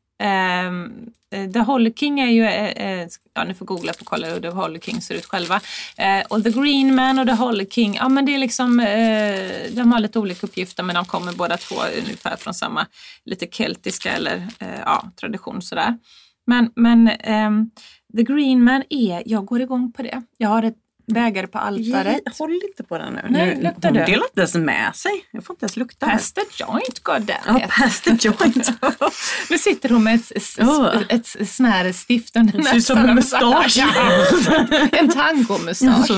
Um, 0.68 1.12
The 1.52 1.58
Holly 1.58 1.92
King 1.96 2.20
är 2.20 2.26
ju, 2.26 2.44
eh, 2.44 3.00
eh 3.00 3.08
ja 3.34 3.44
ni 3.44 3.54
får 3.54 3.66
googla 3.66 3.92
på 3.92 4.00
och 4.00 4.06
kolla 4.06 4.26
hur 4.26 4.40
The 4.40 4.48
Holly 4.48 4.80
King 4.80 5.00
ser 5.00 5.14
ut 5.14 5.26
själva. 5.26 5.60
Eh, 5.96 6.26
och 6.28 6.44
The 6.44 6.50
Green 6.50 6.94
Man 6.94 7.18
och 7.18 7.26
The 7.26 7.32
Holly 7.32 7.66
King, 7.70 7.94
ja 7.94 8.08
men 8.08 8.24
det 8.26 8.34
är 8.34 8.38
liksom, 8.38 8.80
eh, 8.80 9.74
de 9.76 9.92
har 9.92 10.00
lite 10.00 10.18
olika 10.18 10.46
uppgifter 10.46 10.82
men 10.82 10.94
de 10.94 11.04
kommer 11.04 11.32
båda 11.32 11.56
två 11.56 11.74
ungefär 11.98 12.36
från 12.36 12.54
samma 12.54 12.86
lite 13.24 13.46
keltiska 13.46 14.12
eller 14.12 14.36
eh, 14.58 14.80
ja, 14.84 15.10
tradition 15.20 15.62
sådär. 15.62 15.98
Men, 16.46 16.72
men 16.76 17.08
ehm, 17.08 17.70
The 18.16 18.22
Green 18.22 18.64
Man 18.64 18.82
är, 18.90 19.22
jag 19.26 19.44
går 19.44 19.60
igång 19.60 19.92
på 19.92 20.02
det. 20.02 20.22
Jag 20.38 20.48
har 20.48 20.62
ett 20.62 20.76
bägare 21.06 21.46
på 21.46 21.58
altaret. 21.58 22.38
Håll 22.38 22.60
inte 22.70 22.82
på 22.82 22.98
den 22.98 23.12
nu. 23.12 23.22
Nej, 23.28 23.54
nu 23.56 23.62
luktar 23.62 23.88
hon 23.88 23.98
du? 23.98 24.04
delar 24.04 24.24
inte 24.24 24.40
ens 24.40 24.54
med 24.54 24.96
sig. 24.96 25.12
Jag 25.30 25.44
får 25.44 25.54
inte 25.54 25.64
ens 25.64 25.76
lukta. 25.76 26.06
Pass 26.06 26.32
the 26.32 26.40
joint 26.56 27.02
goddammit. 27.02 27.36
Ja, 27.46 27.60
pass 27.78 28.00
the 28.00 28.10
joint. 28.10 28.70
nu 29.50 29.58
sitter 29.58 29.88
hon 29.88 30.04
med 30.04 30.14
ett, 30.14 30.42
Åh. 30.60 30.96
ett, 31.08 31.36
ett 31.40 31.50
sån 31.50 31.66
här 31.66 31.92
stift 31.92 32.36
under 32.36 32.58
Det 32.58 32.64
ser 32.64 32.76
ut 32.76 32.84
som 32.84 32.98
en 32.98 33.14
mustasch. 33.14 33.78
en 34.92 35.08
tangomustasch. 35.08 36.10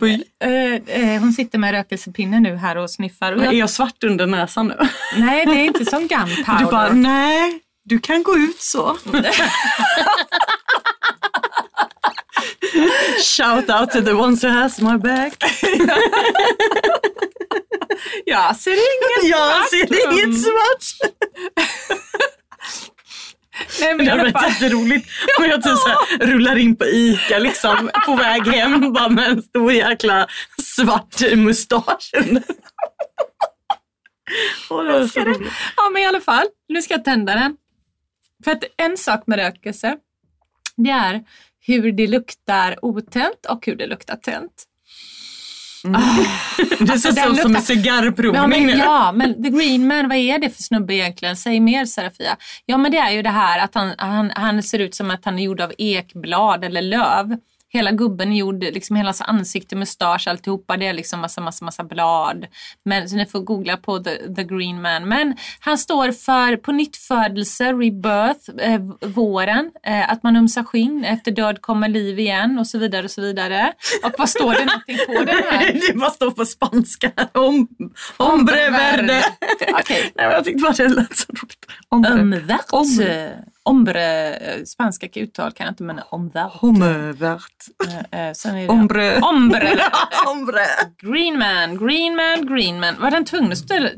Eh, 0.00 1.20
hon 1.20 1.32
sitter 1.32 1.58
med 1.58 1.70
rökelsepinne 1.70 2.40
nu 2.40 2.56
här 2.56 2.76
och 2.76 2.90
sniffar. 2.90 3.32
Och 3.32 3.40
Är 3.40 3.44
jag, 3.44 3.54
jag 3.54 3.70
svart 3.70 4.04
under 4.04 4.26
näsan 4.26 4.66
nu? 4.68 4.88
nej, 5.18 5.46
det 5.46 5.52
är 5.52 5.64
inte 5.64 5.84
som 5.84 6.06
gunpowder. 6.06 6.58
Du 6.58 6.64
bara, 6.64 6.92
nej, 6.92 7.60
du 7.84 7.98
kan 7.98 8.22
gå 8.22 8.36
ut 8.36 8.60
så. 8.60 8.96
Shout 13.22 13.70
out 13.70 13.90
to 13.90 14.00
the 14.00 14.12
ones 14.12 14.44
who 14.44 14.50
has 14.50 14.80
my 14.80 14.98
back. 14.98 15.32
Jag 18.24 18.56
ser 18.56 18.70
inget 18.70 19.30
Jag 19.30 19.68
ser 19.68 20.12
inget 20.12 20.42
svart. 20.42 21.10
Nej, 23.80 23.94
men 23.94 24.06
Det 24.06 24.10
hade 24.10 24.30
varit 24.30 24.48
jätteroligt 24.48 25.08
om 25.38 25.44
jag 25.44 25.62
typ 25.62 25.72
så 25.76 25.98
rullar 26.20 26.56
in 26.56 26.76
på 26.76 26.84
ICA 26.84 27.38
liksom 27.38 27.90
på 28.06 28.16
väg 28.16 28.46
hem 28.46 28.92
bara 28.92 29.08
med 29.08 29.28
en 29.30 29.42
stor 29.42 29.72
jäkla 29.72 30.26
svart 30.62 31.20
mustasch. 31.34 32.10
Åh, 34.70 34.84
det 34.84 35.08
Ska 35.08 35.24
det? 35.24 35.36
Ja, 35.76 35.90
men 35.92 36.02
i 36.02 36.06
alla 36.06 36.20
fall. 36.20 36.46
Nu 36.68 36.82
ska 36.82 36.94
jag 36.94 37.04
tända 37.04 37.34
den. 37.34 37.56
För 38.44 38.50
att 38.50 38.64
en 38.76 38.96
sak 38.96 39.26
med 39.26 39.38
rökelse, 39.38 39.96
det 40.76 40.90
är 40.90 41.24
hur 41.66 41.92
det 41.92 42.06
luktar 42.06 42.84
otänt 42.84 43.46
och 43.48 43.66
hur 43.66 43.76
det 43.76 43.86
luktar 43.86 44.16
tänt. 44.16 44.64
Det 46.78 46.98
ser 46.98 47.12
den 47.12 47.30
ut 47.32 47.36
som 47.40 47.46
en 47.46 47.52
luktar- 47.52 47.60
cigarrprovning 47.60 48.42
Ja 48.42 48.46
men, 48.46 48.78
ja, 48.78 49.12
men 49.12 49.42
The 49.42 49.50
Green 49.50 49.86
Man, 49.86 50.08
vad 50.08 50.18
är 50.18 50.38
det 50.38 50.50
för 50.50 50.62
snubbe 50.62 50.94
egentligen? 50.94 51.36
Säg 51.36 51.60
mer 51.60 51.84
Serafia. 51.84 52.36
Ja, 52.66 52.76
men 52.76 52.92
det 52.92 52.98
är 52.98 53.10
ju 53.10 53.22
det 53.22 53.30
här 53.30 53.58
att 53.58 53.74
han, 53.74 53.94
han, 53.98 54.30
han 54.34 54.62
ser 54.62 54.78
ut 54.78 54.94
som 54.94 55.10
att 55.10 55.24
han 55.24 55.38
är 55.38 55.42
gjord 55.42 55.60
av 55.60 55.72
ekblad 55.78 56.64
eller 56.64 56.82
löv. 56.82 57.36
Hela 57.74 57.90
gubben 57.92 58.32
är 58.32 58.36
gjord, 58.36 58.62
liksom 58.62 58.96
hela 58.96 59.06
hans 59.06 59.20
ansikte, 59.20 59.76
mustasch, 59.76 60.28
alltihopa. 60.28 60.76
Det 60.76 60.86
är 60.86 60.92
liksom 60.92 61.20
massa, 61.20 61.40
massa, 61.40 61.64
massa 61.64 61.84
blad. 61.84 62.46
Men, 62.84 63.08
så 63.08 63.16
ni 63.16 63.26
får 63.26 63.40
googla 63.40 63.76
på 63.76 63.98
The, 63.98 64.34
the 64.34 64.44
Green 64.44 64.82
Man. 64.82 65.08
Men 65.08 65.36
han 65.60 65.78
står 65.78 66.12
för 66.12 66.56
på 66.56 66.72
nytt 66.72 66.96
födelse, 66.96 67.72
rebirth, 67.72 68.50
eh, 68.58 68.80
våren, 69.08 69.70
eh, 69.86 70.10
att 70.12 70.22
man 70.22 70.36
umsar 70.36 70.64
skinn, 70.64 71.04
efter 71.04 71.30
död 71.30 71.62
kommer 71.62 71.88
liv 71.88 72.18
igen 72.18 72.58
och 72.58 72.66
så 72.66 72.78
vidare 72.78 73.04
och 73.04 73.10
så 73.10 73.20
vidare. 73.20 73.72
Och 74.04 74.12
vad 74.18 74.28
står 74.28 74.52
det 74.52 74.64
någonting 74.64 74.98
på 75.06 75.24
den 75.24 75.42
här? 75.50 75.72
det 75.88 75.94
bara 75.98 76.10
står 76.10 76.30
på 76.30 76.44
spanska. 76.44 77.12
Om, 77.32 77.68
ombre 78.16 78.70
verde. 78.70 79.24
Okej. 79.80 80.12
Nej, 80.14 80.26
men 80.26 80.30
jag 80.30 80.44
tyckte 80.44 80.62
bara 80.62 80.72
det 80.72 80.88
lät 80.88 81.16
så 81.16 81.32
roligt. 81.32 81.66
Ombre. 81.88 82.12
Omvärt. 82.70 83.53
Ombre. 83.66 84.34
Eh, 84.34 84.64
Spanska 84.64 85.08
uttal 85.14 85.52
kan 85.52 85.64
jag 85.64 85.72
inte 85.72 85.82
men 85.82 86.00
omvärt. 86.10 86.52
Omvärt. 86.62 87.64
Eh, 88.12 88.20
eh, 88.28 88.32
Sen 88.32 88.56
är 88.56 88.62
det 88.62 88.68
Ombre. 88.68 89.20
Ombre. 89.20 89.78
Ombre. 90.26 90.60
Green 90.98 91.38
man, 91.38 91.78
green 91.86 92.16
man, 92.16 92.46
green 92.46 92.80
man. 92.80 93.00
Var 93.00 93.10
den 93.10 93.24
tvungen? 93.24 93.52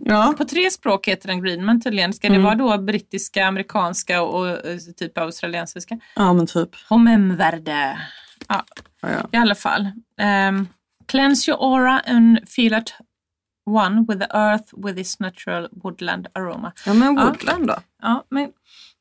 Ja. 0.05 0.35
På 0.39 0.45
tre 0.45 0.71
språk 0.71 1.09
heter 1.09 1.29
den 1.29 1.43
green 1.43 1.64
man 1.64 1.81
tydligen. 1.81 2.12
Ska 2.12 2.29
det 2.29 2.35
Mm. 2.35 2.45
vara 2.45 2.55
då 2.55 2.79
brittiska, 2.83 3.47
amerikanska 3.47 4.23
och 4.23 4.57
typ 4.97 5.19
australiensiska? 5.19 5.99
Ja 6.14 6.33
men 6.33 6.47
typ. 6.47 6.71
Homemvärde. 6.89 7.99
Ja, 8.49 8.64
Ja, 9.03 9.09
ja. 9.11 9.29
i 9.33 9.37
alla 9.37 9.55
fall. 9.55 9.91
Um, 10.49 10.69
cleanse 11.09 11.51
your 11.51 11.75
aura 11.75 12.01
and 12.07 12.49
feel 12.49 12.75
at 12.75 12.93
one 13.71 14.05
with 14.09 14.19
the 14.21 14.37
earth 14.39 14.73
with 14.87 14.99
its 14.99 15.21
natural 15.21 15.69
woodland 15.73 16.27
aroma. 16.35 16.73
ja 16.87 16.95
men. 16.95 17.14
Woodland 17.17 17.67
då? 17.67 17.75
Ja, 18.03 18.25
men, 18.31 18.51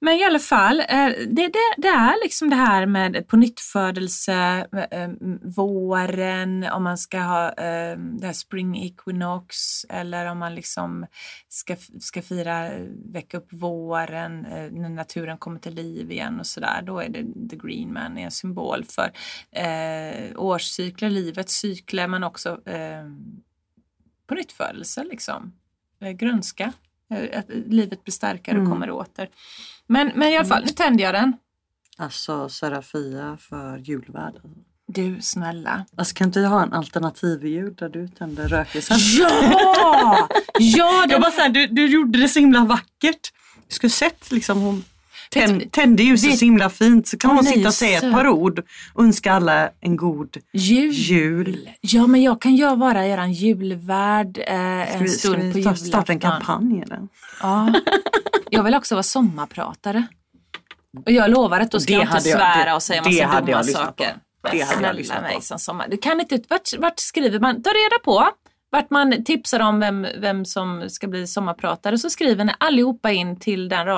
men 0.06 0.14
i 0.14 0.24
alla 0.24 0.40
fall, 0.40 0.80
eh, 0.80 1.10
det, 1.28 1.48
det, 1.48 1.74
det 1.78 1.88
är 1.88 2.24
liksom 2.24 2.50
det 2.50 2.56
här 2.56 2.86
med 2.86 3.28
på 3.28 3.38
nyttfödelse, 3.38 4.34
eh, 4.74 5.02
eh, 5.02 5.10
våren, 5.42 6.64
om 6.74 6.84
man 6.84 6.98
ska 6.98 7.20
ha 7.20 7.52
det 8.20 8.26
här 8.26 8.34
spring 8.34 8.84
equinox 8.84 9.56
eller 9.90 10.26
om 10.26 10.38
man 10.38 10.56
liksom 10.56 11.06
ska, 11.50 11.76
ska 12.00 12.22
fira, 12.22 12.70
väcka 13.14 13.38
upp 13.38 13.48
våren 13.54 14.42
när 14.72 14.90
naturen 14.90 15.38
kommer 15.38 15.60
till 15.60 15.74
liv 15.74 16.12
igen 16.12 16.40
och 16.40 16.48
sådär. 16.48 16.82
Då 16.82 17.00
är 17.00 17.10
det 17.10 17.50
the 17.50 17.56
green 17.56 17.94
man, 17.94 18.18
är 18.18 18.26
en 18.26 18.32
symbol 18.32 18.86
för 18.86 19.12
eh, 19.52 20.32
årscykler, 20.36 21.10
livets 21.10 21.54
cykler 21.54 22.08
men 22.08 22.24
också 22.24 22.70
eh, 22.70 23.06
på 24.28 24.36
nyttfödelse 24.36 25.04
liksom. 25.04 25.54
Eh, 26.02 26.12
grönska. 26.12 26.74
Eh, 27.12 27.40
Att 27.40 27.46
livet 27.50 28.04
blir 28.04 28.12
starkare 28.14 28.56
och 28.56 28.62
Mm. 28.62 28.72
kommer 28.72 28.92
åter. 28.92 29.30
Men, 29.88 30.12
men 30.16 30.30
i 30.30 30.38
alla 30.38 30.48
fall, 30.48 30.62
nu 30.66 30.70
tänder 30.72 31.04
jag 31.04 31.14
den. 31.14 31.34
Alltså 31.98 32.50
Serafia 32.50 33.38
för 33.42 33.78
julvärd. 33.78 34.34
Du 34.88 35.22
snälla. 35.22 35.86
Alltså 35.98 36.16
kan 36.16 36.28
inte 36.28 36.40
jag 36.40 36.50
ha 36.50 36.64
en 36.64 36.74
alternativ 36.74 37.46
ljud 37.46 37.76
där 37.76 37.90
du 37.90 38.08
tänder 38.08 38.48
rökelsen? 38.48 38.98
Ja! 39.20 39.30
Ja! 40.60 40.60
Jag 40.60 41.10
Den, 41.10 41.22
bara 41.22 41.32
såhär, 41.32 41.50
du, 41.50 41.68
du 41.68 41.88
gjorde 41.88 42.20
det 42.20 42.28
så 42.30 42.40
himla 42.40 42.66
vackert. 42.66 43.32
Du 43.68 43.76
skulle 43.76 43.90
sett 43.90 44.32
liksom 44.32 44.62
hon 44.62 44.84
tänd, 45.30 45.72
tände 45.72 46.04
ljuset 46.04 46.32
det- 46.32 46.38
så 46.38 46.46
himla 46.46 46.70
fint. 46.70 47.08
Så 47.08 47.18
kan 47.18 47.30
Åh, 47.32 47.36
hon 47.36 47.46
nej, 47.46 47.54
sitta 47.54 47.68
och 47.68 47.74
säga 47.74 48.00
så- 48.00 48.06
ett 48.08 48.14
par 48.14 48.28
ord 48.28 48.64
och 48.94 49.04
önska 49.04 49.34
alla 49.34 49.70
en 49.82 49.98
god 49.98 50.38
jul. 50.54 50.92
jul. 50.94 51.70
Ja, 51.82 52.08
men 52.08 52.24
jag 52.24 52.42
kan 52.42 52.80
bara 52.80 53.08
göra 53.08 53.22
en 53.24 53.34
julvärd 53.34 54.38
eh, 54.38 54.96
en 54.96 55.04
vi- 55.04 55.10
stund 55.10 55.44
vi 55.44 55.52
på 55.52 55.58
julafton. 55.58 55.88
starta 55.88 56.12
en 56.12 56.20
kampanj 56.20 56.82
eller? 56.82 57.00
Ja. 57.42 57.74
Jag 58.50 58.64
vill 58.64 58.76
också 58.76 58.96
vara 58.96 59.04
sommarpratare. 59.04 60.04
Och 61.06 61.12
jag 61.12 61.32
lovar 61.32 61.60
att 61.60 61.72
då 61.72 61.80
ska 61.80 61.94
Det 61.94 62.00
jag 62.00 62.02
inte 62.18 62.30
jag- 62.30 62.38
svära 62.40 62.66
det- 62.66 62.74
och 62.74 62.84
säga 62.84 63.02
massa 63.02 63.42
dumma 63.42 63.50
jag 63.52 63.66
saker. 63.66 64.14
på. 64.14 64.20
Det 64.42 64.48
hade 64.50 64.58
jag 64.60 64.68
snälla 64.68 64.92
lyssnat 64.92 65.22
mig 65.22 65.36
på. 65.36 65.42
som 65.42 65.60
sommar. 65.60 65.88
Du 65.90 65.98
kan 65.98 66.20
inte, 66.20 66.40
vart, 66.50 66.70
vart 66.80 67.00
skriver 67.00 67.40
man? 67.40 67.64
Ta 67.64 67.70
reda 67.70 68.00
på 68.04 68.28
vart 68.76 68.90
man 68.90 69.24
tipsar 69.24 69.60
om 69.60 69.80
vem, 69.80 70.08
vem 70.18 70.46
som 70.46 70.90
ska 70.90 71.08
bli 71.08 71.28
sommarpratare 71.28 71.98
så 71.98 72.10
skriver 72.10 72.46
ni 72.46 72.54
allihopa 72.58 73.12
in 73.12 73.40
till 73.40 73.70
den 73.70 73.88
eh, 73.88 73.96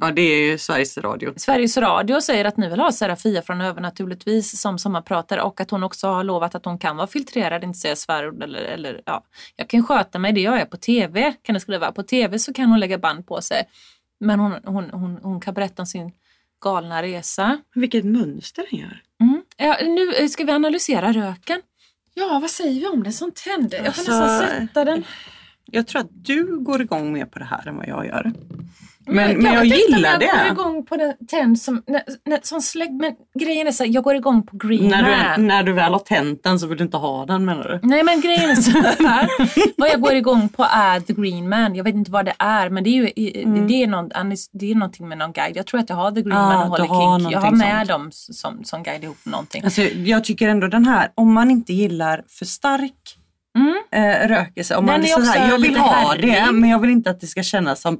Ja 0.00 0.10
det 0.10 0.22
är 0.22 0.50
ju 0.50 0.58
Sveriges 0.58 0.98
Radio. 0.98 1.32
Sveriges 1.36 1.76
Radio 1.76 2.20
säger 2.20 2.44
att 2.44 2.56
ni 2.56 2.68
vill 2.68 2.80
ha 2.80 2.92
Serafia 2.92 3.42
från 3.42 3.60
Övernaturligtvis 3.60 4.60
som 4.60 4.78
sommarpratare 4.78 5.42
och 5.42 5.60
att 5.60 5.70
hon 5.70 5.82
också 5.82 6.08
har 6.08 6.24
lovat 6.24 6.54
att 6.54 6.64
hon 6.64 6.78
kan 6.78 6.96
vara 6.96 7.06
filtrerad, 7.06 7.64
inte 7.64 7.78
säga 7.78 7.96
svärord 7.96 8.42
eller, 8.42 8.60
eller 8.60 9.00
ja. 9.04 9.24
Jag 9.56 9.68
kan 9.68 9.86
sköta 9.86 10.18
mig, 10.18 10.32
det 10.32 10.40
gör 10.40 10.56
jag 10.56 10.70
på 10.70 10.76
TV 10.76 11.34
kan 11.42 11.52
ni 11.52 11.60
skriva. 11.60 11.92
På 11.92 12.02
TV 12.02 12.38
så 12.38 12.52
kan 12.52 12.70
hon 12.70 12.80
lägga 12.80 12.98
band 12.98 13.26
på 13.26 13.40
sig. 13.40 13.62
Men 14.20 14.40
hon, 14.40 14.52
hon, 14.64 14.90
hon, 14.90 15.18
hon 15.22 15.40
kan 15.40 15.54
berätta 15.54 15.82
om 15.82 15.86
sin 15.86 16.12
galna 16.64 17.02
resa. 17.02 17.58
Vilket 17.74 18.04
mönster 18.04 18.64
den 18.70 18.80
gör. 18.80 19.02
Mm. 19.20 19.42
Ja, 19.56 19.76
nu 19.82 20.28
ska 20.28 20.44
vi 20.44 20.52
analysera 20.52 21.12
röken. 21.12 21.62
Ja, 22.18 22.38
vad 22.40 22.50
säger 22.50 22.80
vi 22.80 22.86
om 22.86 23.02
den 23.02 23.12
som 23.12 23.32
tänder? 23.32 23.76
Jag 23.84 23.94
kan 23.94 24.04
Alltså, 24.14 24.20
nästan 24.20 24.48
sätta 24.68 24.84
den. 24.84 25.04
Jag 25.64 25.86
tror 25.86 26.00
att 26.00 26.24
du 26.24 26.58
går 26.58 26.82
igång 26.82 27.12
mer 27.12 27.24
på 27.26 27.38
det 27.38 27.44
här 27.44 27.68
än 27.68 27.76
vad 27.76 27.88
jag 27.88 28.06
gör. 28.06 28.32
Men, 29.08 29.14
Men, 29.14 29.42
men 29.42 29.52
jag 29.52 29.60
om 29.62 29.66
gillar 29.66 30.10
jag 30.10 30.20
går 30.20 30.44
det. 30.44 30.48
igång 30.50 30.86
på 30.86 30.96
den 30.96 31.12
tänd 31.30 31.58
som, 31.58 31.82
när, 31.86 32.02
när, 32.24 32.40
som 32.42 32.60
slägg, 32.60 32.92
men 32.92 33.12
grejen 33.38 33.66
är 33.66 33.72
så 33.72 33.84
här, 33.84 33.90
jag 33.90 34.04
går 34.04 34.14
igång 34.14 34.46
på 34.46 34.56
Green 34.56 34.88
När 34.88 35.02
Man. 35.02 35.40
du, 35.40 35.46
när 35.46 35.62
du 35.62 35.72
väl 35.72 35.92
har 35.92 35.98
tänt 35.98 36.42
den 36.42 36.58
så 36.60 36.66
vill 36.66 36.78
du 36.78 36.84
inte 36.84 36.96
ha 36.96 37.26
den 37.26 37.44
menar 37.44 37.64
du? 37.82 37.88
Nej 37.88 38.02
men 38.02 38.20
grejen 38.20 38.50
är 38.50 38.54
så 38.54 38.70
här. 39.08 39.28
Vad 39.76 39.88
jag 39.88 40.00
går 40.00 40.14
igång 40.14 40.48
på 40.48 40.66
är 40.70 41.00
The 41.00 41.12
Green 41.12 41.48
Man. 41.48 41.74
Jag 41.74 41.84
vet 41.84 41.94
inte 41.94 42.10
vad 42.10 42.24
det 42.24 42.34
är 42.38 42.70
men 42.70 42.84
det 42.84 42.90
är 42.90 42.92
ju 42.94 43.10
Mm. 43.44 43.66
det, 43.68 43.82
är 43.82 43.86
någon, 43.86 44.08
det 44.52 44.70
är 44.70 44.74
någonting 44.74 45.08
med 45.08 45.18
någon 45.18 45.32
guide. 45.32 45.56
Jag 45.56 45.66
tror 45.66 45.80
att 45.80 45.88
jag 45.88 45.96
har 45.96 46.10
The 46.10 46.22
Green 46.22 46.36
Ah, 46.36 46.46
Man 46.52 46.62
och 46.62 46.78
Holly 46.78 47.18
Kink. 47.20 47.32
Jag 47.32 47.40
har 47.40 47.50
med 47.52 47.76
sånt. 47.86 47.88
dem 47.88 48.08
som, 48.12 48.64
som 48.64 48.82
guide 48.82 49.04
ihop 49.04 49.16
någonting. 49.24 49.64
Alltså, 49.64 49.82
jag 49.82 50.24
tycker 50.24 50.48
ändå 50.48 50.66
den 50.66 50.86
här, 50.86 51.08
om 51.14 51.32
man 51.32 51.50
inte 51.50 51.72
gillar 51.72 52.22
för 52.28 52.44
stark 52.44 52.92
Mm. 53.56 53.76
eh, 53.92 54.28
rökelse, 54.28 54.76
om 54.76 54.86
Den 54.86 54.92
man 54.94 55.00
är 55.00 55.04
är 55.04 55.24
så 55.24 55.32
här, 55.38 55.48
jag 55.50 55.58
vill 55.58 55.76
ha 55.76 55.92
härlig. 55.92 56.32
det 56.32 56.52
men 56.52 56.70
jag 56.70 56.78
vill 56.78 56.90
inte 56.90 57.10
att 57.10 57.20
det 57.20 57.26
ska 57.26 57.42
kännas 57.42 57.80
som 57.80 57.96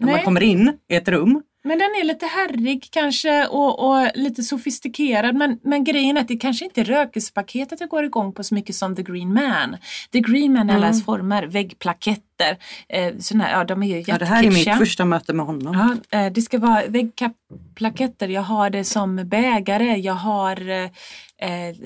när 0.00 0.06
man 0.06 0.14
Nej. 0.14 0.24
kommer 0.24 0.42
in 0.42 0.72
i 0.88 0.94
ett 0.94 1.08
rum. 1.08 1.42
Men 1.64 1.78
den 1.78 1.88
är 1.88 2.04
lite 2.04 2.26
herrig 2.26 2.88
kanske 2.90 3.46
och, 3.46 3.88
och 3.88 4.10
lite 4.14 4.42
sofistikerad. 4.42 5.34
Men, 5.34 5.58
men 5.62 5.84
grejen 5.84 6.16
är 6.16 6.20
att 6.20 6.28
det 6.28 6.36
kanske 6.36 6.64
inte 6.64 6.80
är 6.80 6.84
rökelsepaketet 6.84 7.80
jag 7.80 7.88
går 7.88 8.04
igång 8.04 8.32
på 8.32 8.44
så 8.44 8.54
mycket 8.54 8.76
som 8.76 8.96
The 8.96 9.02
Green 9.02 9.34
Man. 9.34 9.76
The 10.12 10.20
Green 10.20 10.52
Man 10.52 10.70
i 10.70 10.72
alla 10.72 10.86
Mm. 10.86 10.92
dess 10.92 11.04
former, 11.04 11.46
väggplaketter. 12.40 12.56
Eh, 12.88 13.14
såna 13.18 13.50
ja, 13.50 13.64
de 13.64 13.82
är 13.82 13.86
ju 13.86 14.04
Ja, 14.06 14.18
det 14.18 14.24
här 14.24 14.36
är 14.38 14.42
mitt 14.42 14.44
jättekitschiga. 14.58 14.76
första 14.76 15.04
möte 15.04 15.32
med 15.32 15.46
honom. 15.46 15.96
Ja, 16.10 16.18
eh, 16.18 16.32
det 16.32 16.42
ska 16.42 16.58
vara 16.58 16.82
väggplaketter. 16.88 18.28
Jag 18.28 18.42
har 18.42 18.70
det 18.70 18.84
som 18.84 19.16
bägare. 19.28 19.96
Jag 19.96 20.14
har... 20.14 20.68
Eh, 20.70 20.84
eh, 21.42 21.76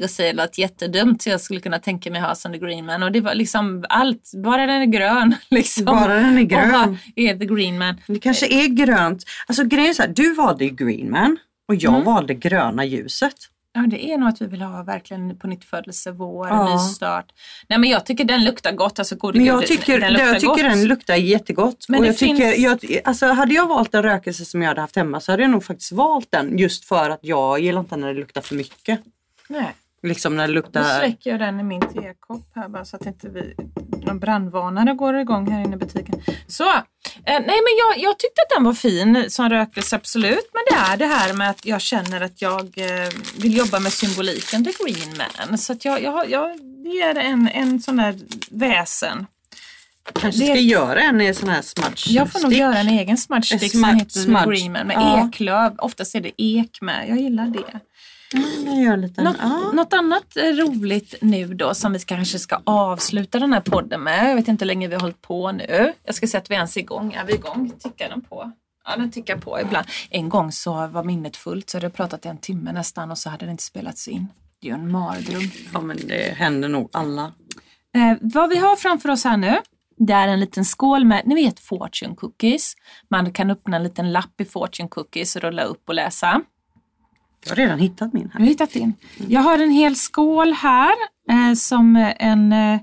jag 0.00 0.10
säger 0.10 0.34
något 0.34 0.58
jättedumt 0.58 1.26
jag 1.26 1.40
skulle 1.40 1.60
kunna 1.60 1.78
tänka 1.78 2.10
mig 2.10 2.20
ha 2.20 2.34
som 2.34 2.52
The 2.52 2.58
Green 2.58 2.86
Man. 2.86 3.02
Och 3.02 3.12
det 3.12 3.20
var 3.20 3.34
liksom 3.34 3.84
allt, 3.88 4.30
bara 4.44 4.66
den 4.66 4.82
är 4.82 4.86
grön. 4.86 5.34
Liksom. 5.50 5.84
Bara 5.84 6.14
den 6.14 6.38
är 6.38 6.42
Och 6.42 6.48
grön. 6.48 6.70
ha- 6.70 6.96
är 7.16 7.38
The 7.38 7.46
Green 7.46 7.78
Man. 7.78 8.00
Det 8.06 8.18
kanske 8.18 8.46
är 8.46 8.66
grönt. 8.68 9.24
Alltså 9.46 9.64
grejen 9.64 9.90
är 9.90 9.94
så 9.94 10.02
här, 10.02 10.12
du 10.16 10.34
valde 10.34 10.68
green 10.68 11.10
man 11.10 11.36
och 11.68 11.74
jag 11.74 11.92
Mm. 11.94 12.04
valde 12.04 12.34
gröna 12.34 12.84
ljuset. 12.84 13.34
Ja, 13.76 13.80
det 13.80 14.04
är 14.12 14.18
nog 14.18 14.28
att 14.28 14.42
vi 14.42 14.46
vill 14.46 14.62
ha 14.62 14.82
verkligen 14.82 15.38
på 15.38 15.46
nytt 15.46 15.64
födelse, 15.64 16.10
vår, 16.10 16.48
Ja. 16.48 16.74
nystart. 16.74 17.26
Nej 17.68 17.78
men 17.78 17.90
jag 17.90 18.06
tycker 18.06 18.24
den 18.24 18.44
luktar 18.44 18.72
gott. 18.72 18.98
Alltså, 18.98 19.16
gode 19.16 19.38
Men 19.38 19.46
gud, 19.46 19.54
jag 19.54 19.66
tycker, 19.66 20.00
den 20.00 20.12
jag 20.12 20.12
luktar 20.12 20.34
tycker 20.34 20.46
gott. 20.48 20.58
den 20.58 20.84
luktar 20.84 21.14
jättegott. 21.16 21.84
Men 21.88 22.00
och 22.00 22.06
jag 22.06 22.16
tycker, 22.18 22.52
finns- 22.52 22.58
jag, 22.90 23.00
alltså, 23.04 23.26
hade 23.26 23.54
jag 23.54 23.66
valt 23.68 23.94
en 23.94 24.02
rökelse 24.02 24.44
som 24.44 24.62
jag 24.62 24.68
hade 24.68 24.80
haft 24.80 24.96
hemma 24.96 25.20
så 25.20 25.32
hade 25.32 25.42
jag 25.42 25.50
nog 25.50 25.64
faktiskt 25.64 25.92
valt 25.92 26.30
den 26.30 26.58
just 26.58 26.84
för 26.84 27.10
att 27.10 27.18
jag 27.22 27.60
gillar 27.60 27.80
inte 27.80 27.96
när 27.96 28.08
det 28.14 28.20
luktar 28.20 28.40
för 28.40 28.54
mycket. 28.54 29.00
Nej. 29.48 29.74
Liksom 30.04 30.36
när 30.36 30.42
det 30.42 30.48
Nu 30.48 30.54
luktar... 30.54 30.98
släcker 30.98 31.30
jag 31.30 31.40
den 31.40 31.60
i 31.60 31.62
min 31.62 31.80
tekopp 31.80 32.50
här 32.54 32.68
bara 32.68 32.84
så 32.84 32.96
att 32.96 33.06
inte 33.06 33.28
vi, 33.28 33.54
någon 34.06 34.18
brandvarnare 34.18 34.94
går 34.94 35.18
igång 35.18 35.50
här 35.50 35.60
inne 35.64 35.74
i 35.74 35.78
butiken. 35.78 36.22
Så, 36.46 36.64
eh, 36.72 36.82
nej 37.24 37.40
men 37.46 37.74
jag, 37.78 37.98
jag 37.98 38.18
tyckte 38.18 38.42
att 38.42 38.56
den 38.56 38.64
var 38.64 38.72
fin 38.74 39.24
som 39.28 39.48
rökelse 39.50 39.96
absolut. 39.96 40.50
Men 40.52 40.62
det 40.70 40.92
är 40.92 40.96
det 40.96 41.06
här 41.06 41.32
med 41.32 41.50
att 41.50 41.66
jag 41.66 41.80
känner 41.80 42.20
att 42.20 42.42
jag 42.42 42.60
eh, 42.60 43.08
vill 43.38 43.56
jobba 43.56 43.78
med 43.80 43.92
symboliken, 43.92 44.64
the 44.64 44.70
green 44.84 45.16
man. 45.48 45.58
Så 45.58 45.72
att 45.72 45.84
jag, 45.84 46.02
jag, 46.02 46.30
jag 46.30 46.50
är 47.02 47.14
en, 47.14 47.48
en 47.48 47.80
sån 47.80 47.96
där 47.96 48.18
väsen. 48.50 49.26
kanske 50.12 50.40
det- 50.40 50.46
ska 50.46 50.54
göra 50.60 51.00
en 51.00 51.20
i 51.20 51.34
sån 51.34 51.48
här 51.48 51.62
smudge 51.62 52.06
Jag 52.10 52.32
får 52.32 52.40
nog 52.40 52.50
stick. 52.50 52.60
göra 52.60 52.78
en 52.78 52.88
egen 52.88 53.16
smudge 53.16 53.44
stick 53.58 53.72
som 53.72 53.84
heter 53.84 54.10
smudge. 54.20 54.46
green 54.50 54.72
man 54.72 54.86
med 54.86 54.96
Ja. 54.96 55.28
eklöv. 55.28 55.74
Oftast 55.78 56.14
är 56.14 56.20
det 56.20 56.32
ek 56.36 56.78
med. 56.80 57.08
Jag 57.08 57.18
gillar 57.18 57.46
det. 57.46 57.80
Mm, 58.34 59.00
liten... 59.00 59.24
Något, 59.24 59.36
ja. 59.40 59.70
något 59.72 59.92
annat 59.92 60.36
eh, 60.36 60.42
roligt 60.42 61.14
nu 61.20 61.54
då 61.54 61.74
som 61.74 61.92
vi 61.92 61.98
kanske 61.98 62.38
ska 62.38 62.60
avsluta 62.64 63.38
den 63.38 63.52
här 63.52 63.60
podden 63.60 64.02
med. 64.02 64.30
Jag 64.30 64.36
vet 64.36 64.48
inte 64.48 64.64
hur 64.64 64.66
länge 64.66 64.88
vi 64.88 64.94
har 64.94 65.00
hållit 65.00 65.22
på 65.22 65.52
nu. 65.52 65.92
Jag 66.04 66.14
ska 66.14 66.26
se 66.26 66.38
att 66.38 66.50
vi 66.50 66.54
ens 66.54 66.76
är 66.76 66.80
igång. 66.80 67.12
Är 67.12 67.24
vi 67.24 67.34
igång? 67.34 67.72
Tickar 67.78 68.08
den 68.08 68.20
på? 68.20 68.52
Ja, 68.84 68.96
den 68.96 69.10
tickar 69.10 69.36
på 69.36 69.60
ibland. 69.60 69.86
En 70.10 70.28
gång 70.28 70.52
så 70.52 70.86
var 70.86 71.04
minnet 71.04 71.36
fullt 71.36 71.70
så 71.70 71.76
hade 71.76 71.86
jag 71.86 71.94
pratat 71.94 72.26
i 72.26 72.28
en 72.28 72.38
timme 72.38 72.72
nästan 72.72 73.10
och 73.10 73.18
så 73.18 73.30
hade 73.30 73.44
det 73.44 73.50
inte 73.50 73.62
spelats 73.62 74.08
in. 74.08 74.28
Det 74.60 74.68
är 74.68 74.70
ju 74.70 74.74
en 74.74 74.90
mardröm. 74.90 75.42
ja 75.72 75.80
men 75.80 75.96
det 75.96 76.34
händer 76.36 76.68
nog 76.68 76.88
alla. 76.92 77.32
Eh, 77.94 78.16
vad 78.20 78.50
vi 78.50 78.56
har 78.56 78.76
framför 78.76 79.08
oss 79.08 79.24
här 79.24 79.36
nu, 79.36 79.56
det 79.96 80.12
är 80.12 80.28
en 80.28 80.40
liten 80.40 80.64
skål 80.64 81.04
med, 81.04 81.22
ni 81.26 81.34
vet 81.34 81.60
fortune 81.60 82.14
cookies. 82.14 82.74
Man 83.08 83.32
kan 83.32 83.50
öppna 83.50 83.76
en 83.76 83.82
liten 83.82 84.12
lapp 84.12 84.40
i 84.40 84.44
fortune 84.44 84.88
cookies 84.88 85.36
och 85.36 85.42
rulla 85.42 85.62
upp 85.62 85.88
och 85.88 85.94
läsa. 85.94 86.40
Jag 87.44 87.50
har 87.50 87.56
redan 87.56 87.78
hittat 87.78 88.12
min 88.12 88.22
Du 88.22 88.30
här. 88.32 88.40
har 88.40 88.46
hittat 88.46 88.70
din. 88.72 88.94
Jag 89.28 89.40
har 89.40 89.58
en 89.58 89.70
hel 89.70 89.96
skål 89.96 90.52
här 90.52 90.92
eh, 91.30 91.54
som 91.54 92.12
en 92.18 92.52
eh, 92.52 92.80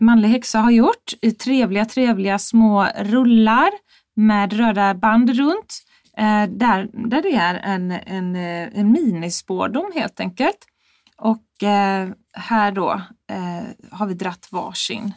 manlig 0.00 0.28
häxa 0.28 0.58
har 0.58 0.70
gjort 0.70 1.12
i 1.22 1.30
trevliga, 1.30 1.84
trevliga 1.84 2.38
små 2.38 2.88
rullar 2.98 3.70
med 4.16 4.52
röda 4.52 4.94
band 4.94 5.30
runt. 5.30 5.82
Eh, 6.18 6.44
där, 6.48 7.08
där 7.08 7.22
det 7.22 7.34
är 7.34 7.54
en, 7.54 7.90
en, 7.90 8.36
eh, 8.36 8.78
en 8.78 8.92
minispårdom 8.92 9.92
helt 9.94 10.20
enkelt. 10.20 10.58
Och 11.18 11.62
eh, 11.62 12.08
här 12.32 12.72
då 12.72 12.92
eh, 13.30 13.64
har 13.90 14.06
vi 14.06 14.14
dratt 14.14 14.48
varsin 14.50 15.12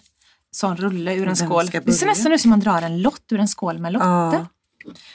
sån 0.51 0.77
rulle 0.77 1.15
ur 1.15 1.27
en 1.27 1.35
skål. 1.35 1.65
Det 1.65 1.91
ser 1.91 2.05
nästan 2.07 2.31
ut 2.31 2.41
som 2.41 2.49
man 2.49 2.59
drar 2.59 2.81
en 2.81 3.01
lott 3.01 3.31
ur 3.31 3.39
en 3.39 3.47
skål 3.47 3.79
med 3.79 3.93
lotter. 3.93 4.07
Ja. 4.37 4.45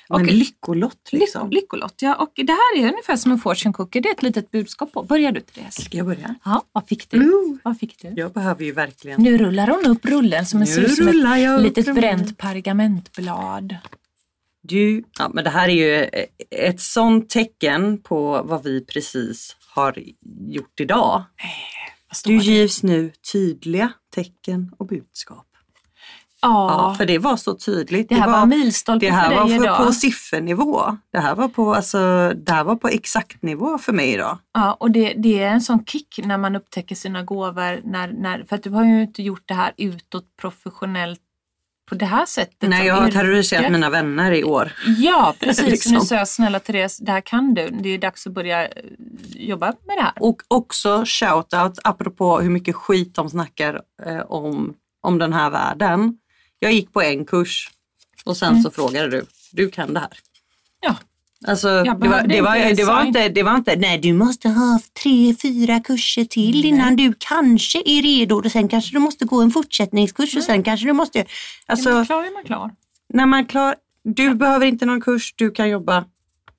Och- 0.09 0.27
lyckolott 0.27 1.09
liksom. 1.13 1.51
Lyck- 1.51 1.55
Lyckolott, 1.55 2.03
ja. 2.03 2.15
Och 2.15 2.33
det 2.35 2.53
här 2.53 2.79
är 2.79 2.89
ungefär 2.89 3.17
som 3.17 3.33
en 3.33 3.39
fortune 3.39 3.73
cookie. 3.73 4.01
Det 4.03 4.09
är 4.09 4.13
ett 4.13 4.23
litet 4.23 4.51
budskap 4.51 4.93
på. 4.93 5.03
Börjar 5.03 5.33
du 5.33 5.41
Therese? 5.41 5.85
Ska 5.85 5.97
jag 5.97 6.07
börja? 6.07 6.35
Ja, 6.45 6.63
vad 6.73 6.89
fick 6.89 7.11
du? 7.11 7.17
Mm. 7.17 7.59
Vad 7.65 7.79
fick 7.79 8.03
du? 8.03 8.09
Jag 8.17 8.33
behöver 8.33 8.65
ju 8.65 8.73
verkligen... 8.73 9.23
Nu 9.23 9.39
rullar 9.39 9.67
hon 9.67 9.87
upp 9.87 10.05
rullen 10.07 10.47
som 10.47 10.61
en 10.61 10.67
som 10.67 11.07
rullar 11.07 11.37
jag 11.37 11.55
ett 11.57 11.63
litet 11.77 11.95
bränt 11.95 12.39
pergamentblad. 12.39 13.77
Du, 14.63 15.05
ja, 15.19 15.31
men 15.35 15.45
det 15.45 15.51
här 15.51 15.69
är 15.69 15.73
ju 15.73 16.09
ett 16.51 16.81
sånt 16.81 17.31
tecken 17.31 18.03
på 18.03 18.43
vad 18.45 18.63
vi 18.65 18.85
precis 18.85 19.57
har 19.75 19.99
gjort 20.49 20.81
idag. 20.81 21.25
Vad 22.09 22.17
står 22.17 22.31
Du 22.31 22.39
det? 22.39 22.45
givs 22.45 22.83
nu 22.83 23.13
tydliga 23.33 23.93
tecken 24.15 24.73
och 24.79 24.87
budskap. 24.87 25.47
Ja, 26.45 26.95
för 26.99 27.07
det 27.07 27.19
var 27.19 27.37
så 27.37 27.55
tydligt. 27.55 28.09
det 28.09 28.15
här 28.15 28.31
var 28.31 28.47
milstolpe 28.47 29.07
det 29.07 29.13
här 29.13 29.31
för 29.31 29.37
var 29.37 29.49
dig 29.49 29.59
för, 29.59 29.65
idag. 29.65 29.87
på 29.87 29.93
siffernivå. 29.93 30.97
Det 31.13 31.19
här 31.19 31.35
var 31.35 31.49
på, 31.49 31.75
alltså, 31.75 32.33
det 32.37 32.53
här 32.53 32.65
var 32.65 32.77
på 32.77 32.89
exakt 32.89 33.43
nivå 33.43 33.79
för 33.79 33.93
mig 33.93 34.13
idag. 34.13 34.39
Ja, 34.55 34.77
och 34.81 34.91
det, 34.91 35.15
det 35.17 35.43
är 35.43 35.51
en 35.51 35.61
sån 35.61 35.85
kick 35.85 36.21
när 36.25 36.39
man 36.39 36.57
upptäcker 36.57 36.95
sina 36.95 37.23
gåvor. 37.23 37.81
När, 37.85 38.09
när, 38.09 38.45
för 38.49 38.57
att 38.57 38.63
du 38.63 38.71
har 38.71 38.85
ju 38.85 39.03
inte 39.03 39.23
gjort 39.23 39.43
det 39.45 39.55
här 39.55 39.73
utåt 39.77 40.25
professionellt 40.41 41.21
på 41.89 41.95
det 41.95 42.07
här 42.07 42.27
sättet. 42.27 42.69
Nej, 42.69 42.87
jag 42.87 42.95
har 42.95 43.11
terroriserat 43.11 43.73
mina 43.73 43.91
vänner 43.91 44.33
i 44.33 44.45
år. 44.45 44.73
Ja, 44.99 45.35
precis. 45.41 45.67
Liksom. 45.67 45.93
Nu 45.93 46.01
sa 46.01 46.15
jag 46.15 46.29
snälla 46.29 46.61
Therese, 46.61 46.99
det 46.99 47.13
här 47.13 47.21
kan 47.21 47.55
du. 47.55 47.69
Det 47.69 47.89
är 47.89 47.99
dags 47.99 48.27
att 48.27 48.33
börja 48.33 48.69
eh, 48.69 48.73
jobba 49.35 49.67
med 49.67 49.97
det 49.97 50.03
här. 50.03 50.13
Och 50.21 50.43
också 50.49 51.05
shoutout 51.07 51.79
apropå 51.85 52.41
hur 52.41 52.51
mycket 52.51 52.77
skit 52.77 53.15
de 53.15 53.31
snackar 53.31 53.81
eh, 54.07 54.21
om, 54.21 54.75
om 55.03 55.19
den 55.19 55.33
här 55.33 55.51
världen. 55.51 56.19
Jag 56.65 56.73
gick 56.73 56.93
på 56.93 57.03
en 57.03 57.25
kurs 57.25 57.71
och 58.25 58.37
sen 58.37 58.63
så 58.63 58.71
frågade 58.71 59.11
du, 59.11 59.27
du 59.53 59.71
kan 59.71 59.95
det 59.95 60.01
här. 60.01 60.11
Ja, 60.81 60.97
Alltså, 61.47 61.69
det, 61.83 62.09
var, 62.09 62.23
det, 62.27 62.41
var, 62.41 62.57
inte 62.57 62.75
det, 62.75 62.85
var 62.85 63.05
inte, 63.05 63.29
det 63.29 63.43
var 63.43 63.57
inte, 63.57 63.77
nej 63.77 63.99
du 63.99 64.13
måste 64.13 64.49
ha 64.49 64.81
tre, 65.03 65.35
fyra 65.43 65.81
kurser 65.81 66.25
till 66.25 66.65
innan 66.65 66.97
du 66.97 67.15
kanske 67.19 67.79
är 67.85 68.03
redo 68.03 68.37
och 68.37 68.53
sen 68.53 68.69
kanske 68.69 68.97
du 68.97 68.99
måste 68.99 69.25
gå 69.25 69.43
en 69.43 69.51
fortsättningskurs 69.51 70.37
och 70.37 70.43
sen 70.43 70.63
kanske 70.63 70.87
du 70.87 70.93
måste... 70.93 71.19
är 71.21 71.27
Alltså, 71.67 71.91
man 71.91 72.07
klar 72.07 72.25
är 72.25 72.35
man 72.35 72.45
klar. 72.45 72.71
när 73.09 73.27
man 73.27 73.47
klar, 73.47 73.75
du 74.03 74.35
behöver 74.35 74.67
inte 74.67 74.87
någon 74.87 75.01
kurs, 75.01 75.35
du 75.37 75.51
kan 75.51 75.69
jobba. 75.71 76.05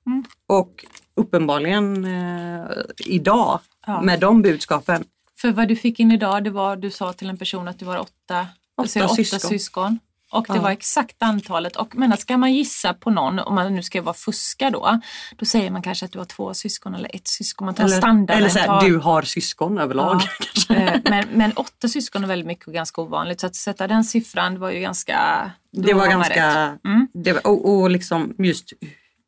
Mm. 0.06 0.24
Och 0.46 0.84
uppenbarligen 1.14 2.04
eh, 2.04 2.66
idag 2.98 3.60
Ja. 3.86 4.02
med 4.02 4.20
de 4.20 4.42
budskapen. 4.42 5.04
För 5.36 5.52
vad 5.52 5.68
du 5.68 5.76
fick 5.76 6.00
in 6.00 6.12
idag, 6.12 6.44
det 6.44 6.50
var 6.50 6.76
du 6.76 6.90
sa 6.90 7.12
till 7.12 7.28
en 7.30 7.36
person 7.36 7.68
att 7.68 7.78
du 7.78 7.84
har 7.84 7.98
åtta, 7.98 8.46
Åtta 8.76 8.82
du 8.82 8.88
säger 8.88 9.06
åtta 9.06 9.14
syskon. 9.14 9.40
syskon. 9.40 9.98
Och 10.30 10.46
det 10.48 10.54
Ja. 10.54 10.60
var 10.62 10.70
exakt 10.70 11.16
antalet. 11.22 11.76
Och 11.76 11.96
men 11.96 12.16
ska 12.16 12.36
man 12.36 12.54
gissa 12.54 12.94
på 12.94 13.10
någon, 13.10 13.38
om 13.38 13.54
man 13.54 13.74
nu 13.74 13.82
ska 13.82 14.02
vara 14.02 14.14
fuska 14.14 14.70
då, 14.70 15.00
då 15.36 15.44
säger 15.46 15.70
man 15.70 15.82
kanske 15.82 16.06
att 16.06 16.12
du 16.12 16.18
har 16.18 16.24
två 16.26 16.54
syskon 16.54 16.94
eller 16.94 17.16
ett 17.16 17.28
syskon. 17.28 17.66
Man 17.66 17.74
tar 17.74 17.84
Eller, 17.84 17.96
standarden. 17.96 18.38
eller 18.38 18.48
så 18.48 18.58
här, 18.58 18.66
tar- 18.66 18.80
du 18.80 18.98
har 18.98 19.22
syskon 19.22 19.78
överlag. 19.78 20.20
Ja. 20.68 20.74
Eh, 20.76 21.00
men, 21.04 21.28
men 21.32 21.52
åtta 21.52 21.88
syskon 21.88 22.24
är 22.24 22.28
väldigt 22.28 22.46
mycket 22.46 22.66
och 22.66 22.72
ganska 22.74 23.00
ovanligt. 23.00 23.40
Så 23.40 23.46
att 23.46 23.54
sätta 23.56 23.86
den 23.86 24.04
siffran 24.04 24.58
var 24.58 24.70
ju 24.70 24.80
ganska... 24.80 25.50
Det 25.72 25.94
var 25.94 26.00
man 26.00 26.10
ganska. 26.10 26.78
Mm. 26.84 27.08
det 27.14 27.32
var, 27.32 27.46
och, 27.46 27.74
och 27.76 27.90
liksom 27.90 28.34
just 28.38 28.72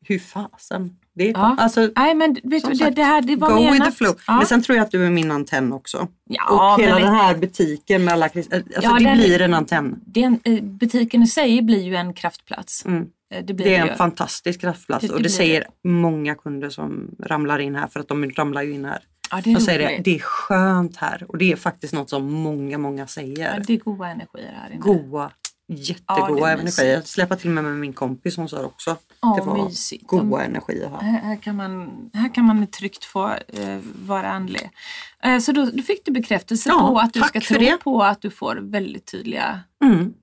hur 0.05 0.19
fasen 0.19 0.97
det 1.19 1.29
Ja. 1.29 1.55
Alltså, 1.59 1.89
Nej 1.95 2.15
men 2.15 2.33
vet 2.43 2.69
du, 2.69 2.75
sagt, 2.75 2.95
det 2.95 3.03
här 3.03 3.21
det 3.21 3.35
var 3.35 3.49
go 3.49 3.55
menat. 3.55 3.73
with 3.75 3.85
the 3.85 3.91
flow. 3.91 4.15
Ja. 4.27 4.37
Men 4.37 4.45
sen 4.45 4.61
tror 4.61 4.75
jag 4.77 4.85
att 4.85 4.91
du 4.91 5.05
är 5.05 5.09
min 5.09 5.31
antenn 5.31 5.73
också. 5.73 6.07
Ja, 6.29 6.73
och 6.75 6.81
hela 6.81 6.93
men 6.95 7.03
den 7.03 7.13
här 7.15 7.35
butiken 7.35 8.03
med 8.05 8.13
alla 8.13 8.27
krist- 8.27 8.53
alltså 8.53 8.71
Ja, 8.81 8.93
det 8.93 9.03
den- 9.03 9.17
blir 9.17 9.41
en 9.41 9.53
antenn. 9.53 9.95
det 10.05 10.21
är 10.23 10.25
en, 10.25 10.39
eh, 10.43 10.63
butiken 10.63 11.23
i 11.23 11.27
sig 11.27 11.61
blir 11.61 11.81
ju 11.83 11.95
en 11.95 12.13
kraftplats. 12.13 12.85
Mm. 12.85 13.05
Eh, 13.33 13.43
Det 13.45 13.53
blir 13.53 13.65
Det 13.65 13.75
är 13.75 13.85
ju. 13.85 13.91
en 13.91 13.97
fantastisk 13.97 14.61
kraftplats 14.61 15.07
Det- 15.07 15.13
och 15.13 15.21
det 15.23 15.29
säger 15.29 15.63
många 15.83 16.35
kunder 16.35 16.69
som 16.69 17.15
ramlar 17.23 17.59
in 17.59 17.75
här 17.75 17.87
för 17.87 17.99
att 17.99 18.07
de 18.07 18.29
ramlar 18.31 18.61
ju 18.61 18.73
in 18.73 18.85
här. 18.85 18.99
ja, 19.31 19.41
det 19.43 19.51
är 19.51 19.55
säger 19.59 19.79
det, 19.89 20.01
det 20.03 20.15
är 20.15 20.19
skönt 20.19 20.97
här 20.97 21.25
och 21.27 21.37
det 21.37 21.51
är 21.51 21.55
faktiskt 21.55 21.93
något 21.93 22.09
som 22.09 22.31
många, 22.33 22.77
många 22.77 23.01
Ja, 23.01 23.07
säger. 23.07 23.63
det 23.67 23.73
är 23.73 23.77
goda 23.77 24.07
energier 24.07 24.53
här 24.61 24.69
inne. 24.69 24.79
Goa, 24.81 25.23
Ja, 25.23 25.31
jättegoda 25.69 26.49
är 26.51 26.57
energier. 26.57 26.93
Jag 26.93 27.07
släppa 27.07 27.35
till 27.35 27.49
mig 27.49 27.63
med 27.63 27.75
min 27.75 27.93
kompis, 27.93 28.37
hon 28.37 28.49
sa 28.49 28.57
det 28.57 28.65
också. 28.65 28.97
Ja, 29.21 29.35
det 29.39 29.45
var 29.45 29.65
mysigt. 29.65 30.07
goda 30.07 30.43
energier 30.43 30.89
här. 30.89 31.01
Här, 31.01 31.19
här, 31.21 31.35
kan 31.35 31.55
man, 31.55 31.89
här 32.13 32.33
kan 32.33 32.45
man 32.45 32.67
tryggt 32.67 33.05
få 33.05 33.27
eh, 33.47 33.79
vara 34.05 34.31
andlig. 34.31 34.69
Eh, 35.23 35.39
så 35.39 35.51
då, 35.51 35.65
då 35.73 35.83
fick 35.83 36.05
du 36.05 36.11
bekräftelse 36.11 36.69
Ja, 36.69 36.79
på 36.87 36.99
att 36.99 37.13
du 37.13 37.19
ska 37.21 37.41
tro 37.41 37.57
det. 37.59 37.77
på 37.77 38.03
att 38.03 38.21
du 38.21 38.29
får 38.29 38.55
väldigt 38.55 39.05
tydliga, 39.05 39.59
Mm. 39.83 40.13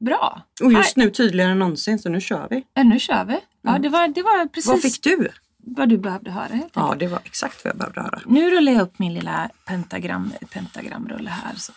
bra. 0.00 0.42
Och 0.62 0.72
just 0.72 0.96
nu 0.96 1.10
tydligare 1.10 1.50
än 1.52 1.58
någonsin 1.58 1.98
så 1.98 2.08
nu 2.08 2.20
kör 2.20 2.46
vi. 2.50 2.64
Ja, 2.74 2.82
nu 2.82 2.98
kör 2.98 3.24
vi. 3.24 3.38
Ja, 3.62 3.78
det, 3.78 3.88
var, 3.88 4.08
det 4.08 4.22
var 4.22 4.46
precis 4.46 4.68
Vad 4.70 4.82
fick 4.82 5.02
du? 5.02 5.28
vad 5.70 5.88
du 5.88 5.98
behövde 5.98 6.30
höra. 6.30 6.44
Helt 6.54 6.72
Ja, 6.74 6.82
enkelt. 6.82 7.00
det 7.00 7.06
var 7.06 7.20
exakt 7.24 7.64
vad 7.64 7.70
jag 7.72 7.78
behövde 7.78 8.00
höra. 8.00 8.20
Nu 8.26 8.50
rullar 8.50 8.72
jag 8.72 8.82
upp 8.82 8.98
min 8.98 9.14
lilla 9.14 9.50
pentagram, 9.66 10.32
pentagramrulle 10.52 11.30
här. 11.30 11.54
Så. 11.56 11.72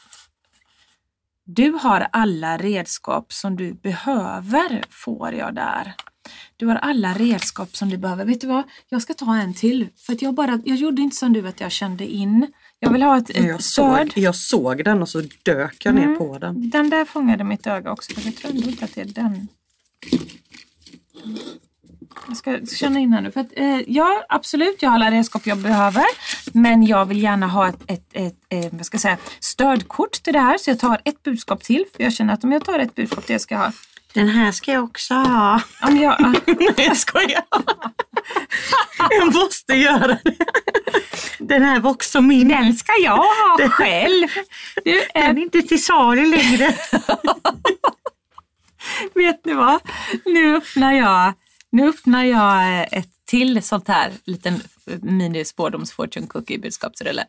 Du 1.56 1.72
har 1.72 2.08
alla 2.12 2.58
redskap 2.58 3.34
som 3.34 3.56
du 3.56 3.74
behöver, 3.74 4.84
får 4.90 5.34
jag 5.34 5.56
där. 5.56 5.94
Du 6.58 6.66
har 6.68 6.76
alla 6.76 7.14
redskap 7.14 7.76
som 7.76 7.90
du 7.90 7.98
behöver. 7.98 8.26
Vet 8.26 8.42
du 8.42 8.48
vad? 8.48 8.64
Jag 8.90 9.02
ska 9.02 9.14
ta 9.14 9.36
en 9.36 9.54
till. 9.54 9.88
För 9.98 10.14
att 10.14 10.22
jag, 10.22 10.34
bara, 10.34 10.62
jag 10.66 10.78
gjorde 10.78 11.02
inte 11.02 11.16
som 11.16 11.34
du 11.34 11.48
att 11.48 11.60
jag 11.60 11.72
kände 11.72 12.08
in. 12.08 12.48
Jag 12.80 12.92
vill 12.92 13.02
ha 13.04 13.18
ett, 13.18 13.30
ett 13.30 13.36
Jag 13.46 13.64
stöd. 13.64 14.12
såg, 14.14 14.24
jag 14.24 14.36
såg 14.36 14.84
den 14.86 15.02
och 15.02 15.10
så 15.10 15.22
dök 15.44 15.86
jag 15.86 15.96
ner 15.96 16.04
Mm. 16.04 16.18
på 16.18 16.38
den. 16.38 16.70
Den 16.70 16.90
där 16.90 17.06
fångade 17.06 17.44
mitt 17.44 17.68
öga 17.68 17.92
också. 17.92 18.12
Jag 18.26 18.36
tror 18.36 18.54
inte 18.56 18.86
att 18.86 18.96
det 18.96 19.02
är 19.02 19.06
den. 19.06 19.48
Jag 22.28 22.38
ska 22.38 22.60
känna 22.76 23.00
in 23.00 23.14
här 23.14 23.22
nu. 23.22 23.32
För 23.32 23.42
att, 23.42 23.48
eh, 23.56 23.80
ja, 23.88 24.24
absolut, 24.30 24.82
jag 24.82 24.90
har 24.90 24.96
alla 24.96 25.12
redskap 25.12 25.42
jag 25.46 25.58
behöver. 25.58 26.04
Men 26.54 26.86
jag 26.86 27.06
vill 27.06 27.24
gärna 27.24 27.48
ha 27.48 27.68
ett, 27.68 27.80
ett, 27.88 28.10
ett, 28.14 28.36
eh, 28.50 28.66
vad 28.72 28.86
ska 28.86 28.96
jag 28.96 29.02
säga, 29.02 29.18
stödkort 29.40 30.12
till 30.12 30.34
det 30.34 30.40
här. 30.40 30.58
Så 30.58 30.70
jag 30.70 30.80
tar 30.80 31.02
ett 31.06 31.24
budskap 31.24 31.64
till. 31.64 31.86
För 31.96 32.04
jag 32.04 32.14
känner 32.14 32.34
att 32.34 32.44
om 32.44 32.52
jag 32.52 32.66
tar 32.66 32.80
ett 32.80 32.96
budskap 32.96 33.26
till 33.26 33.34
jag 33.34 33.42
ska 33.42 33.58
ha. 33.58 33.72
Den 34.14 34.28
här 34.28 34.52
ska 34.52 34.72
jag 34.72 34.84
också 34.84 35.14
ha. 35.14 35.62
Om 35.82 35.98
jag, 35.98 36.14
ah, 36.14 36.34
Nej 36.46 36.74
jag 36.78 36.98
skojar. 36.98 37.44
jag 39.10 39.34
måste 39.34 39.74
göra 39.74 40.18
det. 40.24 40.36
Den 41.40 41.64
här 41.64 41.80
var 41.80 41.92
också 41.92 42.22
min. 42.22 42.48
den 42.48 42.74
ska 42.74 42.92
jag 43.04 43.18
ha 43.18 43.70
själv. 43.70 44.28
Du, 44.86 45.00
eh, 45.00 45.06
Den 45.14 45.38
är 45.38 45.42
inte 45.42 45.62
till 45.62 45.84
salu 45.84 46.26
längre. 46.26 46.68
Vet 49.16 49.46
ni 49.46 49.54
vad? 49.54 49.82
Nu 50.26 50.56
öppnar 50.56 50.94
jag, 50.94 51.34
nu 51.72 51.90
öppnar 51.90 52.24
jag 52.24 52.62
eh, 52.82 52.88
ett 53.00 53.10
till 53.26 53.64
sånt 53.64 53.88
här 53.88 54.12
liten 54.26 54.62
mini 55.02 55.46
spårdoms 55.46 55.92
fortune 55.92 56.28
cookie 56.28 56.60
budskapsrulle. 56.60 57.26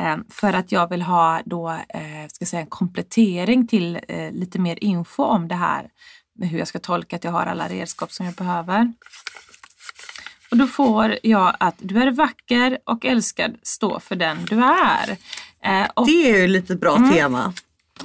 Eh, 0.00 0.16
För 0.30 0.52
att 0.52 0.72
jag 0.72 0.90
vill 0.90 1.02
ha 1.02 1.40
då, 1.44 1.70
eh, 1.70 2.28
ska 2.32 2.46
säga, 2.46 2.60
en 2.60 2.66
komplettering 2.66 3.66
till 3.66 3.98
eh, 4.08 4.30
lite 4.32 4.58
mer 4.58 4.84
info 4.84 5.22
om 5.24 5.48
det 5.48 5.54
här. 5.54 5.88
Med 6.38 6.48
hur 6.48 6.58
jag 6.58 6.68
ska 6.68 6.78
tolka 6.78 7.16
att 7.16 7.24
jag 7.24 7.30
har 7.32 7.46
alla 7.46 7.68
redskap 7.68 8.12
som 8.12 8.26
jag 8.26 8.34
behöver. 8.34 8.92
Och 10.50 10.56
då 10.56 10.66
får 10.66 11.18
jag 11.22 11.56
att 11.60 11.74
du 11.78 12.02
är 12.02 12.10
vacker 12.10 12.78
och 12.84 13.04
älskad, 13.04 13.56
stå 13.62 14.00
för 14.00 14.16
den 14.16 14.44
du 14.44 14.64
är. 14.64 15.16
Och 15.94 16.06
Det 16.06 16.30
är 16.30 16.38
ju 16.40 16.46
lite 16.46 16.76
bra 16.76 16.96
Mm. 16.96 17.12
tema. 17.12 17.52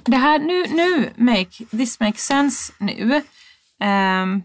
det 0.03 0.17
här 0.17 0.39
nu, 0.39 0.65
nu 0.75 1.09
make, 1.15 1.65
this 1.77 1.99
makes 1.99 2.21
sense 2.25 2.73
nu. 2.77 3.21
Ehm, 3.81 4.43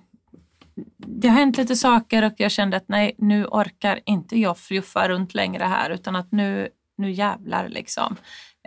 det 1.07 1.29
har 1.29 1.37
hänt 1.37 1.57
lite 1.57 1.77
saker 1.77 2.25
och 2.25 2.33
jag 2.37 2.51
kände 2.51 2.77
att 2.77 2.89
nej, 2.89 3.15
nu 3.19 3.45
orkar 3.47 4.01
inte 4.07 4.39
jag 4.39 4.59
fjuffa 4.59 5.09
runt 5.09 5.35
längre 5.35 5.65
här 5.65 5.91
utan 5.91 6.17
att 6.17 6.33
nu, 6.33 6.69
nu 6.99 7.11
jävlar 7.11 7.69
liksom. 7.69 8.17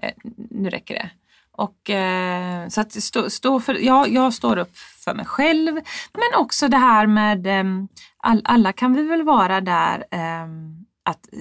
Eh, 0.01 0.11
nu 0.49 0.69
räcker 0.69 0.93
det. 0.93 1.09
Och, 1.51 1.89
eh, 1.89 2.67
så 2.67 2.81
att 2.81 3.03
stå, 3.03 3.29
stå 3.29 3.59
för, 3.59 3.73
ja, 3.73 4.07
jag 4.07 4.33
står 4.33 4.57
upp 4.57 4.77
för 4.77 5.13
mig 5.13 5.25
själv 5.25 5.73
men 6.13 6.39
också 6.39 6.67
det 6.67 6.77
här 6.77 7.07
med 7.07 7.47
eh, 7.47 7.63
all, 8.17 8.41
alla 8.43 8.73
kan 8.73 8.93
vi 8.93 9.03
väl 9.03 9.23
vara 9.23 9.61
där 9.61 10.03
ehm, 10.11 10.86
att 11.07 11.33
eh, 11.33 11.39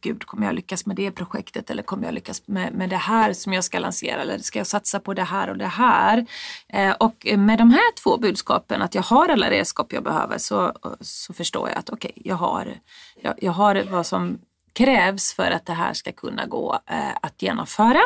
gud, 0.00 0.26
kommer 0.26 0.46
jag 0.46 0.54
lyckas 0.54 0.86
med 0.86 0.96
det 0.96 1.10
projektet 1.10 1.70
eller 1.70 1.82
kommer 1.82 2.04
jag 2.04 2.14
lyckas 2.14 2.42
med, 2.46 2.72
med 2.72 2.90
det 2.90 2.96
här 2.96 3.32
som 3.32 3.52
jag 3.52 3.64
ska 3.64 3.78
lansera 3.78 4.20
eller 4.22 4.38
ska 4.38 4.58
jag 4.58 4.66
satsa 4.66 5.00
på 5.00 5.14
det 5.14 5.22
här 5.22 5.50
och 5.50 5.56
det 5.56 5.66
här? 5.66 6.26
Eh, 6.68 6.90
och 6.90 7.26
med 7.36 7.58
de 7.58 7.70
här 7.70 7.94
två 8.02 8.18
budskapen, 8.18 8.82
att 8.82 8.94
jag 8.94 9.02
har 9.02 9.28
alla 9.28 9.50
redskap 9.50 9.92
jag 9.92 10.02
behöver 10.02 10.38
så, 10.38 10.72
så 11.00 11.32
förstår 11.32 11.68
jag 11.68 11.78
att 11.78 11.90
okej, 11.90 12.10
okay, 12.16 12.22
jag, 12.30 12.36
har, 12.36 12.74
jag, 13.22 13.34
jag 13.38 13.52
har 13.52 13.84
vad 13.90 14.06
som 14.06 14.38
krävs 14.72 15.34
för 15.34 15.50
att 15.50 15.66
det 15.66 15.72
här 15.72 15.92
ska 15.92 16.12
kunna 16.12 16.46
gå 16.46 16.78
eh, 16.86 17.16
att 17.22 17.42
genomföra. 17.42 18.00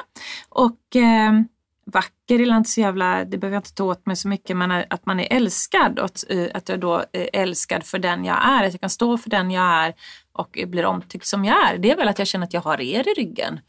Och 0.49 0.97
eh, 0.97 1.33
vacker 1.93 2.41
eller 2.41 2.57
inte 2.57 2.71
så 2.71 2.81
jävla, 2.81 3.25
det 3.25 3.39
behöver 3.39 3.55
jag 3.55 3.61
inte 3.61 3.75
ta 3.75 3.85
åt 3.85 4.07
mig 4.07 4.17
så 4.17 4.29
mycket, 4.29 4.57
men 4.57 4.85
att 4.91 5.07
man 5.07 5.21
är 5.21 5.33
älskad 5.33 5.99
och 5.99 6.05
att, 6.05 6.25
att 6.55 6.69
jag 6.69 6.81
då 6.81 7.05
är 7.13 7.31
älskad 7.33 7.85
för 7.85 7.99
den 7.99 8.25
jag 8.25 8.49
är, 8.49 8.67
att 8.67 8.73
jag 8.73 8.81
kan 8.81 8.91
stå 8.91 9.19
för 9.19 9.31
den 9.31 9.51
jag 9.51 9.65
är 9.65 9.95
och 10.33 10.59
blir 10.67 10.85
omtyckt 10.85 11.27
som 11.27 11.45
jag 11.45 11.71
är. 11.71 11.79
Det 11.79 11.91
är 11.91 11.97
väl 11.97 12.09
att 12.09 12.19
jag 12.19 12.29
känner 12.29 12.47
att 12.47 12.55
jag 12.55 12.61
har 12.61 12.81
er 12.81 13.09
i 13.09 13.13
ryggen. 13.13 13.61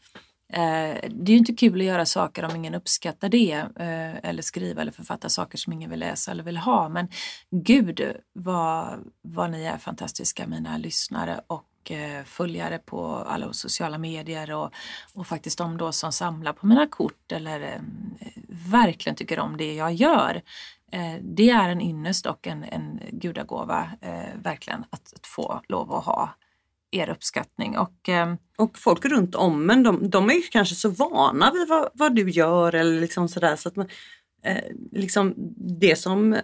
Eh, 0.52 0.96
det 1.10 1.32
är 1.32 1.34
ju 1.34 1.36
inte 1.36 1.52
kul 1.52 1.80
att 1.80 1.86
göra 1.86 2.06
saker 2.06 2.44
om 2.44 2.56
ingen 2.56 2.74
uppskattar 2.74 3.28
det 3.28 3.52
eh, 3.76 4.30
eller 4.30 4.42
skriva 4.42 4.82
eller 4.82 4.92
författa 4.92 5.28
saker 5.28 5.58
som 5.58 5.72
ingen 5.72 5.90
vill 5.90 6.00
läsa 6.00 6.30
eller 6.30 6.44
vill 6.44 6.56
ha. 6.56 6.88
Men 6.88 7.08
gud 7.50 8.12
vad, 8.32 8.98
vad 9.22 9.50
ni 9.50 9.64
är 9.64 9.78
fantastiska 9.78 10.46
mina 10.46 10.78
lyssnare 10.78 11.40
och 11.46 11.64
och 11.82 11.90
eh, 11.90 12.24
följare 12.24 12.78
på 12.78 13.06
alla 13.06 13.52
sociala 13.52 13.98
medier 13.98 14.50
och, 14.52 14.70
och 15.14 15.26
faktiskt 15.26 15.58
de 15.58 15.78
då 15.78 15.92
som 15.92 16.12
samlar 16.12 16.52
på 16.52 16.66
mina 16.66 16.86
kort 16.86 17.32
eller 17.32 17.60
eh, 17.60 17.80
verkligen 18.70 19.16
tycker 19.16 19.38
om 19.38 19.56
det 19.56 19.74
jag 19.74 19.92
gör. 19.92 20.42
Eh, 20.92 21.14
det 21.22 21.50
är 21.50 21.68
en 21.68 21.80
ynnest 21.80 22.26
och 22.26 22.46
en, 22.46 22.64
en 22.64 23.00
gudagåva 23.10 23.90
verkligen 24.34 24.84
att, 24.90 25.12
att, 25.14 25.26
få 25.26 25.60
lov 25.68 25.92
att 25.92 26.04
ha 26.04 26.34
er 26.90 27.10
uppskattning. 27.10 27.78
Och, 27.78 28.08
och 28.58 28.78
folk 28.78 29.04
runt 29.04 29.34
om 29.34 29.66
men 29.66 29.82
de, 29.82 30.10
de 30.10 30.30
är 30.30 30.34
ju 30.34 30.42
kanske 30.42 30.74
så 30.74 30.88
vana 30.88 31.50
vid 31.52 31.68
vad, 31.68 31.88
vad 31.94 32.14
du 32.14 32.30
gör 32.30 32.74
eller 32.74 33.00
liksom 33.00 33.28
sådär 33.28 33.56
så 33.56 33.68
att 33.68 33.76
man, 33.76 33.88
eh, 34.44 34.64
liksom 34.92 35.34
det 35.80 35.98
som 35.98 36.36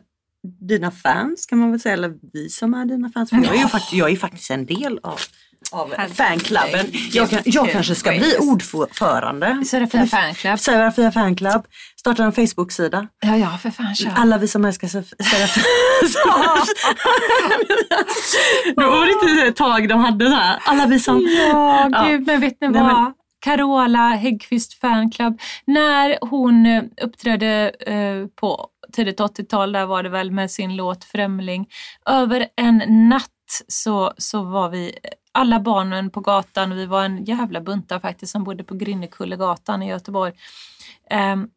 dina 0.61 0.91
fans 0.91 1.47
kan 1.47 1.59
man 1.59 1.71
väl 1.71 1.81
säga, 1.81 1.93
eller 1.93 2.13
vi 2.33 2.49
som 2.49 2.75
är 2.75 2.85
dina 2.85 3.11
fans. 3.11 3.31
För 3.31 3.37
jag, 3.37 3.55
är 3.55 3.59
ju 3.61 3.69
faktiskt, 3.69 3.93
jag 3.93 4.11
är 4.11 4.17
faktiskt 4.17 4.51
en 4.51 4.67
del 4.67 5.01
av, 5.03 5.19
av 5.73 5.95
fanklubben. 6.15 6.87
Jag, 7.13 7.31
kan, 7.31 7.41
jag 7.45 7.71
kanske 7.71 7.95
ska 7.95 8.11
bli 8.11 8.37
ordförande. 8.39 9.63
Serafia 9.67 10.07
fanclub. 10.07 10.59
Serafia 10.59 11.13
fanclub. 11.13 11.67
Starta 12.01 12.25
en 12.25 12.33
Facebook-sida. 12.33 13.09
Ja, 13.21 13.37
ja, 13.37 13.59
för 13.63 13.71
fan 13.71 13.95
kör. 13.95 14.13
Alla 14.17 14.39
vi 14.39 14.49
som 14.49 14.65
älskar 14.65 14.89
Serafia. 14.89 15.17
Då 18.77 18.83
var 18.91 19.07
det 19.07 19.13
inte 19.13 19.47
ett 19.47 19.57
tag 19.57 19.89
de 19.89 20.01
hade 20.01 20.29
här. 20.29 20.59
Alla 20.65 20.87
vi 20.87 21.01
som... 21.01 21.29
Ja, 21.53 22.07
gud, 22.09 22.27
men 22.27 22.41
vet 22.41 22.61
ni 22.61 22.69
vad? 22.69 23.13
Carola 23.41 24.09
Häggkvist 24.09 24.81
fanclub. 24.81 25.41
När 25.65 26.19
hon 26.21 26.67
eh, 26.67 26.83
uppträdde 27.03 27.73
eh, 27.81 28.27
på 28.41 28.67
tidigt 28.93 29.21
80-tal, 29.21 29.73
där 29.73 29.87
var 29.87 30.03
det 30.03 30.09
väl 30.09 30.31
med 30.31 30.51
sin 30.51 30.77
låt 30.77 31.05
Främling. 31.05 31.69
Över 32.07 32.49
en 32.57 33.09
natt 33.09 33.33
så, 33.69 34.13
så 34.19 34.43
var 34.43 34.69
vi 34.69 34.99
alla 35.33 35.61
barnen 35.61 36.11
på 36.11 36.21
gatan 36.21 36.73
och 36.73 36.79
vi 36.79 36.87
var 36.87 37.05
en 37.05 37.25
jävla 37.25 37.61
bunta 37.61 38.01
faktiskt 38.01 38.33
som 38.33 38.45
bodde 38.45 38.65
på 38.65 38.75
Grinnekullegatan 38.75 39.83
i 39.83 39.89
Göteborg. 39.89 40.33
Um, 41.33 41.51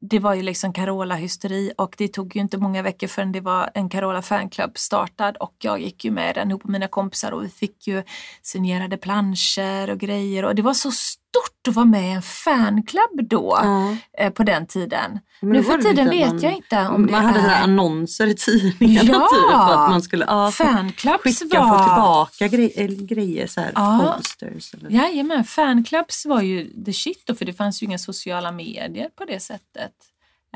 det 0.00 0.18
var 0.18 0.34
ju 0.34 0.42
liksom 0.42 0.72
Carola-hysteri 0.72 1.72
och 1.78 1.94
det 1.98 2.08
tog 2.08 2.36
ju 2.36 2.42
inte 2.42 2.58
många 2.58 2.82
veckor 2.82 3.06
förrän 3.06 3.32
det 3.32 3.40
var 3.40 3.70
en 3.74 3.88
Carola 3.88 4.22
fanclub 4.22 4.78
startad 4.78 5.36
och 5.36 5.54
jag 5.58 5.80
gick 5.80 6.04
ju 6.04 6.10
med 6.10 6.34
den 6.34 6.50
ihop 6.50 6.64
med 6.64 6.72
mina 6.72 6.88
kompisar 6.88 7.32
och 7.32 7.44
vi 7.44 7.48
fick 7.48 7.86
ju 7.86 8.02
signerade 8.42 8.96
planscher 8.96 9.90
och 9.90 9.98
grejer 9.98 10.44
och 10.44 10.54
det 10.54 10.62
var 10.62 10.74
så 10.74 10.90
stort 10.90 11.23
att 11.68 11.74
vara 11.74 11.86
med 11.86 12.08
i 12.08 12.12
en 12.12 12.22
fanclub 12.22 13.28
då 13.28 13.58
ja. 13.62 13.96
eh, 14.18 14.30
på 14.30 14.42
den 14.42 14.66
tiden. 14.66 15.20
Men 15.40 15.50
nu 15.50 15.62
för 15.62 15.78
tiden 15.78 16.10
vet 16.10 16.32
man, 16.32 16.40
jag 16.40 16.52
inte 16.52 16.88
om 16.88 17.06
det 17.06 17.12
Man 17.12 17.24
hade 17.24 17.40
är... 17.40 17.62
annonser 17.62 18.26
i 18.26 18.34
tidningarna 18.34 19.12
ja, 19.12 19.28
typ 19.32 19.54
att 19.54 19.90
man 19.90 20.02
skulle 20.02 20.24
ja, 20.28 20.50
fanclubs 20.50 21.22
skicka 21.22 21.60
var... 21.60 21.78
få 21.78 21.84
tillbaka 21.84 22.48
gre 22.48 22.86
grejer, 22.86 23.46
så 23.46 23.60
här, 23.60 23.72
ja. 23.74 24.14
posters. 24.16 24.74
Eller... 24.74 24.90
Jajamän, 24.90 25.44
fanclubs 25.44 26.26
var 26.26 26.40
ju 26.40 26.84
the 26.84 26.92
shit 26.92 27.22
då 27.26 27.34
för 27.34 27.44
det 27.44 27.52
fanns 27.52 27.82
ju 27.82 27.86
inga 27.86 27.98
sociala 27.98 28.52
medier 28.52 29.08
på 29.16 29.24
det 29.24 29.40
sättet. 29.40 29.92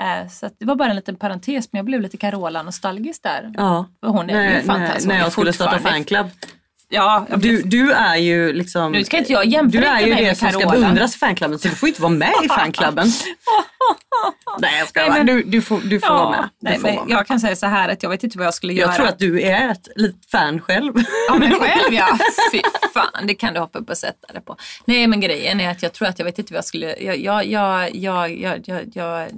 Eh, 0.01 0.29
så 0.29 0.51
det 0.59 0.65
var 0.65 0.75
bara 0.75 0.91
en 0.91 0.97
liten 0.97 1.17
parentes 1.17 1.69
men 1.73 1.79
jag 1.79 1.87
blev 1.87 2.01
lite 2.01 2.17
Carola-nostalgisk 2.17 3.23
där. 3.23 3.53
Ja. 3.57 3.87
Hon 4.01 4.31
är 4.31 4.35
när, 4.35 4.57
ju 4.57 4.63
fantastisk. 4.63 5.07
När 5.07 5.19
jag 5.19 5.33
skulle 5.33 5.53
starta 5.53 5.79
fanclub. 5.79 6.27
Ja, 6.91 7.27
du, 7.37 7.63
du 7.63 7.93
är 7.93 8.17
ju 8.17 8.53
liksom... 8.53 8.93
Nu 8.93 9.05
ska 9.05 9.19
inte 9.19 9.33
jag 9.33 9.45
jämföra 9.45 9.81
Du 9.81 9.87
är 9.87 10.01
ju 10.01 10.15
det 10.15 10.35
som 10.35 10.49
ska 10.49 10.69
beundras 10.69 11.17
i 11.17 11.19
fanklubben 11.19 11.59
så 11.59 11.69
du 11.69 11.75
får 11.75 11.89
inte 11.89 12.03
vara 12.03 12.13
med 12.13 12.33
i 12.45 12.49
fanklubben. 12.57 13.09
nej 14.59 14.85
jag 14.95 15.13
men, 15.13 15.27
du, 15.27 15.43
du 15.43 15.63
får, 15.63 15.81
du 15.81 16.01
får 16.01 16.09
ja, 16.09 16.15
vara 16.15 16.31
med. 16.31 16.49
Nej, 16.61 16.79
men 16.79 17.09
jag 17.09 17.27
kan 17.27 17.41
säga 17.41 17.57
så 17.57 17.67
här 17.67 17.89
att 17.89 18.03
jag 18.03 18.11
vet 18.11 18.25
inte 18.25 18.39
vad 18.39 18.47
jag 18.47 18.55
skulle 18.55 18.73
jag 18.73 18.79
göra. 18.79 18.91
Jag 18.91 18.97
tror 18.97 19.09
att 19.09 19.19
du 19.19 19.43
är 19.43 19.69
ett 19.69 19.89
litet 19.97 20.31
fan 20.31 20.61
själv. 20.61 20.93
Ja 21.29 21.39
men 21.39 21.55
själv 21.61 21.95
ja. 21.95 22.19
Fy 22.53 22.61
fan, 22.95 23.27
det 23.27 23.35
kan 23.35 23.55
du 23.55 23.61
hoppa 23.61 23.79
upp 23.79 23.91
och 23.91 23.99
sätta 23.99 24.33
det 24.33 24.41
på. 24.41 24.57
Nej 24.85 25.07
men 25.07 25.21
grejen 25.21 25.61
är 25.61 25.71
att 25.71 25.83
jag 25.83 25.93
tror 25.93 26.09
att 26.09 26.19
jag 26.19 26.27
vet 26.27 26.39
inte 26.39 26.53
vad 26.53 26.59
jag 26.59 26.65
skulle... 26.65 26.97
Jag, 27.01 27.19
jag, 27.19 27.47
jag, 27.47 27.95
jag, 27.97 28.37
jag, 28.37 28.69
jag, 28.69 28.85
jag, 28.95 29.29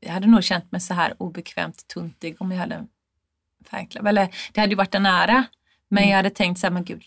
jag 0.00 0.12
hade 0.12 0.26
nog 0.26 0.44
känt 0.44 0.72
mig 0.72 0.80
så 0.80 0.94
här 0.94 1.14
obekvämt 1.18 1.88
tuntig 1.94 2.36
om 2.38 2.52
jag 2.52 2.58
hade 2.58 2.74
en 2.74 2.86
fanklubb. 3.70 4.06
Eller 4.06 4.28
det 4.52 4.60
hade 4.60 4.70
ju 4.70 4.76
varit 4.76 4.94
en 4.94 5.06
ära. 5.06 5.44
Men 5.94 6.02
mm. 6.02 6.10
jag 6.10 6.16
hade 6.16 6.30
tänkt 6.30 6.60
så 6.60 6.66
här, 6.66 6.72
men 6.72 6.84
gud. 6.84 7.02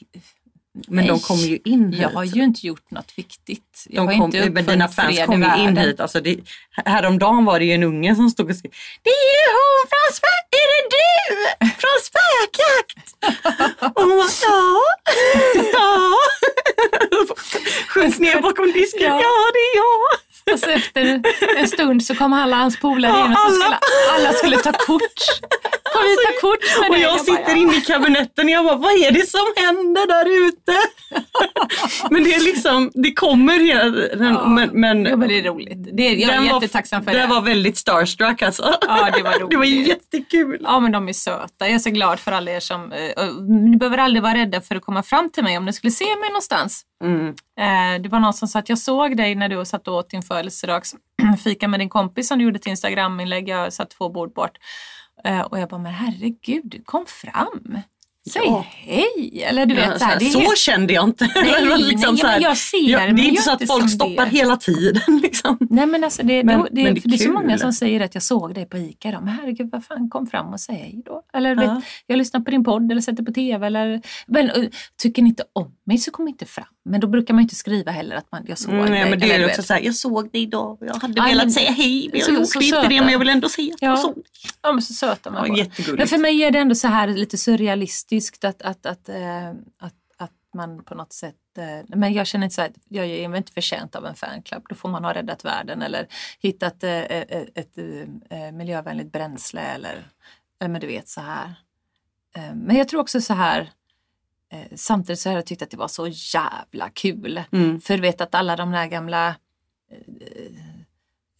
Men 0.88 0.96
nej, 0.96 1.08
de 1.08 1.20
kommer 1.20 1.44
ju 1.44 1.60
in 1.66 1.94
hit. 1.94 2.02
Jag 2.02 2.10
har 2.10 2.24
ju 2.24 2.44
inte 2.44 2.68
gjort 2.68 2.92
något 2.92 3.14
viktigt. 3.16 3.86
Jag 3.90 4.08
de 4.08 4.08
har 4.08 4.22
kom, 4.22 4.36
inte 4.36 4.50
men 4.50 4.66
dina 4.66 4.88
fans 4.88 5.20
kom 5.26 5.44
ju 5.44 5.64
in 5.64 5.78
hit. 5.78 6.00
Alltså 6.00 6.22
det, 6.22 6.38
häromdagen 6.86 7.46
var 7.46 7.60
det 7.60 7.66
ju 7.66 7.74
en 7.74 7.84
unge 7.84 8.16
som 8.16 8.30
stod 8.30 8.50
och 8.50 8.56
skrev 8.56 8.72
Det 9.04 9.10
är 9.10 9.28
ju 9.36 9.46
hon 9.60 9.88
från 9.92 10.16
Spä... 10.16 10.28
Är 10.62 10.68
det 10.74 10.84
du? 10.96 11.06
Från 11.82 11.98
Spökjakt? 12.08 13.08
och 13.98 14.04
hon 14.04 14.18
bara 14.18 14.28
ja. 14.42 14.82
ja. 15.74 16.14
Sjönk 17.88 18.20
ner 18.20 18.42
bakom 18.42 18.72
disken. 18.72 19.02
Ja. 19.04 19.22
ja, 19.22 19.52
det 19.54 19.60
är 19.60 19.76
jag. 19.76 20.20
Och 20.54 20.60
så 20.60 20.70
efter 20.70 21.22
en 21.58 21.68
stund 21.68 22.04
så 22.06 22.16
kom 22.16 22.34
alla 22.34 22.56
hans 22.56 22.80
polare 22.80 23.26
in 23.26 23.32
och 23.32 23.38
så 23.38 23.52
skulle 23.52 23.80
alla 24.12 24.34
skulle 24.34 24.58
ta 24.58 24.72
kort. 24.72 25.42
Får 25.94 26.04
vi 26.10 26.16
ta 26.26 26.48
kort 26.48 26.82
med 26.82 26.90
Och 26.90 26.98
jag, 26.98 27.12
jag 27.12 27.20
sitter 27.20 27.44
bara, 27.44 27.56
inne 27.56 27.78
i 27.78 27.82
kabinetten 27.82 28.46
och 28.46 28.52
jag 28.52 28.66
bara, 28.66 28.76
vad 28.76 28.92
är 28.92 29.12
det 29.12 29.26
som 29.30 29.54
händer 29.56 30.08
där 30.08 30.48
ute? 30.48 30.76
men 32.12 32.24
det 32.24 32.34
är 32.34 32.40
liksom, 32.40 32.92
det 32.94 33.14
kommer 33.14 33.60
hela 33.60 33.84
ja, 34.30 34.48
men, 34.48 34.70
men, 34.70 35.06
ja, 35.06 35.16
men 35.16 35.30
det 35.30 35.40
är 35.40 35.44
roligt. 35.44 35.98
Det, 35.98 36.14
jag 36.14 36.36
är 36.36 36.42
jättetacksam 36.42 37.04
för 37.04 37.12
det. 37.12 37.20
Det 37.20 37.28
var 37.28 37.42
väldigt 37.42 37.78
starstruck 37.78 38.42
alltså. 38.42 38.76
Ja, 38.82 39.10
det 39.16 39.24
var 39.24 39.32
roligt. 39.32 39.50
Det 39.58 39.58
var 39.58 39.66
jättekul. 39.66 40.60
Ja, 40.64 40.80
men 40.80 40.92
de 40.92 41.10
är 41.10 41.14
söta. 41.14 41.66
Jag 41.66 41.72
är 41.72 41.80
så 41.80 41.90
glad 41.90 42.20
för 42.20 42.32
alla 42.32 42.52
er 42.52 42.60
som, 42.60 42.92
eh, 42.92 43.34
ni 43.70 43.78
behöver 43.78 43.98
aldrig 43.98 44.24
vara 44.24 44.34
rädda 44.34 44.62
för 44.62 44.76
att 44.76 44.84
komma 44.84 45.04
fram 45.04 45.30
till 45.30 45.44
mig 45.44 45.58
om 45.58 45.66
ni 45.66 45.74
skulle 45.74 45.92
se 45.92 46.06
mig 46.06 46.30
någonstans. 46.30 46.84
Mm. 47.04 47.28
Eh, 47.60 48.02
det 48.02 48.10
var 48.10 48.20
någon 48.20 48.34
som 48.34 48.48
sa 48.48 48.60
att 48.60 48.70
jag 48.70 48.78
såg 48.78 49.18
dig 49.18 49.36
när 49.36 49.50
du 49.50 49.66
satt 49.66 49.88
och 49.88 49.96
åt 49.96 50.10
din 50.10 50.22
födelsedagsfika 50.22 51.68
med 51.68 51.80
din 51.80 51.90
kompis 51.90 52.28
som 52.28 52.38
du 52.38 52.46
gjorde 52.46 52.58
ett 52.58 52.66
Instagram-inlägg. 52.66 53.50
Jag 53.50 53.74
satt 53.74 53.90
två 53.90 54.10
bord 54.10 54.34
bort. 54.34 54.58
Eh, 55.24 55.42
och 55.42 55.60
jag 55.60 55.70
bara, 55.70 55.82
men 55.82 55.94
herregud, 55.94 56.82
kom 56.86 57.06
fram. 57.06 57.82
Säg 58.30 58.42
ja. 58.46 58.66
hej! 58.70 59.44
Eller 59.44 59.66
du 59.66 59.76
vet, 59.76 59.86
ja, 59.86 60.00
så, 60.00 60.06
här, 60.06 60.20
så 60.20 60.40
helt... 60.40 60.58
kände 60.58 60.94
jag 60.94 61.04
inte. 61.04 61.32
Nej, 61.36 61.78
liksom 61.78 62.16
nej, 62.16 62.24
men 62.24 62.42
jag 62.42 62.58
ser. 62.58 62.90
Ja, 62.90 63.00
det 63.00 63.22
är 63.22 63.30
inte 63.30 63.42
så 63.42 63.52
att 63.52 63.68
folk 63.68 63.90
stoppar 63.90 64.26
det. 64.26 64.32
hela 64.32 64.58
tiden. 64.58 65.02
Liksom. 65.22 65.58
Nej 65.60 65.86
men 65.86 66.04
alltså 66.04 66.24
det, 66.24 66.44
men, 66.44 66.60
då, 66.60 66.68
det, 66.72 66.84
men 66.84 66.94
det, 66.94 67.06
är 67.06 67.10
det, 67.10 67.16
är 67.16 67.18
så 67.18 67.32
många 67.32 67.58
som 67.58 67.74
säger 67.74 68.02
att 68.02 68.14
jag 68.14 68.24
såg 68.24 68.54
dig 68.54 68.66
på 68.66 68.78
ICA. 68.78 69.12
Då. 69.12 69.20
Men 69.20 69.28
herregud, 69.28 69.70
vad 69.72 69.86
fan, 69.86 70.10
kom 70.10 70.28
fram 70.28 70.54
och 70.54 70.60
säg 70.60 70.76
hej 70.76 71.02
då. 71.06 71.22
Eller 71.34 71.56
ja. 71.56 71.74
vet, 71.74 71.84
jag 72.08 72.18
lyssnar 72.18 72.42
på 72.42 72.52
din 72.52 72.64
podd 72.64 72.92
eller 72.92 73.02
sätter 73.02 73.24
på 73.24 73.32
TV. 73.32 73.68
Eller, 73.68 74.02
men, 74.28 74.52
tycker 75.02 75.22
ni 75.22 75.30
inte 75.30 75.44
om 75.54 75.76
mig 75.84 75.98
så 75.98 76.12
kom 76.12 76.28
inte 76.28 76.46
fram. 76.46 76.66
Men 76.88 77.00
då 77.00 77.08
brukar 77.08 77.34
man 77.34 77.42
inte 77.42 77.56
skriva 77.56 77.92
heller 77.92 78.16
att 78.16 78.32
man, 78.32 78.46
jag 78.48 78.58
såg 78.58 78.74
mm, 78.74 78.92
dig. 78.92 79.10
Men 79.10 79.20
det 79.20 79.32
är 79.32 79.46
också 79.46 79.64
så 79.64 79.74
här, 79.74 79.82
jag 79.82 79.96
såg 79.96 80.32
dig 80.32 80.42
idag. 80.42 80.78
Jag 80.82 80.96
hade 80.96 81.22
Aj, 81.22 81.30
velat 81.30 81.54
säga 81.54 81.72
hej. 81.72 82.10
Men 82.12 82.20
jag 82.20 82.30
gjorde 82.30 82.66
inte 82.66 82.88
det 82.88 83.02
men 83.02 83.10
jag 83.10 83.20
vill 83.20 83.30
ändå 83.30 83.50
säga 83.50 83.74
att 83.74 83.82
ja. 83.82 83.90
jag 83.90 84.00
såg 84.00 84.16
dig. 84.16 84.24
Ja 84.62 84.72
men 84.72 84.82
så 84.82 84.94
söta 84.94 85.32
man 85.32 85.56
ja, 85.56 85.66
Men 85.98 86.08
för 86.08 86.18
mig 86.18 86.44
är 86.44 86.52
det 86.52 86.60
ändå 86.60 86.76
så 86.76 86.88
här 86.88 87.08
lite 87.08 87.38
surrealistiskt 87.38 88.44
att, 88.44 88.62
att, 88.62 88.86
att 88.86 89.10
eh, 89.10 89.50
att, 89.78 89.94
att 90.18 90.32
man 90.54 90.84
på 90.84 90.96
något 90.96 91.14
sätt 91.14 91.36
eh, 91.58 91.98
men 91.98 92.14
jag 92.14 92.28
känner 92.28 92.46
inte 92.46 92.56
så 92.56 92.62
att 92.62 92.72
jag 92.90 93.06
är 93.06 93.36
inte 93.36 93.52
förtjänt 93.52 93.96
av 93.96 94.06
en 94.06 94.16
fanclub. 94.16 94.64
Då 94.70 94.76
får 94.76 94.90
man 94.90 95.04
ha 95.04 95.14
räddat 95.14 95.46
världen 95.46 95.82
eller 95.82 96.08
hittat 96.40 96.84
eh, 96.84 96.92
ett, 96.92 97.32
ett, 97.32 97.78
ett 97.78 98.54
miljövänligt 98.54 99.12
bränsle 99.12 99.62
eller 99.62 100.08
men 100.60 100.82
du 100.82 100.88
vet 100.88 101.10
så 101.10 101.22
här. 101.22 101.56
Men 102.54 102.76
jag 102.76 102.88
tror 102.88 103.02
också 103.02 103.22
så 103.22 103.34
här 103.34 103.72
samtidigt 104.76 105.20
så 105.20 105.30
har 105.30 105.36
jag 105.36 105.46
tyckt 105.46 105.62
att 105.62 105.70
det 105.70 105.78
var 105.78 105.88
så 105.88 106.08
jävla 106.08 106.90
kul. 106.90 107.42
Mm. 107.52 107.82
För 107.82 107.96
du 107.96 108.02
vet 108.02 108.22
att 108.22 108.36
alla 108.36 108.56
de 108.56 108.72
där 108.72 108.86
gamla 108.86 109.36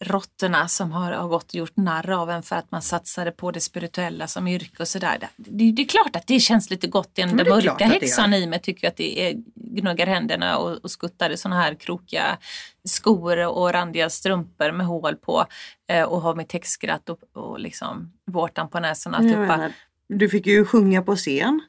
råttorna 0.00 0.68
som 0.68 0.92
har, 0.92 1.12
har 1.12 1.28
gått 1.28 1.44
och 1.44 1.54
gjort 1.54 1.76
narr 1.76 2.10
av 2.10 2.30
en 2.30 2.42
för 2.42 2.56
att 2.56 2.70
man 2.70 2.82
satsade 2.82 3.30
på 3.30 3.50
det 3.50 3.60
spirituella 3.60 4.26
som 4.26 4.48
yrke 4.48 4.82
och 4.82 4.88
sådär. 4.88 5.18
Det, 5.20 5.28
det, 5.36 5.72
det 5.72 5.82
är 5.82 5.86
klart 5.86 6.16
att 6.16 6.26
det 6.26 6.40
känns 6.40 6.70
lite 6.70 6.86
gott 6.86 7.14
Den 7.14 7.38
klart 7.38 7.48
mörka 7.48 7.84
häxan 7.84 8.34
i 8.34 8.46
mig 8.46 8.60
tycker 8.60 8.88
att 8.88 8.96
det 8.96 9.20
är, 9.20 9.34
gnuggar 9.54 10.06
händerna 10.06 10.58
och, 10.58 10.76
och 10.84 10.90
skuttar 10.90 11.30
i 11.30 11.36
sådana 11.36 11.62
här 11.62 11.74
krokiga 11.74 12.38
skor 12.84 13.46
och 13.46 13.72
randiga 13.72 14.10
strumpor 14.10 14.72
med 14.72 14.86
hål 14.86 15.16
på 15.16 15.46
eh, 15.88 16.02
och 16.02 16.20
har 16.20 16.34
mitt 16.34 16.52
häxskratt 16.52 17.08
och, 17.08 17.18
och 17.32 17.60
liksom 17.60 18.12
vårtan 18.26 18.68
på 18.68 18.80
näsan 18.80 19.14
alltihopa. 19.14 19.70
Du 20.08 20.28
fick 20.28 20.46
ju 20.46 20.64
sjunga 20.64 21.02
på 21.02 21.16
scen. 21.16 21.60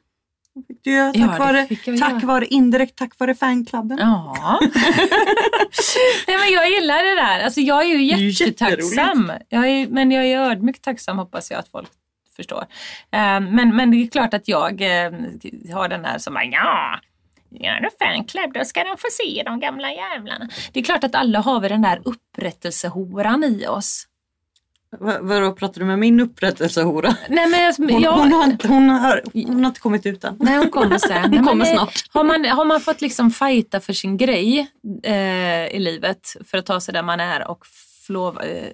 Fick 0.68 0.84
du 0.84 0.90
göra, 0.90 1.12
Ja, 1.14 1.26
tack, 1.26 1.38
det 1.84 1.90
vare, 1.90 1.98
tack 1.98 2.24
vare 2.24 2.46
indirekt 2.46 2.96
tack 2.96 3.18
vare 3.18 3.34
fanklubben. 3.34 3.98
Ja. 3.98 4.60
Nej, 6.26 6.38
men 6.38 6.52
jag 6.52 6.70
gillar 6.70 7.02
det 7.04 7.14
där. 7.14 7.44
Alltså, 7.44 7.60
jag 7.60 7.82
är 7.82 7.86
ju 7.86 8.02
jättetacksam. 8.04 9.32
Jag 9.48 9.68
är, 9.68 9.88
men 9.88 10.10
jag 10.10 10.26
är 10.26 10.38
ödmjukt 10.38 10.82
tacksam 10.82 11.18
hoppas 11.18 11.50
jag 11.50 11.58
att 11.60 11.68
folk 11.68 11.88
förstår. 12.36 12.64
Eh, 13.10 13.40
men, 13.40 13.76
men 13.76 13.90
det 13.90 13.96
är 13.96 14.06
klart 14.06 14.34
att 14.34 14.48
jag 14.48 14.82
eh, 14.82 15.12
har 15.74 15.88
den 15.88 16.04
här 16.04 16.18
som 16.18 16.34
bara 16.34 16.44
ja, 16.44 17.00
Gör 17.50 17.80
du 17.80 17.88
fanclub 17.98 18.52
då 18.52 18.64
ska 18.64 18.84
de 18.84 18.96
få 18.96 19.08
se 19.10 19.42
de 19.42 19.60
gamla 19.60 19.92
jävlarna. 19.92 20.48
Det 20.72 20.80
är 20.80 20.84
klart 20.84 21.04
att 21.04 21.14
alla 21.14 21.40
har 21.40 21.60
vi 21.60 21.68
den 21.68 21.82
där 21.82 22.00
upprättelsehoran 22.04 23.44
i 23.44 23.66
oss. 23.66 24.06
Va- 24.98 25.18
Vadå, 25.20 25.52
pratar 25.52 25.80
du 25.80 25.86
med 25.86 25.98
min 25.98 26.20
upprättelsehora? 26.20 27.16
Nej, 27.28 27.46
men 27.48 27.60
jag, 27.62 27.74
Hon, 27.92 28.02
jag, 28.02 28.12
hon, 28.12 28.32
har, 28.32 28.44
inte- 28.44 28.68
hon, 28.68 28.88
har, 28.90 29.22
hon 29.32 29.60
har 29.64 29.66
inte 29.66 29.80
kommit 29.80 30.06
ut 30.06 30.24
än. 30.24 30.36
Nej, 30.40 30.56
hon 30.58 30.70
kommer 30.70 30.98
sen. 30.98 31.30
Men 31.34 31.44
kommer 31.46 31.64
snart. 31.64 31.92
Har 32.10 32.24
man, 32.24 32.44
har 32.44 32.64
man 32.64 32.80
fått 32.80 33.00
liksom 33.00 33.30
fighta 33.30 33.80
för 33.80 33.92
sin 33.92 34.16
grej 34.16 34.70
eh, 35.02 35.66
i 35.66 35.78
livet 35.78 36.36
för 36.44 36.58
att 36.58 36.66
ta 36.66 36.80
sig 36.80 36.94
där 36.94 37.02
man 37.02 37.20
är 37.20 37.48
och 37.48 37.64
lov 38.08 38.40
eh, 38.42 38.66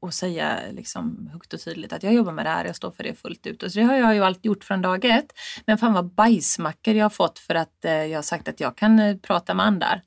och 0.00 0.14
säga 0.14 0.56
liksom 0.72 1.30
högt 1.32 1.52
och 1.54 1.60
tydligt 1.60 1.92
att 1.92 2.02
jag 2.02 2.14
jobbar 2.14 2.32
med 2.32 2.46
det 2.46 2.50
här, 2.50 2.64
jag 2.64 2.76
står 2.76 2.90
för 2.90 3.02
det 3.02 3.14
fullt 3.14 3.46
ut. 3.46 3.62
Och 3.62 3.72
så 3.72 3.78
det 3.78 3.84
har 3.84 3.94
jag 3.96 4.14
ju 4.14 4.24
alltid 4.24 4.44
gjort 4.46 4.64
från 4.64 4.82
dag 4.82 5.04
ett. 5.04 5.26
Men 5.66 5.78
fan 5.78 5.92
vad 5.92 6.04
bajsmackor 6.14 6.94
jag 6.94 7.04
har 7.04 7.10
fått 7.10 7.38
för 7.38 7.54
att 7.54 7.84
eh, 7.84 7.92
jag 7.92 8.18
har 8.18 8.22
sagt 8.22 8.48
att 8.48 8.60
jag 8.60 8.76
kan 8.76 8.98
eh, 8.98 9.16
prata 9.16 9.54
med 9.54 9.66
andar. 9.66 10.02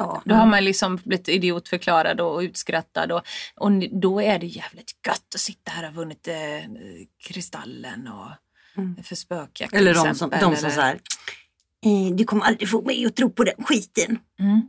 Ja, 0.00 0.22
Då 0.24 0.34
har 0.34 0.46
man 0.46 0.64
liksom 0.64 0.96
blivit 1.04 1.28
idiotförklarad 1.28 2.20
och 2.20 2.38
utskrattad 2.38 3.12
och, 3.12 3.22
och 3.56 3.72
då 4.00 4.20
är 4.22 4.38
det 4.38 4.46
jävligt 4.46 4.92
gött 5.06 5.34
att 5.34 5.40
sitta 5.40 5.70
här 5.72 5.82
och 5.82 5.88
ha 5.94 6.00
vunnit 6.00 6.28
eh, 6.28 6.34
Kristallen 7.28 8.08
och 8.08 8.30
för 9.06 9.14
spökjakt 9.14 9.74
Eller 9.74 9.94
de 9.94 10.14
som, 10.14 10.30
de 10.30 10.40
som 10.40 10.52
eller- 10.52 10.70
säger 10.70 11.00
eh, 11.86 12.14
du 12.14 12.24
kommer 12.24 12.44
aldrig 12.44 12.68
få 12.70 12.82
mig 12.82 13.06
att 13.06 13.16
tro 13.16 13.30
på 13.30 13.44
den 13.44 13.64
skiten. 13.64 14.18
Mm. 14.40 14.62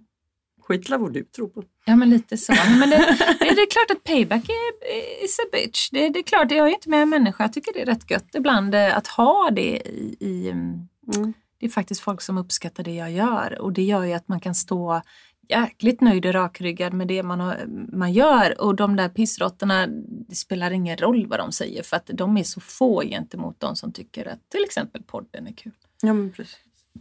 Skit 0.61 0.89
vad 0.89 1.13
du 1.13 1.23
tror 1.23 1.47
på. 1.47 1.63
Ja 1.85 1.95
men 1.95 2.09
lite 2.09 2.37
så. 2.37 2.53
Men 2.79 2.89
det, 2.89 2.97
det, 3.39 3.55
det 3.55 3.61
är 3.61 3.71
klart 3.71 3.91
att 3.97 4.03
payback 4.03 4.49
är 4.49 5.23
is 5.25 5.39
a 5.39 5.43
bitch. 5.51 5.89
Det, 5.89 6.09
det 6.09 6.19
är 6.19 6.23
klart, 6.23 6.51
jag 6.51 6.67
är 6.67 6.71
inte 6.73 6.89
med 6.89 7.01
en 7.01 7.09
människa. 7.09 7.43
Jag 7.43 7.53
tycker 7.53 7.73
det 7.73 7.81
är 7.81 7.85
rätt 7.85 8.11
gött 8.11 8.35
ibland 8.35 8.75
eh, 8.75 8.97
att 8.97 9.07
ha 9.07 9.49
det 9.51 9.77
i, 9.87 10.17
i 10.19 10.49
mm, 10.49 10.87
Mm. 11.15 11.33
Det 11.61 11.67
är 11.67 11.69
faktiskt 11.69 12.01
folk 12.01 12.21
som 12.21 12.37
uppskattar 12.37 12.83
det 12.83 12.95
jag 12.95 13.11
gör 13.11 13.61
och 13.61 13.73
det 13.73 13.83
gör 13.83 14.03
ju 14.03 14.13
att 14.13 14.27
man 14.27 14.39
kan 14.39 14.55
stå 14.55 15.01
jäkligt 15.49 16.01
nöjd 16.01 16.25
och 16.25 16.33
rakryggad 16.33 16.93
med 16.93 17.07
det 17.07 17.23
man, 17.23 17.39
har, 17.39 17.65
man 17.93 18.13
gör 18.13 18.61
och 18.61 18.75
de 18.75 18.95
där 18.95 19.09
pissråttorna, 19.09 19.87
det 20.29 20.35
spelar 20.35 20.71
ingen 20.71 20.97
roll 20.97 21.27
vad 21.27 21.39
de 21.39 21.51
säger 21.51 21.83
för 21.83 21.95
att 21.97 22.09
de 22.13 22.37
är 22.37 22.43
så 22.43 22.59
få 22.59 23.03
gentemot 23.03 23.59
de 23.59 23.75
som 23.75 23.91
tycker 23.91 24.25
att 24.25 24.49
till 24.49 24.63
exempel 24.63 25.03
podden 25.03 25.47
är 25.47 25.51
kul. 25.51 25.71
Ja 26.01 26.13
men 26.13 26.31
precis. 26.31 26.57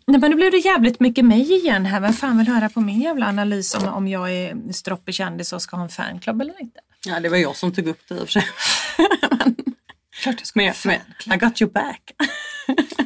Nej 0.06 0.20
men 0.20 0.30
nu 0.30 0.36
blev 0.36 0.50
det 0.50 0.58
jävligt 0.58 1.00
mycket 1.00 1.24
mig 1.24 1.52
igen 1.52 1.86
här. 1.86 2.00
Vem 2.00 2.12
fan 2.12 2.38
vill 2.38 2.48
höra 2.48 2.68
på 2.68 2.80
min 2.80 3.00
jävla 3.00 3.26
analys 3.26 3.74
om, 3.74 3.88
om 3.88 4.08
jag 4.08 4.32
är 4.32 4.72
stroppig 4.72 5.14
kändis 5.14 5.52
och 5.52 5.62
ska 5.62 5.76
ha 5.76 5.84
en 5.84 5.88
fanclub 5.88 6.40
eller 6.40 6.60
inte? 6.60 6.80
Ja 7.06 7.20
det 7.20 7.28
var 7.28 7.36
jag 7.36 7.56
som 7.56 7.72
tog 7.72 7.86
upp 7.86 8.08
det 8.08 8.14
i 8.14 8.18
och 8.18 8.22
för 8.22 8.32
sig. 8.32 8.44
Klart 10.22 10.36
jag 10.38 10.46
ska 10.46 10.60
Men, 10.60 10.74
men. 10.84 11.34
I 11.34 11.38
got 11.38 11.62
you 11.62 11.70
back. 11.70 12.12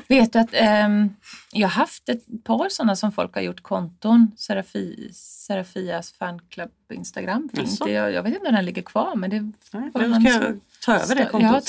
Vet 0.08 0.32
du 0.32 0.38
att 0.38 0.50
ehm, 0.52 1.10
jag 1.54 1.68
har 1.68 1.72
haft 1.72 2.08
ett 2.08 2.44
par 2.44 2.68
sådana 2.68 2.96
som 2.96 3.12
folk 3.12 3.34
har 3.34 3.42
gjort 3.42 3.62
konton. 3.62 4.30
Serafi, 4.36 5.10
Serafias 5.14 6.12
fanclub 6.12 6.70
Instagram. 6.92 7.48
Finns 7.54 7.78
det? 7.78 7.90
Jag, 7.90 8.12
jag 8.12 8.22
vet 8.22 8.34
inte 8.34 8.48
om 8.48 8.54
den 8.54 8.64
ligger 8.64 8.82
kvar 8.82 9.14
men 9.16 9.30
det 9.30 9.40
Nej, 9.72 9.90
Då 9.94 10.20
ska 10.20 10.28
jag 10.28 10.60
ta 10.84 10.94
över 10.94 11.14
det 11.14 11.22
Ja, 11.22 11.28
kontot. 11.30 11.68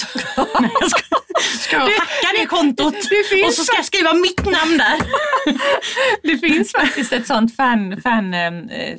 Ska 1.59 1.75
jag 1.75 1.81
hacka 1.81 2.39
det 2.39 2.45
kontot 2.45 2.95
det 3.31 3.45
och 3.45 3.53
så 3.53 3.63
ska 3.63 3.75
jag 3.75 3.85
skriva 3.85 4.13
mitt 4.13 4.45
namn 4.45 4.77
där. 4.77 4.99
Det 6.23 6.37
finns 6.37 6.71
faktiskt 6.71 7.13
ett 7.13 7.27
sånt 7.27 7.55
fan, 7.55 8.01
fan 8.01 8.33
eh, 8.33 8.97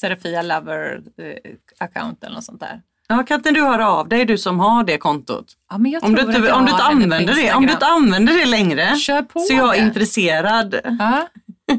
Serafia 0.00 0.42
Lover 0.42 1.02
eh, 1.16 1.52
account 1.78 2.24
eller 2.24 2.34
något 2.34 2.44
sånt 2.44 2.60
där. 2.60 2.82
Ja, 3.08 3.22
kan 3.22 3.36
inte 3.36 3.50
du 3.50 3.62
höra 3.62 3.88
av 3.90 4.08
dig, 4.08 4.24
du 4.24 4.38
som 4.38 4.60
har 4.60 4.84
det 4.84 4.98
kontot? 4.98 5.46
Ja, 5.70 5.78
men 5.78 5.92
jag 5.92 6.04
Om 6.04 6.10
du 6.14 6.16
tror 6.20 6.30
att 6.30 6.36
inte, 6.36 6.48
jag 6.48 6.58
om 6.58 6.64
du 6.64 6.70
inte 6.70 6.84
använder 6.84 7.34
det, 7.34 7.52
om 7.52 7.66
du 7.66 7.72
inte 7.72 7.86
använder 7.86 8.34
det 8.34 8.46
längre 8.46 8.96
Kör 8.96 9.22
på 9.22 9.40
så 9.40 9.52
jag 9.54 9.76
är 9.76 9.80
det. 9.80 9.86
intresserad. 9.86 10.80
Ja. 10.98 11.28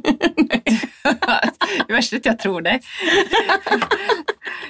det 1.87 1.93
värsta 1.93 2.15
är 2.15 2.19
att 2.19 2.25
jag 2.25 2.39
tror 2.39 2.61
dig. 2.61 2.81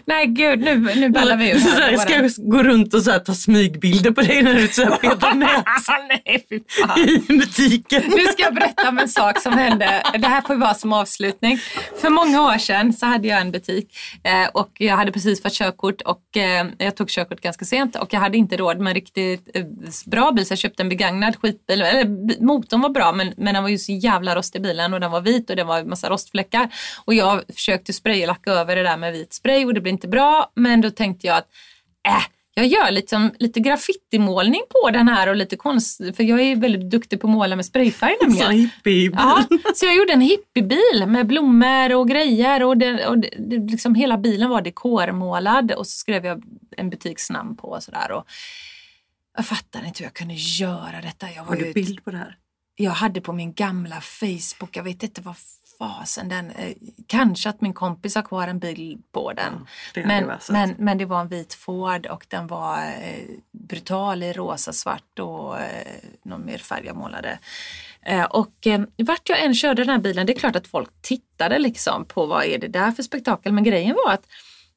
Nej 0.06 0.28
gud, 0.28 0.60
nu, 0.60 0.76
nu 0.96 1.10
ballar 1.10 1.38
vi 1.38 1.52
ur 1.52 1.60
Så 1.60 1.70
här. 1.70 1.98
ska 1.98 2.14
jag 2.14 2.32
gå 2.38 2.64
runt 2.64 2.94
och 2.94 3.02
så 3.02 3.12
här, 3.12 3.20
ta 3.20 3.34
smygbilder 3.34 4.12
på 4.12 4.22
dig 4.22 4.42
när 4.42 4.54
du 4.54 4.68
så 4.68 4.84
här 4.84 4.98
petar 4.98 5.34
näsan 5.34 6.12
i 6.26 7.38
butiken? 7.40 8.04
Nu 8.08 8.26
ska 8.26 8.44
jag 8.44 8.54
berätta 8.54 8.90
om 8.90 8.98
en 9.00 9.10
sak 9.10 9.42
som 9.42 9.54
hände. 9.54 10.04
Det 10.20 10.28
här 10.28 10.42
får 10.42 10.56
ju 10.56 10.60
vara 10.60 10.74
som 10.74 10.94
avslutning. 10.94 11.60
För 12.02 12.10
många 12.10 12.42
år 12.42 12.58
sedan 12.58 12.94
så 12.94 13.06
hade 13.06 13.28
jag 13.28 13.42
en 13.42 13.52
butik 13.52 13.98
eh, 14.24 14.50
och 14.54 14.70
jag 14.78 14.98
hade 14.98 15.12
precis 15.12 15.42
fått 15.42 15.54
körkort 15.54 16.02
och 16.02 16.38
eh, 16.38 16.68
jag 16.78 16.96
tog 16.96 17.10
körkort 17.10 17.42
ganska 17.42 17.66
sent 17.66 17.96
och 17.96 18.14
jag 18.14 18.20
hade 18.20 18.38
inte 18.38 18.58
råd 18.58 18.80
med 18.80 18.88
en 18.92 18.96
riktigt 18.96 19.50
eh, 19.54 19.66
bra 20.06 20.32
bil 20.32 20.46
så 20.46 20.52
jag 20.52 20.60
köpte 20.60 20.84
en 20.84 20.90
begagnad 20.90 21.36
skitbil. 21.36 21.82
Eller, 21.82 22.06
motorn 22.44 22.82
var 22.82 22.90
bra 22.90 23.12
men, 23.12 23.34
men 23.38 23.54
den 23.54 23.64
var 23.64 23.70
ju 23.70 23.78
så 23.78 23.92
jävla 23.92 24.36
rostig 24.36 24.62
bilen 24.62 24.94
och 24.94 25.00
den 25.00 25.12
var 25.12 25.22
vit 25.22 25.50
och 25.50 25.56
det 25.56 25.64
var 25.64 25.80
en 25.80 25.90
massa 25.90 26.10
rostfläckar. 26.10 26.70
Och 27.06 27.14
jag 27.14 27.42
försökte 27.56 27.94
spraylacka 27.94 28.52
över 28.52 28.76
det 28.76 28.84
där 28.84 28.98
med 28.98 29.14
vit 29.14 29.34
spray 29.34 29.66
och 29.66 29.74
det 29.74 29.82
blev 29.82 29.94
inte 29.94 30.08
bra 30.08 30.52
men 30.56 30.82
då 30.82 30.90
tänkte 30.90 31.28
jag 31.28 31.38
att 31.38 31.48
äh, 32.08 32.24
jag 32.58 32.68
gör 32.68 32.92
liksom, 32.92 33.32
lite 33.40 33.60
graffitimålning 33.60 34.62
på 34.70 34.90
den 34.90 35.08
här 35.08 35.30
och 35.30 35.36
lite 35.36 35.56
konst, 35.58 35.98
för 36.16 36.24
jag 36.24 36.42
är 36.42 36.56
väldigt 36.56 36.90
duktig 36.90 37.22
på 37.22 37.28
att 37.28 37.34
måla 37.34 37.56
med 37.56 37.66
sprayfärg 37.66 38.16
nämligen. 38.22 38.52
Hippie 38.52 39.12
Ja, 39.14 39.44
så 39.76 39.86
jag 39.86 39.96
gjorde 39.96 40.14
en 40.14 40.22
hippiebil 40.22 41.06
med 41.08 41.28
blommor 41.28 41.96
och 41.96 42.08
grejer 42.08 42.64
och, 42.64 42.78
det, 42.78 43.08
och 43.08 43.18
det, 43.18 43.72
liksom 43.72 43.96
hela 43.96 44.18
bilen 44.18 44.50
var 44.50 44.62
dekormålad 44.62 45.72
och 45.72 45.88
så 45.88 45.98
skrev 45.98 46.26
jag 46.26 46.44
en 46.78 46.90
butiksnamn 46.90 47.58
på 47.58 47.68
och 47.68 47.84
sådär. 47.84 48.12
Och 48.12 48.26
jag 49.36 49.46
fattar 49.46 49.86
inte 49.86 50.00
hur 50.00 50.06
jag 50.06 50.14
kunde 50.14 50.34
göra 50.34 51.02
detta. 51.02 51.28
Jag, 51.36 51.44
var 51.44 51.50
Har 51.50 51.56
du 51.56 51.68
ju, 51.68 51.74
bild 51.74 52.04
på 52.04 52.12
det 52.12 52.18
här? 52.18 52.38
jag 52.76 52.92
hade 52.92 53.22
på 53.22 53.34
min 53.34 53.54
gamla 53.54 54.02
Facebook, 54.02 54.78
jag 54.78 54.84
vet 54.84 55.04
inte 55.04 55.22
vad 55.22 55.36
fasen 55.78 56.30
den, 56.30 56.52
eh, 56.52 56.74
kanske 57.08 57.50
att 57.50 57.62
min 57.62 57.74
kompis 57.74 58.16
har 58.16 58.22
kvar 58.22 58.48
en 58.48 58.60
bild 58.60 59.04
på 59.12 59.34
den. 59.34 59.54
hade 59.96 60.08
men, 60.08 60.32
men, 60.50 60.76
men 60.78 60.98
det 60.98 61.06
var 61.06 61.22
en 61.22 61.28
vit 61.28 61.54
Ford 61.54 62.06
och 62.06 62.26
den 62.30 62.48
var 62.48 62.78
eh, 62.78 63.24
brutal 63.52 64.24
i 64.24 64.34
rosa, 64.34 64.74
svart 64.74 65.20
och 65.20 65.60
eh, 65.60 65.96
någon 66.24 66.46
mer 66.46 66.58
färg 66.58 66.86
jag 66.86 66.96
målade. 66.96 67.40
Eh, 68.02 68.24
och 68.24 68.68
eh, 68.68 68.82
vart 68.98 69.30
jag 69.30 69.44
än 69.44 69.56
körde 69.56 69.82
den 69.84 69.90
här 69.90 70.00
bilen, 70.00 70.26
det 70.26 70.34
är 70.34 70.40
klart 70.40 70.56
att 70.56 70.68
folk 70.68 70.90
tittade 71.02 71.60
liksom 71.60 72.06
på 72.06 72.26
vad 72.26 72.46
är 72.46 72.58
det 72.58 72.68
där 72.68 72.92
för 72.92 73.04
spektakel. 73.04 73.54
Men 73.54 73.64
grejen 73.64 73.96
var 74.06 74.14
att, 74.14 74.26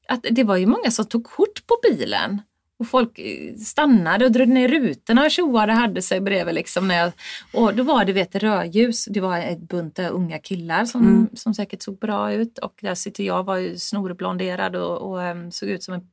att 0.09 0.27
det 0.31 0.45
var 0.45 0.57
ju 0.57 0.67
många 0.67 0.91
som 0.91 1.05
tog 1.05 1.25
kort 1.25 1.67
på 1.67 1.77
bilen. 1.83 2.43
Och 2.81 2.89
folk 2.89 3.19
eh, 3.19 3.55
stannade 3.55 4.25
och 4.25 4.33
drog 4.33 4.49
ner 4.49 4.69
rutorna 4.69 5.25
och 5.25 5.31
tjoade 5.31 5.73
hade 5.73 6.03
sig 6.03 6.21
bredvid. 6.21 6.55
Liksom 6.55 6.89
när 6.89 6.95
jag, 6.95 7.13
och 7.53 7.75
då 7.75 7.83
var 7.83 8.05
det 8.05 8.13
vet, 8.13 8.35
rödljus, 8.35 9.05
det 9.05 9.21
var 9.21 9.39
ett 9.39 9.61
bunt 9.61 9.99
unga 9.99 10.39
killar 10.39 10.85
som, 10.85 11.29
som 11.35 11.55
säkert 11.55 11.83
såg 11.83 11.99
bra 11.99 12.33
ut. 12.33 12.59
Och 12.59 12.79
där 12.83 12.95
sitter 12.95 13.25
jag, 13.25 13.45
var 13.45 13.57
ju 13.57 13.79
snorblonderad 13.79 14.77
och, 14.77 15.11
och 15.11 15.23
em, 15.23 15.51
såg 15.51 15.69
ut 15.69 15.83
som 15.83 15.95
en 15.95 16.09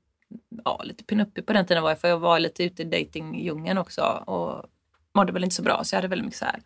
ja, 0.65 0.82
lite 0.84 1.03
pinuppig 1.03 1.45
på 1.45 1.53
den 1.53 1.65
tiden 1.65 1.84
var 1.84 1.89
jag, 1.89 1.99
för 1.99 2.07
jag 2.07 2.20
var 2.20 2.39
lite 2.39 2.63
ute 2.63 2.82
i 2.82 2.86
datingdjungeln 2.86 3.78
också 3.78 4.01
och 4.01 4.63
mådde 5.15 5.34
väl 5.34 5.43
inte 5.43 5.55
så 5.55 5.63
bra 5.63 5.84
så 5.84 5.95
jag 5.95 5.97
hade 5.97 6.07
väldigt 6.07 6.26
mycket 6.26 6.39
så 6.39 6.45
här 6.45 6.59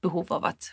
behov 0.00 0.32
av 0.32 0.44
att 0.44 0.70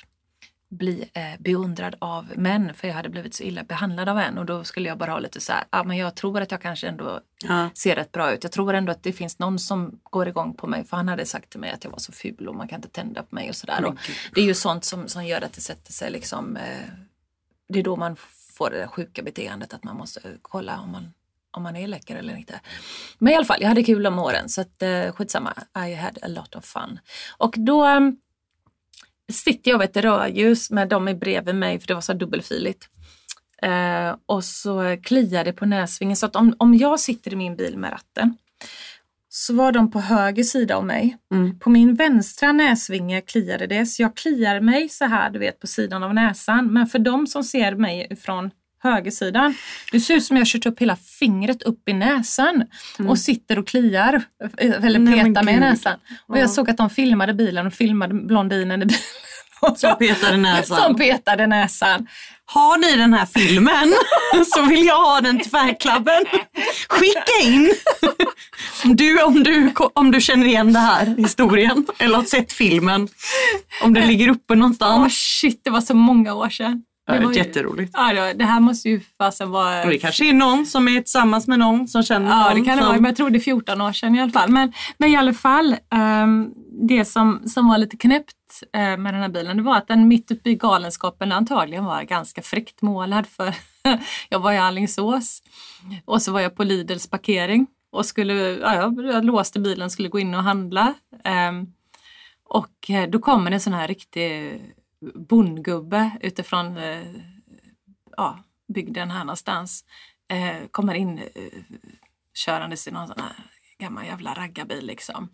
bli 0.73 1.09
eh, 1.13 1.23
beundrad 1.39 1.95
av 1.99 2.31
män 2.35 2.73
för 2.73 2.87
jag 2.87 2.95
hade 2.95 3.09
blivit 3.09 3.33
så 3.35 3.43
illa 3.43 3.63
behandlad 3.63 4.09
av 4.09 4.19
en 4.19 4.37
och 4.37 4.45
då 4.45 4.63
skulle 4.63 4.89
jag 4.89 4.97
bara 4.97 5.11
ha 5.11 5.19
lite 5.19 5.41
så 5.41 5.53
här, 5.53 5.63
ah, 5.69 5.83
men 5.83 5.97
jag 5.97 6.15
tror 6.15 6.41
att 6.41 6.51
jag 6.51 6.61
kanske 6.61 6.87
ändå 6.87 7.19
Ja. 7.47 7.69
ser 7.73 7.95
rätt 7.95 8.11
bra 8.11 8.33
ut. 8.33 8.43
Jag 8.43 8.51
tror 8.51 8.73
ändå 8.73 8.91
att 8.91 9.03
det 9.03 9.13
finns 9.13 9.39
någon 9.39 9.59
som 9.59 9.99
går 10.03 10.27
igång 10.27 10.53
på 10.53 10.67
mig 10.67 10.85
för 10.85 10.97
han 10.97 11.07
hade 11.07 11.25
sagt 11.25 11.49
till 11.49 11.59
mig 11.59 11.71
att 11.71 11.83
jag 11.83 11.91
var 11.91 11.99
så 11.99 12.11
ful 12.11 12.47
och 12.47 12.55
man 12.55 12.67
kan 12.67 12.75
inte 12.77 12.89
tända 12.89 13.23
på 13.23 13.35
mig 13.35 13.49
och 13.49 13.55
sådär. 13.55 13.79
Gud. 13.81 13.97
Det 14.35 14.41
är 14.41 14.45
ju 14.45 14.53
sånt 14.53 14.85
som, 14.85 15.07
som 15.07 15.25
gör 15.25 15.41
att 15.41 15.53
det 15.53 15.61
sätter 15.61 15.93
sig 15.93 16.11
liksom, 16.11 16.57
eh, 16.57 16.63
det 17.69 17.79
är 17.79 17.83
då 17.83 17.95
man 17.95 18.15
får 18.57 18.69
det 18.69 18.77
där 18.77 18.87
sjuka 18.87 19.21
beteendet 19.23 19.73
att 19.73 19.83
man 19.83 19.95
måste 19.97 20.21
kolla 20.41 20.79
om 20.79 20.91
man 20.91 21.13
om 21.55 21.63
man 21.63 21.75
är 21.75 21.87
läcker 21.87 22.15
eller 22.15 22.35
inte. 22.35 22.59
Men 23.19 23.33
i 23.33 23.35
alla 23.35 23.45
fall, 23.45 23.57
jag 23.61 23.67
hade 23.67 23.83
kul 23.83 24.07
om 24.07 24.19
åren 24.19 24.49
så 24.49 24.61
att, 24.61 24.81
eh, 24.81 25.11
skitsamma. 25.11 25.53
I 25.87 25.93
had 25.95 26.17
a 26.21 26.27
lot 26.27 26.55
of 26.55 26.65
fun. 26.65 26.99
Och 27.37 27.55
då 27.57 27.87
um, 27.87 28.17
sitter 29.31 29.71
jag 29.71 29.79
vid 29.79 29.89
ett 29.89 29.97
rödljus 29.97 30.71
med 30.71 30.89
dem 30.89 31.07
i 31.07 31.15
bredvid 31.15 31.55
mig 31.55 31.79
för 31.79 31.87
det 31.87 31.93
var 31.93 32.01
så 32.01 32.13
dubbelfiligt. 32.13 32.89
Eh, 33.61 34.15
och 34.25 34.43
så 34.43 34.97
kliar 35.03 35.43
det 35.43 35.53
på 35.53 35.65
näsvingen. 35.65 36.15
Så 36.15 36.25
att 36.25 36.35
om, 36.35 36.55
om 36.57 36.75
jag 36.75 36.99
sitter 36.99 37.33
i 37.33 37.35
min 37.35 37.55
bil 37.55 37.77
med 37.77 37.91
ratten 37.91 38.37
så 39.29 39.53
var 39.53 39.71
de 39.71 39.91
på 39.91 39.99
höger 39.99 40.43
sida 40.43 40.75
av 40.75 40.85
mig. 40.85 41.17
Mm. 41.31 41.59
På 41.59 41.69
min 41.69 41.95
vänstra 41.95 42.51
näsvinge 42.51 43.21
kliade 43.21 43.67
det 43.67 43.85
så 43.85 44.01
jag 44.01 44.15
kliar 44.15 44.59
mig 44.59 44.89
så 44.89 45.05
här 45.05 45.29
du 45.29 45.39
vet 45.39 45.59
på 45.59 45.67
sidan 45.67 46.03
av 46.03 46.13
näsan. 46.13 46.73
Men 46.73 46.87
för 46.87 46.99
de 46.99 47.27
som 47.27 47.43
ser 47.43 47.75
mig 47.75 48.15
från 48.15 48.51
högersidan. 48.83 49.55
Det 49.91 49.99
ser 49.99 50.13
ut 50.15 50.23
som 50.23 50.37
jag 50.37 50.47
kört 50.47 50.65
upp 50.65 50.79
hela 50.81 50.95
fingret 50.95 51.61
upp 51.63 51.89
i 51.89 51.93
näsan 51.93 52.63
och 53.07 53.19
sitter 53.19 53.59
och 53.59 53.67
kliar 53.67 54.21
eller 54.59 54.99
Nej, 54.99 55.15
men 55.15 55.33
petar 55.33 55.43
med 55.45 55.53
gud. 55.53 55.61
näsan. 55.61 55.99
Och 56.27 56.37
jag 56.37 56.43
Ja. 56.43 56.47
såg 56.47 56.69
att 56.69 56.77
de 56.77 56.89
filmade 56.89 57.33
bilen 57.33 57.67
och 57.67 57.73
filmade 57.73 58.13
blondinen 58.13 58.81
i 58.81 58.85
bilen. 58.85 59.01
Som 59.77 59.97
petade 59.97 60.37
näsan. 60.37 60.77
Som 60.81 60.95
petade 60.95 61.47
näsan. 61.47 62.07
Har 62.45 62.77
ni 62.77 62.95
den 62.97 63.13
här 63.13 63.25
filmen 63.25 63.93
så 64.55 64.61
vill 64.61 64.85
jag 64.85 65.03
ha 65.03 65.21
den 65.21 65.39
till 65.39 65.51
Färgklubben. 65.51 66.23
Skicka 66.89 67.31
in 67.43 67.71
om 68.83 68.95
du, 68.95 69.21
om, 69.23 69.43
du, 69.43 69.73
om 69.93 70.11
du 70.11 70.21
känner 70.21 70.45
igen 70.45 70.73
det 70.73 70.79
här 70.79 71.05
historien 71.17 71.85
eller 71.99 72.15
har 72.17 72.23
sett 72.23 72.53
filmen. 72.53 73.07
Om 73.83 73.93
den 73.93 74.07
ligger 74.07 74.27
uppe 74.29 74.55
någonstans. 74.55 75.13
shit, 75.13 75.61
det 75.63 75.69
var 75.69 75.81
så 75.81 75.93
många 75.93 76.33
år 76.33 76.49
sedan. 76.49 76.83
Ja, 77.05 77.13
det 77.13 77.25
var 77.25 77.31
ju- 77.33 77.37
jätteroligt. 77.37 77.91
Ja, 77.93 78.13
det- 78.13 78.33
det 78.33 78.45
här 78.45 78.59
måste 78.59 78.89
ju 78.89 79.01
fasen 79.17 79.51
vara... 79.51 79.83
Och 79.83 79.89
det 79.89 79.97
kanske 79.97 80.29
är 80.29 80.33
någon 80.33 80.65
som 80.65 80.87
är 80.87 81.01
tillsammans 81.01 81.47
med 81.47 81.59
någon 81.59 81.87
som 81.87 82.03
känner 82.03 82.29
Ja, 82.29 82.49
någon 82.49 82.59
det 82.59 82.65
kan 82.65 82.77
det 82.77 82.81
som... 82.83 82.87
vara. 82.89 82.95
Men 83.01 83.05
jag 83.09 83.15
tror 83.15 83.29
det 83.29 83.37
är 83.37 83.39
14 83.39 83.81
år 83.81 83.91
sedan 83.93 84.15
i 84.15 84.21
alla 84.21 84.31
fall. 84.31 84.49
Men, 84.49 84.73
men 84.97 85.09
i 85.09 85.15
alla 85.15 85.33
fall, 85.33 85.75
ehm, 85.91 86.49
det 86.87 87.05
som, 87.05 87.41
som 87.47 87.67
var 87.67 87.77
lite 87.77 87.97
knäppt 87.97 88.33
eh, 88.75 88.79
med 88.97 89.13
den 89.13 89.21
här 89.21 89.29
bilen, 89.29 89.57
det 89.57 89.63
var 89.63 89.77
att 89.77 89.87
den 89.87 90.07
mitt 90.07 90.31
uppe 90.31 90.49
i 90.49 90.55
galenskapen 90.55 91.31
antagligen 91.31 91.85
var 91.85 92.03
ganska 92.03 92.41
fräckt 92.41 92.81
målad 92.81 93.27
för 93.27 93.53
jag 94.29 94.39
var 94.39 94.51
i 94.51 94.57
Alingsås 94.57 95.41
och 96.05 96.21
så 96.21 96.31
var 96.31 96.39
jag 96.39 96.55
på 96.55 96.63
Lidls 96.63 97.07
parkering 97.09 97.67
och 97.91 98.05
skulle, 98.05 98.33
ja, 98.33 98.75
jag- 98.75 99.25
låste 99.25 99.59
bilen 99.59 99.85
och 99.85 99.91
skulle 99.91 100.09
gå 100.09 100.19
in 100.19 100.35
och 100.35 100.43
handla. 100.43 100.93
Ehm, 101.23 101.67
och 102.49 102.89
eh, 102.89 103.09
då 103.09 103.19
kommer 103.19 103.51
en 103.51 103.59
sån 103.59 103.73
här 103.73 103.87
riktig 103.87 104.61
bondgubbe 105.15 106.11
utifrån 106.21 106.77
eh, 106.77 107.07
ja, 108.17 108.39
bygden 108.73 109.11
här 109.11 109.23
någonstans. 109.23 109.85
Eh, 110.29 110.67
kommer 110.71 110.93
in 110.93 111.17
eh, 111.17 111.25
körandes 112.33 112.87
i 112.87 112.91
någon 112.91 113.07
sån 113.07 113.19
här 113.19 113.35
gammal 113.79 114.05
jävla 114.05 114.33
raggarbil 114.33 114.85
liksom. 114.85 115.29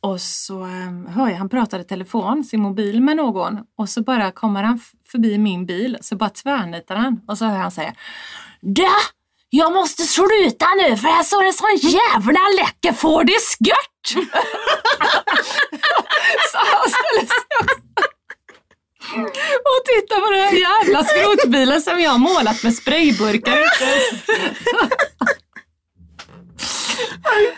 Och 0.00 0.20
så 0.20 0.62
eh, 0.62 0.92
hör 1.08 1.28
jag 1.28 1.36
han 1.36 1.48
pratar 1.48 1.78
i 1.78 1.84
telefon, 1.84 2.44
sin 2.44 2.60
mobil 2.60 3.00
med 3.02 3.16
någon 3.16 3.58
och 3.76 3.88
så 3.88 4.02
bara 4.02 4.32
kommer 4.32 4.62
han 4.62 4.80
förbi 5.10 5.38
min 5.38 5.66
bil 5.66 5.98
så 6.00 6.16
bara 6.16 6.30
tvärnitar 6.30 6.96
han 6.96 7.20
och 7.28 7.38
så 7.38 7.44
hör 7.44 7.52
jag 7.52 7.60
han 7.60 7.70
säga 7.70 7.94
Da! 8.60 8.92
Jag 9.50 9.72
måste 9.72 10.02
sluta 10.02 10.66
nu 10.74 10.96
för 10.96 11.08
jag 11.08 11.26
såg 11.26 11.44
en 11.44 11.52
sån 11.52 11.76
jävla 11.76 12.40
läcker 12.58 12.92
Ford 12.92 13.30
skört! 13.30 14.08
så 16.52 16.58
han 16.58 16.90
ställer 16.90 17.26
sig 17.26 17.44
upp 17.62 17.87
och 19.70 19.84
tittar 19.84 20.20
på 20.20 20.30
den 20.30 20.40
här 20.40 20.52
jävla 20.52 21.04
skrotbilen 21.04 21.80
som 21.82 22.00
jag 22.00 22.10
har 22.10 22.18
målat 22.18 22.62
med 22.62 22.74
sprayburkar 22.74 23.58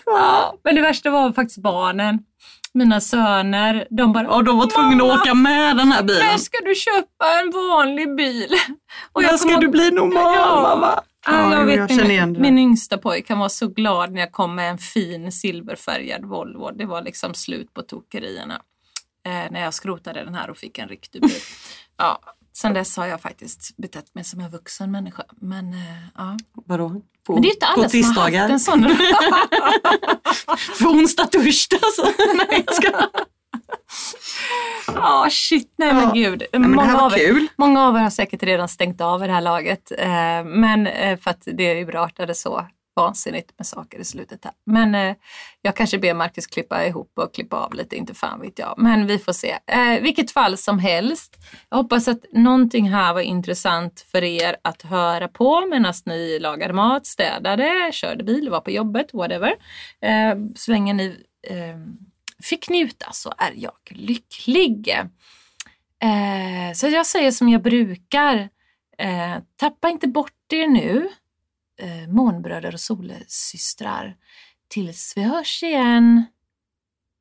ja, 0.07 0.55
men 0.65 0.75
det 0.75 0.83
värsta 0.83 1.11
var 1.11 1.33
faktiskt 1.33 1.63
barnen. 1.63 2.19
Mina 2.75 3.01
söner, 3.01 3.87
de 3.91 4.13
bara 4.13 4.29
Och 4.31 4.45
de 4.45 4.59
var 4.59 4.67
tvungna 4.67 4.97
"Mamma, 4.97 5.15
att 5.15 5.21
åka 5.21 5.35
med 5.35 5.77
den 5.77 5.93
här 5.93 6.03
bilen. 6.03 6.27
När 6.27 6.39
ska 6.39 6.59
du 6.65 6.75
köpa 6.75 7.41
en 7.43 7.51
vanlig 7.51 8.17
bil? 8.17 8.49
Och 9.13 9.23
När 9.23 9.37
ska 9.37 9.57
du 9.57 9.69
bli 9.69 9.91
normal 9.91 10.35
Ja. 10.37 10.63
mamma? 10.63 11.03
Ja, 11.27 11.55
jag 11.55 11.65
vet 11.65 11.91
jag 11.91 12.09
min, 12.09 12.41
min 12.41 12.59
yngsta 12.59 12.99
pojk 12.99 13.29
han 13.29 13.39
var 13.39 13.49
så 13.49 13.67
glad 13.69 14.13
när 14.13 14.21
jag 14.21 14.33
kom 14.33 14.55
med 14.55 14.71
en 14.71 14.79
fin 14.79 15.33
silverfärgad 15.33 16.25
Volvo. 16.25 16.71
Det 16.71 16.85
var 16.87 17.03
liksom 17.03 17.35
slut 17.35 17.75
på 17.75 17.83
tokerierna. 17.83 18.61
Eh, 19.27 19.51
när 19.51 19.61
jag 19.61 19.75
skrotade 19.75 20.25
den 20.25 20.35
här 20.35 20.51
och 20.51 20.57
fick 20.57 20.79
en 20.79 20.89
riktig 20.89 21.23
bil. 21.23 21.41
Ja, 21.97 22.21
sen 22.53 22.75
dess 22.75 22.97
har 22.97 23.07
jag 23.07 23.21
faktiskt 23.21 23.77
betett 23.77 24.15
mig 24.15 24.25
som 24.25 24.41
en 24.41 24.51
vuxen 24.51 24.91
människa. 24.91 25.23
Men, 25.41 25.73
eh, 25.73 25.79
ja. 26.17 26.37
Vadå? 26.67 27.03
På, 27.27 27.33
Men 27.33 27.43
det 27.43 27.49
är 27.49 27.55
inte 27.55 27.67
på 27.67 27.73
alla 27.73 27.89
som 27.89 28.03
har 28.17 28.39
haft 28.39 28.51
en 28.53 28.61
sån. 28.61 28.83
För 30.79 30.87
onsdag, 30.87 31.27
torsdag 31.27 31.79
så. 31.97 32.03
Nej, 32.35 32.65
jag 32.67 32.75
ska. 32.75 32.91
Ja, 34.87 35.29
shit, 35.31 35.75
nej 35.79 35.95
men 35.95 36.03
Ja. 36.05 36.13
gud. 36.15 36.43
men 36.53 36.63
det 36.63 36.69
här 36.83 36.93
många, 36.93 37.01
av 37.03 37.19
er, 37.19 37.47
många 37.57 37.87
av 37.87 37.97
er 37.97 38.01
har 38.01 38.11
säkert 38.11 38.43
redan 38.43 38.69
stängt 38.69 39.01
av 39.01 39.25
i 39.25 39.27
det 39.27 39.33
här 39.33 39.41
laget. 39.41 39.93
Eh, 39.99 40.45
men 40.45 40.87
eh, 40.87 41.19
för 41.19 41.31
att 41.31 41.43
det 41.53 41.83
urartade 41.85 42.35
så 42.35 42.67
vansinnigt 43.03 43.51
med 43.59 43.67
saker 43.67 43.99
i 43.99 44.05
slutet 44.05 44.45
här. 44.45 44.53
Men 44.67 44.95
eh, 44.95 45.17
jag 45.63 45.77
kanske 45.77 45.99
ber 45.99 46.15
Marcus 46.15 46.47
klippa 46.47 46.87
ihop 46.87 47.13
och 47.15 47.35
klippa 47.35 47.57
av 47.57 47.75
lite, 47.75 47.97
inte 47.97 48.15
fan 48.15 48.41
vet 48.41 48.59
jag. 48.59 48.75
Men 48.77 49.07
vi 49.07 49.19
får 49.19 49.33
se. 49.33 49.59
Eh, 49.67 50.03
vilket 50.03 50.31
fall 50.31 50.57
som 50.57 50.79
helst. 50.79 51.37
Jag 51.69 51.77
hoppas 51.77 52.09
att 52.09 52.25
någonting 52.33 52.91
här 52.91 53.15
var 53.15 53.21
intressant 53.21 54.07
för 54.13 54.25
er 54.25 54.57
att 54.65 54.83
höra 54.83 55.29
på 55.29 55.67
medan 55.67 55.95
ni 56.07 56.39
lagade 56.39 56.75
mat, 56.75 57.07
städade, 57.07 57.91
körde 57.93 58.25
bil, 58.25 58.51
var 58.51 58.61
på 58.61 58.71
jobbet, 58.71 59.15
whatever. 59.15 59.55
Eh, 60.01 60.35
så 60.55 60.71
länge 60.71 60.93
ni 60.93 61.25
eh, 61.49 61.77
fick 62.43 62.69
njuta 62.69 63.13
så 63.13 63.33
är 63.39 63.53
jag 63.55 63.73
lycklig. 63.91 64.89
Eh, 66.03 66.75
så 66.75 66.89
jag 66.89 67.07
säger 67.07 67.31
som 67.31 67.49
jag 67.49 67.63
brukar. 67.63 68.49
Eh, 68.99 69.37
tappa 69.57 69.89
inte 69.89 70.09
bort 70.09 70.53
er 70.53 70.67
nu, 70.67 71.09
eh, 71.81 72.09
månbröder 72.09 72.75
och 72.75 72.81
solsystrar. 72.81 74.17
Tills 74.69 75.13
vi 75.17 75.23
hörs 75.23 75.63
igen. 75.63 76.25